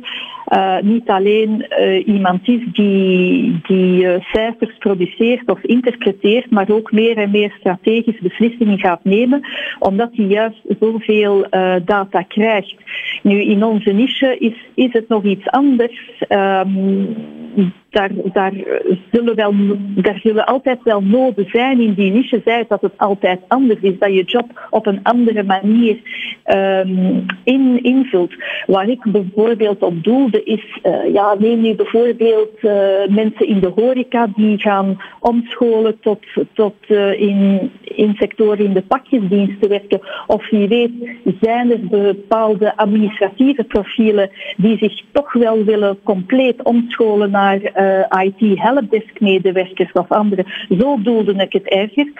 niet 0.80 1.08
alleen 1.08 1.66
iemand 2.06 2.48
is 2.48 2.60
die, 2.72 3.60
die 3.66 4.06
cijfers 4.32 4.78
produceert 4.78 5.50
of 5.50 5.62
interpreteert, 5.62 6.50
maar 6.50 6.70
ook 6.70 6.92
meer 6.92 7.16
en 7.16 7.30
meer 7.30 7.54
strategische 7.58 8.22
beslissingen 8.22 8.78
gaat 8.78 9.04
nemen, 9.04 9.40
omdat 9.78 10.10
hij 10.12 10.24
juist 10.24 10.60
zoveel 10.80 11.46
data 11.84 12.22
krijgt. 12.22 12.74
Nu, 13.22 13.40
in 13.40 13.64
onze 13.64 13.90
niche 13.90 14.36
is, 14.38 14.54
is 14.74 14.92
het 14.92 15.08
nog 15.08 15.24
iets 15.24 15.46
anders. 15.46 16.22
Um, 16.28 17.16
daar, 17.90 18.10
daar, 18.32 18.52
zullen 19.12 19.34
wel, 19.34 19.54
daar 19.78 20.18
zullen 20.22 20.46
altijd 20.46 20.82
wel 20.82 21.00
noden 21.10 21.46
zijn 21.48 21.80
in 21.80 21.94
die 21.94 22.12
niche. 22.12 22.40
Zij 22.44 22.64
dat 22.68 22.80
het 22.80 22.92
altijd 22.96 23.40
anders 23.48 23.80
is, 23.80 23.98
dat 23.98 24.14
je 24.14 24.24
job 24.24 24.66
op 24.70 24.86
een 24.86 25.00
andere 25.02 25.42
manier 25.42 25.96
um, 26.46 27.26
in, 27.44 27.82
invult. 27.82 28.32
Waar 28.66 28.88
ik 28.88 29.02
bijvoorbeeld 29.04 29.82
op 29.82 30.04
doelde 30.04 30.42
is, 30.42 30.78
uh, 30.82 31.12
ja, 31.12 31.34
neem 31.38 31.60
nu 31.60 31.74
bijvoorbeeld 31.74 32.62
uh, 32.62 32.72
mensen 33.08 33.46
in 33.46 33.60
de 33.60 33.72
horeca 33.74 34.28
die 34.36 34.58
gaan 34.58 35.00
omscholen 35.20 36.00
tot, 36.00 36.24
tot 36.52 36.74
uh, 36.88 37.20
in, 37.20 37.70
in 37.82 38.14
sectoren 38.18 38.64
in 38.64 38.72
de 38.72 38.82
pakjesdiensten 38.82 39.68
werken. 39.68 40.00
Of 40.26 40.50
wie 40.50 40.68
weet 40.68 40.92
zijn 41.40 41.70
er 41.70 41.80
bepaalde 41.86 42.76
administratieve 42.76 43.64
profielen 43.64 44.30
die 44.56 44.78
zich 44.78 45.02
toch 45.12 45.32
wel 45.32 45.64
willen 45.64 45.98
compleet 46.02 46.62
omscholen 46.62 47.30
naar 47.30 47.60
uh, 47.60 48.24
IT 48.24 48.58
helpdesk 48.58 49.20
medewerkers 49.20 49.92
of 49.92 50.08
andere. 50.08 50.44
Zo 50.78 50.97
doelde 51.02 51.34
ik 51.34 51.52
het 51.52 51.68
erger. 51.68 52.12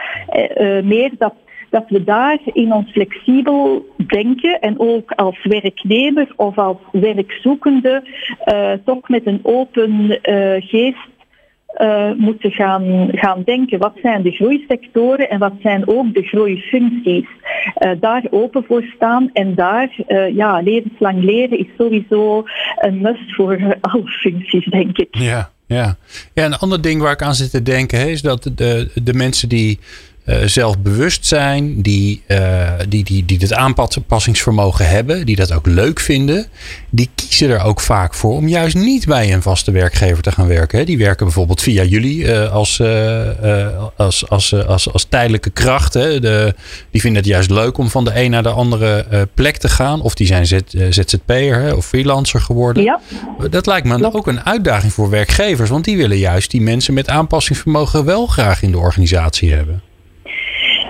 Uh, 0.57 0.83
meer 0.83 1.11
dat 1.19 1.35
dat 1.71 1.85
we 1.89 2.05
daar 2.05 2.39
in 2.45 2.73
ons 2.73 2.91
flexibel 2.91 3.87
denken 3.97 4.61
en 4.61 4.75
ook 4.79 5.11
als 5.11 5.39
werknemer 5.43 6.33
of 6.37 6.59
als 6.59 6.77
werkzoekende 6.93 8.03
uh, 8.53 8.73
toch 8.85 9.09
met 9.09 9.27
een 9.27 9.41
open 9.43 10.19
geest 10.59 11.07
moeten 12.17 12.51
gaan, 12.51 13.09
gaan 13.13 13.43
denken. 13.45 13.79
Wat 13.79 13.93
zijn 14.03 14.23
de 14.23 14.31
groeisectoren 14.31 15.31
en 15.31 15.39
wat 15.39 15.53
zijn 15.63 15.89
ook 15.89 16.15
de 16.15 16.23
groeifuncties? 16.23 17.27
Daar 18.01 18.23
open 18.31 18.65
voor 18.65 18.83
staan 18.95 19.31
en 19.33 19.55
daar, 19.55 19.91
ja, 20.33 20.61
levenslang 20.61 21.23
leren 21.23 21.59
is 21.59 21.69
sowieso 21.77 22.45
een 22.79 23.01
must 23.01 23.35
voor 23.35 23.59
alle 23.81 24.07
functies, 24.07 24.65
denk 24.65 24.99
ik. 24.99 25.17
Ja. 25.17 25.51
Ja. 25.69 25.97
ja, 26.33 26.45
een 26.45 26.59
ander 26.59 26.83
ding 26.83 27.01
waar 27.01 27.13
ik 27.13 27.23
aan 27.23 27.35
zit 27.35 27.51
te 27.51 27.63
denken 27.63 28.11
is 28.11 28.23
dat 28.23 28.51
de, 28.55 28.91
de 29.03 29.15
mensen 29.15 29.49
die 29.49 29.79
zelfbewust 30.45 31.27
zijn, 31.27 31.83
die, 31.83 32.23
uh, 32.27 32.71
die, 32.89 33.05
die, 33.05 33.25
die 33.25 33.39
het 33.39 33.53
aanpassingsvermogen 33.53 34.89
hebben, 34.89 35.27
die 35.27 35.37
dat 35.37 35.53
ook 35.53 35.67
leuk 35.67 36.01
vinden, 36.01 36.47
die 36.91 37.11
kiezen 37.15 37.51
er 37.51 37.63
ook 37.63 37.81
vaak 37.81 38.15
voor 38.15 38.35
om 38.35 38.49
juist 38.49 38.77
niet 38.77 39.07
bij 39.07 39.33
een 39.33 39.43
vaste 39.43 39.71
werkgever 39.71 40.23
te 40.23 40.33
gaan 40.33 40.47
werken. 40.47 40.79
Hè. 40.79 40.85
Die 40.85 40.99
werken 40.99 41.27
bijvoorbeeld 41.27 41.63
via 41.63 41.83
jullie 41.83 42.19
uh, 42.19 42.53
als, 42.53 42.81
als, 43.97 44.29
als, 44.29 44.67
als, 44.67 44.93
als 44.93 45.07
tijdelijke 45.09 45.51
kracht. 45.51 45.95
Hè. 45.95 46.21
De, 46.21 46.55
die 46.91 47.01
vinden 47.01 47.23
het 47.23 47.31
juist 47.31 47.51
leuk 47.51 47.79
om 47.79 47.91
van 47.91 48.05
de 48.05 48.11
een 48.15 48.31
naar 48.31 48.43
de 48.43 48.49
andere 48.49 49.29
plek 49.35 49.57
te 49.57 49.69
gaan. 49.69 50.01
Of 50.01 50.15
die 50.15 50.27
zijn 50.27 50.47
ZZP'er 50.47 51.61
hè, 51.61 51.73
of 51.73 51.87
freelancer 51.87 52.41
geworden. 52.41 52.83
Ja. 52.83 53.01
Dat 53.51 53.67
lijkt 53.67 53.87
me 53.87 54.13
ook 54.13 54.27
een 54.27 54.45
uitdaging 54.45 54.93
voor 54.93 55.11
werkgevers, 55.11 55.71
want 55.71 55.85
die 55.85 55.97
willen 55.97 56.19
juist 56.19 56.51
die 56.51 56.61
mensen 56.61 56.95
met 56.95 57.09
aanpassingsvermogen 57.09 58.05
wel 58.05 58.27
graag 58.27 58.63
in 58.63 58.71
de 58.71 58.79
organisatie 58.79 59.53
hebben. 59.53 59.83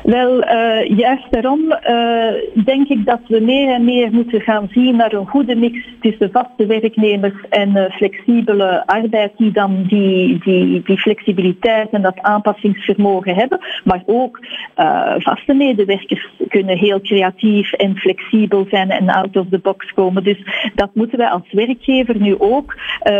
Wel, 0.08 0.44
uh, 0.44 0.98
juist 0.98 1.26
daarom 1.30 1.60
uh, 1.60 2.64
denk 2.64 2.88
ik 2.88 3.06
dat 3.06 3.20
we 3.26 3.40
meer 3.40 3.74
en 3.74 3.84
meer 3.84 4.12
moeten 4.12 4.40
gaan 4.40 4.68
zien 4.70 4.96
naar 4.96 5.12
een 5.12 5.26
goede 5.26 5.54
mix 5.54 5.78
tussen 6.00 6.30
vaste 6.30 6.66
werknemers 6.66 7.34
en 7.50 7.68
uh, 7.76 7.84
flexibele 7.90 8.86
arbeid 8.86 9.32
die 9.36 9.52
dan 9.52 9.84
die, 9.88 10.38
die, 10.38 10.82
die 10.82 10.98
flexibiliteit 10.98 11.90
en 11.90 12.02
dat 12.02 12.20
aanpassingsvermogen 12.20 13.34
hebben. 13.34 13.58
Maar 13.84 14.02
ook 14.06 14.38
vaste 15.18 15.54
medewerkers 15.54 16.28
kunnen 16.48 16.78
heel 16.78 17.00
creatief 17.00 17.72
en 17.72 17.96
flexibel 17.96 18.66
zijn 18.70 18.90
en 18.90 19.08
out 19.08 19.36
of 19.36 19.46
the 19.50 19.58
box 19.58 19.92
komen. 19.92 20.24
Dus 20.24 20.70
dat 20.74 20.90
moeten 20.94 21.18
wij 21.18 21.28
als 21.28 21.52
werkgever 21.52 22.20
nu 22.20 22.34
ook 22.38 22.76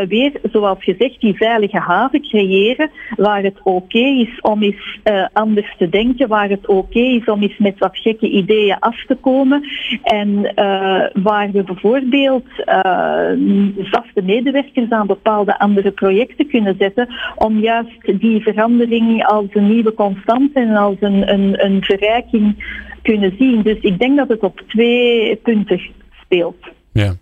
weer, 0.09 0.32
zoals 0.53 0.84
gezegd, 0.84 1.20
die 1.20 1.36
veilige 1.36 1.78
haven 1.78 2.22
creëren 2.22 2.91
waar 3.16 3.43
het 3.43 3.61
oké 3.62 3.99
is 3.99 4.41
om 4.41 4.62
eens 4.62 4.99
anders 5.32 5.74
te 5.78 5.89
denken, 5.89 6.28
waar 6.28 6.49
het 6.49 6.68
oké 6.79 6.99
is 7.01 7.24
om 7.24 7.43
eens 7.43 7.59
met 7.59 7.79
wat 7.79 7.97
gekke 7.97 8.29
ideeën 8.29 8.76
af 8.79 9.05
te 9.07 9.14
komen. 9.14 9.62
En 10.03 10.29
uh, 10.29 11.22
waar 11.22 11.51
we 11.51 11.62
bijvoorbeeld 11.62 12.47
uh, 12.59 13.85
vaste 13.91 14.22
medewerkers 14.22 14.91
aan 14.91 15.07
bepaalde 15.07 15.59
andere 15.59 15.91
projecten 15.91 16.49
kunnen 16.49 16.76
zetten 16.79 17.09
om 17.37 17.59
juist 17.59 18.20
die 18.20 18.43
verandering 18.43 19.24
als 19.24 19.47
een 19.53 19.68
nieuwe 19.68 19.95
constante 19.95 20.61
en 20.61 20.76
als 20.76 20.97
een, 21.01 21.33
een, 21.33 21.64
een 21.64 21.83
verrijking 21.83 22.76
kunnen 23.03 23.35
zien. 23.39 23.62
Dus 23.62 23.81
ik 23.81 23.99
denk 23.99 24.16
dat 24.16 24.29
het 24.29 24.41
op 24.41 24.62
twee 24.66 25.37
punten 25.37 25.81
speelt. 26.22 26.66
Ja. 26.93 27.14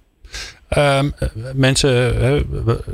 Um, 0.79 1.14
mensen 1.55 2.45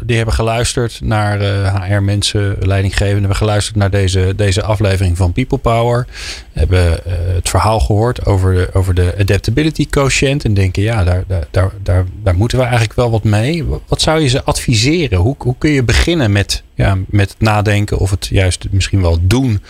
die 0.03 0.16
hebben 0.16 0.35
geluisterd 0.35 1.01
naar 1.01 1.41
HR-mensen, 1.85 2.57
leidinggevenden, 2.61 3.18
hebben 3.18 3.37
geluisterd 3.37 3.76
naar 3.76 3.91
deze, 3.91 4.33
deze 4.37 4.62
aflevering 4.62 5.16
van 5.16 5.33
People 5.33 5.59
Power. 5.59 6.07
Hebben 6.53 7.01
uh, 7.07 7.12
het 7.35 7.49
verhaal 7.49 7.80
gehoord 7.80 8.26
over 8.26 8.55
de, 8.55 8.70
over 8.72 8.95
de 8.95 9.14
adaptability 9.18 9.87
quotient. 9.89 10.45
En 10.45 10.55
denken, 10.55 10.83
ja, 10.83 11.05
daar, 11.05 11.24
daar, 11.51 11.72
daar, 11.83 12.05
daar 12.22 12.35
moeten 12.35 12.59
we 12.59 12.64
eigenlijk 12.64 12.95
wel 12.95 13.11
wat 13.11 13.24
mee. 13.24 13.64
Wat 13.87 14.01
zou 14.03 14.20
je 14.20 14.28
ze 14.28 14.45
adviseren? 14.45 15.18
Hoe, 15.18 15.35
hoe 15.39 15.57
kun 15.59 15.70
je 15.70 15.83
beginnen 15.83 16.33
met, 16.33 16.62
ja, 16.74 16.99
met 17.07 17.28
het 17.28 17.41
nadenken 17.41 17.99
of 17.99 18.11
het 18.11 18.26
juist 18.26 18.66
misschien 18.70 19.03
wel 19.03 19.18
doen 19.20 19.62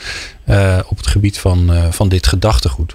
op 0.87 0.97
het 0.97 1.07
gebied 1.07 1.39
van, 1.39 1.71
van 1.91 2.09
dit 2.09 2.27
gedachtegoed? 2.27 2.95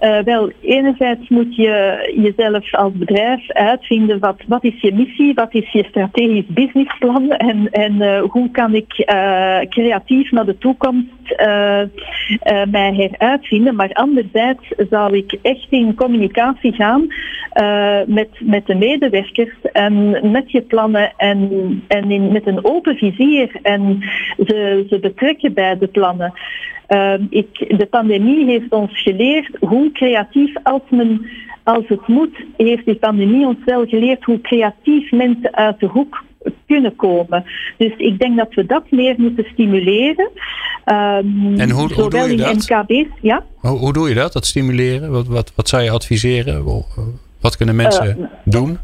Uh, 0.00 0.18
wel, 0.18 0.50
enerzijds 0.60 1.28
moet 1.28 1.56
je 1.56 2.12
jezelf 2.16 2.74
als 2.74 2.92
bedrijf 2.92 3.50
uitvinden 3.50 4.18
wat, 4.18 4.42
wat 4.46 4.64
is 4.64 4.80
je 4.80 4.94
missie, 4.94 5.34
wat 5.34 5.54
is 5.54 5.72
je 5.72 5.84
strategisch 5.84 6.46
businessplan 6.46 7.30
en, 7.30 7.70
en 7.70 7.94
uh, 7.94 8.22
hoe 8.22 8.50
kan 8.50 8.74
ik 8.74 8.92
uh, 8.98 9.58
creatief 9.68 10.30
naar 10.30 10.46
de 10.46 10.58
toekomst 10.58 11.12
mij 12.70 12.94
heruitvinden. 12.94 13.74
Maar 13.74 13.92
anderzijds 13.92 14.62
zou 14.90 15.16
ik 15.16 15.38
echt 15.42 15.66
in 15.70 15.94
communicatie 15.94 16.72
gaan 16.72 17.06
met, 18.06 18.28
met 18.38 18.66
de 18.66 18.74
medewerkers 18.74 19.54
en 19.72 20.18
met 20.30 20.50
je 20.50 20.62
plannen 20.62 21.12
en, 21.16 21.82
en 21.88 22.10
in, 22.10 22.32
met 22.32 22.46
een 22.46 22.64
open 22.64 22.96
vizier 22.96 23.58
en 23.62 23.98
ze, 24.46 24.84
ze 24.88 24.98
betrekken 24.98 25.52
bij 25.52 25.78
de 25.78 25.86
plannen. 25.86 26.32
Uh, 26.88 27.14
ik, 27.30 27.78
de 27.78 27.86
pandemie 27.86 28.44
heeft 28.44 28.70
ons 28.72 29.02
geleerd 29.02 29.56
hoe 29.60 29.83
creatief 29.92 30.56
als 30.62 30.82
men 30.90 31.26
als 31.64 31.84
het 31.88 32.06
moet, 32.06 32.36
heeft 32.56 32.84
die 32.84 32.94
pandemie 32.94 33.46
ons 33.46 33.64
wel 33.64 33.86
geleerd 33.86 34.24
hoe 34.24 34.40
creatief 34.40 35.10
mensen 35.10 35.54
uit 35.54 35.80
de 35.80 35.86
hoek 35.86 36.22
kunnen 36.66 36.96
komen. 36.96 37.44
Dus 37.78 37.92
ik 37.96 38.18
denk 38.18 38.36
dat 38.36 38.54
we 38.54 38.66
dat 38.66 38.90
meer 38.90 39.14
moeten 39.18 39.44
stimuleren. 39.52 40.30
Um, 40.84 41.54
en 41.56 41.70
hoe, 41.70 41.92
hoe 41.92 42.10
doe 42.10 42.30
je 42.30 42.36
dat? 42.36 42.54
MKB's, 42.54 43.08
ja? 43.20 43.44
Hoe, 43.56 43.78
hoe, 43.78 43.92
doe 43.92 44.08
je 44.08 44.14
dat, 44.14 44.32
dat 44.32 44.46
stimuleren? 44.46 45.10
Wat, 45.10 45.26
wat, 45.26 45.52
wat 45.54 45.68
zou 45.68 45.82
je 45.82 45.90
adviseren? 45.90 46.84
Wat 47.40 47.56
kunnen 47.56 47.76
mensen 47.76 48.18
uh, 48.18 48.26
doen? 48.44 48.78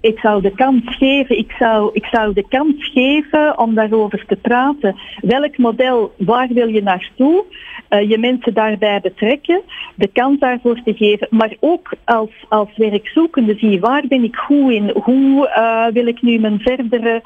Ik 0.00 0.18
zou 0.18 0.42
de 0.42 0.54
kans 0.54 0.82
geven, 0.84 1.38
ik 1.38 1.52
zou, 1.58 1.90
ik 1.92 2.04
zou 2.04 2.32
de 2.34 2.48
kans 2.48 2.90
geven 2.92 3.58
om 3.58 3.74
daarover 3.74 4.24
te 4.26 4.36
praten. 4.36 4.96
Welk 5.20 5.58
model, 5.58 6.12
waar 6.16 6.48
wil 6.48 6.68
je 6.68 6.82
naartoe? 6.82 7.44
Uh, 7.90 8.08
je 8.08 8.18
mensen 8.18 8.54
daarbij 8.54 9.00
betrekken, 9.00 9.60
de 9.94 10.06
kans 10.06 10.38
daarvoor 10.38 10.80
te 10.84 10.94
geven, 10.94 11.26
maar 11.30 11.56
ook 11.60 11.92
als, 12.04 12.30
als 12.48 12.68
werkzoekende 12.76 13.54
zie 13.58 13.80
waar 13.80 14.04
ben 14.08 14.24
ik 14.24 14.36
goed 14.36 14.72
in, 14.72 14.90
hoe 14.94 15.48
uh, 15.56 15.86
wil 15.92 16.06
ik 16.06 16.22
nu 16.22 16.38
mijn 16.38 16.60
verdere 16.60 17.22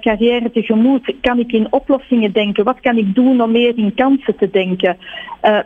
carrière 0.00 0.50
tegemoet, 0.50 1.14
kan 1.20 1.38
ik 1.38 1.52
in 1.52 1.72
oplossingen 1.72 2.32
denken, 2.32 2.64
wat 2.64 2.80
kan 2.80 2.96
ik 2.96 3.14
doen 3.14 3.40
om 3.40 3.50
meer 3.50 3.78
in 3.78 3.94
kansen 3.94 4.36
te 4.36 4.50
denken. 4.50 4.96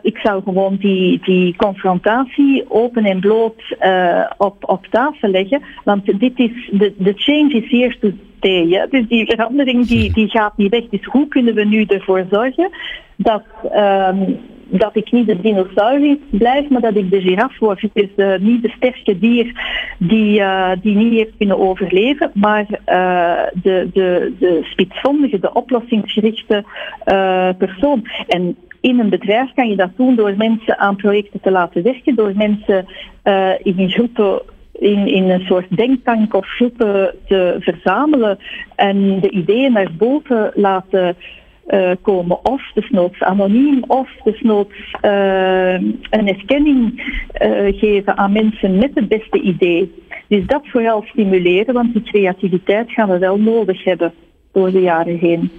ik 0.01 0.17
zou 0.17 0.43
gewoon 0.43 0.75
die, 0.75 1.19
die 1.23 1.55
confrontatie 1.55 2.65
open 2.67 3.05
en 3.05 3.19
bloot 3.19 3.77
op, 4.37 4.55
op 4.59 4.85
tafel 4.89 5.29
leggen, 5.29 5.61
want 5.83 6.19
dit 6.19 6.39
is, 6.39 6.69
de, 6.71 6.93
de 6.97 7.13
change 7.15 7.53
is 7.53 7.69
here 7.69 7.97
to 7.99 8.11
Hè? 8.49 8.87
Dus 8.89 9.07
die 9.07 9.25
verandering 9.25 9.87
die, 9.87 10.13
die 10.13 10.29
gaat 10.29 10.57
niet 10.57 10.71
weg. 10.71 10.83
Dus 10.89 11.03
hoe 11.03 11.27
kunnen 11.27 11.53
we 11.55 11.63
nu 11.63 11.83
ervoor 11.83 12.25
zorgen 12.31 12.69
dat, 13.15 13.43
um, 13.75 14.37
dat 14.69 14.95
ik 14.95 15.11
niet 15.11 15.27
de 15.27 15.41
dinosaurus 15.41 16.17
blijf, 16.29 16.69
maar 16.69 16.81
dat 16.81 16.95
ik 16.95 17.11
de 17.11 17.21
giraf 17.21 17.59
word. 17.59 17.81
Het 17.81 17.91
is 17.93 18.09
uh, 18.15 18.37
niet 18.39 18.61
de 18.61 18.73
sterke 18.75 19.19
dier 19.19 19.51
die, 19.97 20.39
uh, 20.39 20.71
die 20.81 20.95
niet 20.95 21.13
heeft 21.13 21.37
kunnen 21.37 21.59
overleven, 21.59 22.31
maar 22.33 22.65
uh, 22.69 23.61
de, 23.61 23.89
de, 23.93 24.33
de 24.39 24.59
spitsvondige, 24.63 25.39
de 25.39 25.53
oplossingsgerichte 25.53 26.63
persoon. 27.57 28.07
En 28.27 28.55
in 28.81 28.99
een 28.99 29.09
bedrijf 29.09 29.53
kan 29.53 29.69
je 29.69 29.75
dat 29.75 29.91
doen 29.95 30.15
door 30.15 30.33
mensen 30.37 30.77
aan 30.77 30.95
projecten 30.95 31.41
te 31.41 31.51
laten 31.51 31.83
werken, 31.83 32.15
door 32.15 32.31
mensen 32.35 32.85
in 33.63 33.89
groepen 33.89 34.41
in, 34.79 35.07
in 35.07 35.29
een 35.29 35.45
soort 35.45 35.77
denktank 35.77 36.33
of 36.33 36.47
groepen 36.47 37.15
te 37.27 37.55
verzamelen 37.59 38.39
en 38.75 39.19
de 39.19 39.29
ideeën 39.29 39.71
naar 39.71 39.91
boven 39.97 40.51
laten 40.53 41.15
uh, 41.67 41.91
komen. 42.01 42.45
Of 42.45 42.71
desnoods 42.73 43.21
anoniem, 43.21 43.83
of 43.87 44.09
desnoods 44.23 44.95
uh, 45.01 45.73
een 46.09 46.27
erkenning 46.27 46.93
uh, 47.41 47.79
geven 47.79 48.17
aan 48.17 48.31
mensen 48.31 48.77
met 48.77 48.91
het 48.93 49.07
beste 49.07 49.41
idee. 49.41 50.03
Dus 50.27 50.45
dat 50.45 50.61
vooral 50.63 51.03
stimuleren, 51.07 51.73
want 51.73 51.93
die 51.93 52.03
creativiteit 52.03 52.91
gaan 52.91 53.09
we 53.09 53.17
wel 53.17 53.37
nodig 53.37 53.83
hebben 53.83 54.13
door 54.51 54.71
de 54.71 54.81
jaren 54.81 55.17
heen. 55.17 55.51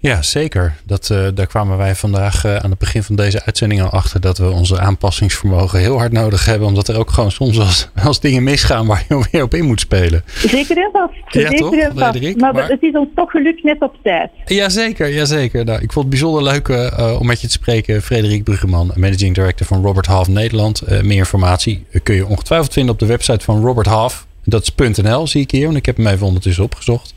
Ja, 0.00 0.22
zeker. 0.22 0.74
Dat, 0.84 1.08
uh, 1.12 1.26
daar 1.34 1.46
kwamen 1.46 1.76
wij 1.76 1.94
vandaag 1.94 2.44
uh, 2.44 2.56
aan 2.56 2.70
het 2.70 2.78
begin 2.78 3.02
van 3.02 3.16
deze 3.16 3.44
uitzending 3.44 3.82
al 3.82 3.90
achter 3.90 4.20
dat 4.20 4.38
we 4.38 4.50
onze 4.50 4.80
aanpassingsvermogen 4.80 5.78
heel 5.78 5.98
hard 5.98 6.12
nodig 6.12 6.44
hebben. 6.44 6.68
Omdat 6.68 6.88
er 6.88 6.98
ook 6.98 7.10
gewoon 7.10 7.30
soms 7.30 7.58
als, 7.58 7.88
als 8.04 8.20
dingen 8.20 8.42
misgaan 8.42 8.86
waar 8.86 9.04
je 9.08 9.26
weer 9.30 9.42
op 9.42 9.54
in 9.54 9.64
moet 9.64 9.80
spelen. 9.80 10.22
Zeker 10.26 10.76
en 10.76 10.90
vast. 10.92 11.12
Ja, 11.14 11.40
zeker 11.40 11.56
toch, 11.58 11.74
vast. 11.94 12.36
Maar, 12.36 12.54
maar, 12.54 12.68
het 12.68 12.82
is 12.82 12.92
ons 12.92 13.08
toch 13.14 13.30
gelukt 13.30 13.62
net 13.62 13.80
op 13.80 13.94
tijd. 14.02 14.30
Jazeker, 14.46 15.08
jazeker. 15.08 15.64
Nou, 15.64 15.82
ik 15.82 15.92
vond 15.92 16.04
het 16.04 16.08
bijzonder 16.08 16.42
leuk 16.42 16.68
uh, 16.68 17.16
om 17.20 17.26
met 17.26 17.40
je 17.40 17.46
te 17.46 17.52
spreken. 17.52 18.02
Frederik 18.02 18.44
Bruggeman, 18.44 18.92
Managing 18.94 19.34
Director 19.34 19.66
van 19.66 19.82
Robert 19.82 20.06
Half 20.06 20.28
Nederland. 20.28 21.02
meer 21.02 21.16
informatie 21.16 21.86
kun 22.02 22.14
je 22.14 22.26
ongetwijfeld 22.26 22.72
vinden 22.72 22.92
op 22.92 22.98
de 22.98 23.06
website 23.06 23.44
van 23.44 23.60
Robert 23.60 23.86
Half. 23.86 24.26
Dat 24.44 24.62
is 24.62 24.98
.nl 25.02 25.26
zie 25.26 25.42
ik 25.42 25.50
hier, 25.50 25.64
want 25.64 25.76
ik 25.76 25.86
heb 25.86 25.96
hem 25.96 26.06
even 26.06 26.26
ondertussen 26.26 26.64
opgezocht. 26.64 27.14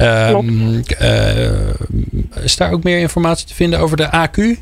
Um, 0.00 0.82
uh, 1.02 2.44
is 2.44 2.56
daar 2.56 2.72
ook 2.72 2.82
meer 2.82 2.98
informatie 2.98 3.46
te 3.46 3.54
vinden 3.54 3.78
over 3.78 3.96
de 3.96 4.06
AQ? 4.06 4.60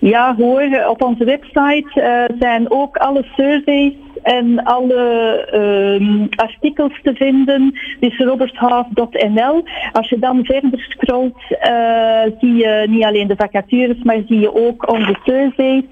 Ja 0.00 0.34
hoor, 0.36 0.84
op 0.88 1.02
onze 1.02 1.24
website 1.24 1.90
uh, 1.94 2.38
zijn 2.38 2.70
ook 2.70 2.96
alle 2.96 3.26
surveys 3.36 3.92
en 4.22 4.64
alle 4.64 5.48
uh, 5.54 6.26
artikels 6.36 7.00
te 7.02 7.14
vinden. 7.14 7.78
Dus 8.00 8.18
roberthalf.nl. 8.18 9.64
Als 9.92 10.08
je 10.08 10.18
dan 10.18 10.44
verder 10.44 10.86
scrolt, 10.88 11.40
uh, 11.50 12.22
zie 12.40 12.54
je 12.54 12.86
niet 12.88 13.04
alleen 13.04 13.26
de 13.26 13.36
vacatures, 13.36 14.02
maar 14.02 14.22
zie 14.26 14.40
je 14.40 14.54
ook 14.54 14.90
onze 14.90 15.16
surveys. 15.24 15.84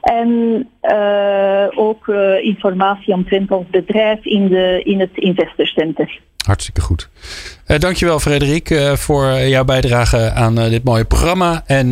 En 0.00 0.28
uh, 0.82 1.66
ook 1.74 2.08
informatie 2.40 3.14
omtrent 3.14 3.50
ons 3.50 3.66
bedrijf 3.70 4.24
in, 4.24 4.48
de, 4.48 4.80
in 4.84 5.00
het 5.00 5.10
Investor 5.14 5.66
Center. 5.66 6.20
Hartstikke 6.46 6.80
goed. 6.80 7.08
Uh, 7.66 7.78
dankjewel 7.78 8.20
Frederik 8.20 8.70
uh, 8.70 8.92
voor 8.92 9.38
jouw 9.38 9.64
bijdrage 9.64 10.30
aan 10.30 10.54
dit 10.54 10.84
mooie 10.84 11.04
programma. 11.04 11.62
En 11.66 11.90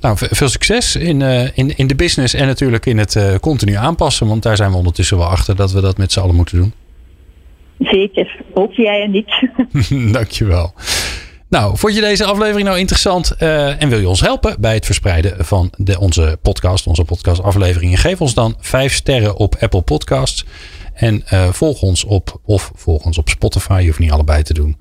nou, 0.00 0.16
veel 0.16 0.48
succes 0.48 0.96
in, 0.96 1.22
in, 1.54 1.76
in 1.76 1.86
de 1.86 1.94
business 1.94 2.34
en 2.34 2.46
natuurlijk 2.46 2.86
in 2.86 2.98
het 2.98 3.38
continu 3.40 3.74
aanpassen. 3.74 4.26
Want 4.26 4.42
daar 4.42 4.56
zijn 4.56 4.70
we 4.70 4.76
ondertussen 4.76 5.18
wel 5.18 5.26
achter 5.26 5.56
dat 5.56 5.72
we 5.72 5.80
dat 5.80 5.98
met 5.98 6.12
z'n 6.12 6.20
allen 6.20 6.34
moeten 6.34 6.56
doen. 6.56 6.72
Zeker, 7.78 8.40
ook 8.54 8.72
jij 8.72 9.02
en 9.02 9.14
ik. 9.14 9.48
dankjewel. 10.18 10.74
Nou, 11.48 11.78
vond 11.78 11.94
je 11.94 12.00
deze 12.00 12.24
aflevering 12.24 12.66
nou 12.66 12.78
interessant 12.78 13.36
en 13.36 13.88
wil 13.88 13.98
je 13.98 14.08
ons 14.08 14.20
helpen 14.20 14.56
bij 14.60 14.74
het 14.74 14.86
verspreiden 14.86 15.44
van 15.44 15.70
de, 15.76 16.00
onze 16.00 16.38
podcast, 16.42 16.86
onze 16.86 17.04
podcastafleveringen? 17.04 17.98
Geef 17.98 18.20
ons 18.20 18.34
dan 18.34 18.56
vijf 18.58 18.94
sterren 18.94 19.36
op 19.36 19.56
Apple 19.60 19.82
Podcasts. 19.82 20.44
En 20.94 21.24
uh, 21.32 21.48
volg 21.52 21.82
ons 21.82 22.04
op, 22.04 22.40
of 22.44 22.70
volg 22.74 23.04
ons 23.04 23.18
op 23.18 23.28
Spotify. 23.28 23.78
Je 23.80 23.86
hoeft 23.86 23.98
niet 23.98 24.10
allebei 24.10 24.42
te 24.42 24.54
doen. 24.54 24.76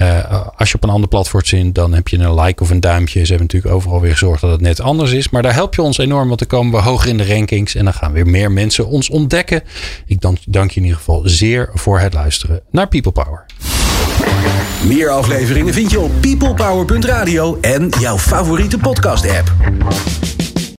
Uh, 0.00 0.46
als 0.56 0.68
je 0.68 0.74
op 0.74 0.84
een 0.84 0.90
ander 0.90 1.08
platform 1.08 1.44
zit, 1.44 1.74
dan 1.74 1.92
heb 1.92 2.08
je 2.08 2.18
een 2.18 2.40
like 2.40 2.62
of 2.62 2.70
een 2.70 2.80
duimpje. 2.80 3.20
Ze 3.24 3.32
hebben 3.32 3.46
natuurlijk 3.46 3.74
overal 3.74 4.00
weer 4.00 4.12
gezorgd 4.12 4.40
dat 4.40 4.50
het 4.50 4.60
net 4.60 4.80
anders 4.80 5.12
is. 5.12 5.28
Maar 5.28 5.42
daar 5.42 5.54
help 5.54 5.74
je 5.74 5.82
ons 5.82 5.98
enorm, 5.98 6.26
want 6.26 6.38
dan 6.38 6.48
komen 6.48 6.72
we 6.72 6.88
hoger 6.88 7.08
in 7.08 7.16
de 7.16 7.26
rankings. 7.26 7.74
En 7.74 7.84
dan 7.84 7.94
gaan 7.94 8.12
weer 8.12 8.26
meer 8.26 8.52
mensen 8.52 8.86
ons 8.86 9.10
ontdekken. 9.10 9.62
Ik 10.06 10.20
dank, 10.20 10.38
dank 10.46 10.70
je 10.70 10.76
in 10.76 10.82
ieder 10.82 10.98
geval 10.98 11.22
zeer 11.24 11.70
voor 11.74 11.98
het 12.00 12.14
luisteren 12.14 12.60
naar 12.70 12.88
People 12.88 13.12
Power. 13.12 13.44
Meer 14.84 15.10
afleveringen 15.10 15.74
vind 15.74 15.90
je 15.90 16.00
op 16.00 16.10
peoplepower.radio 16.20 17.58
en 17.60 17.88
jouw 18.00 18.18
favoriete 18.18 18.78
podcast 18.78 19.30
app. 19.30 19.52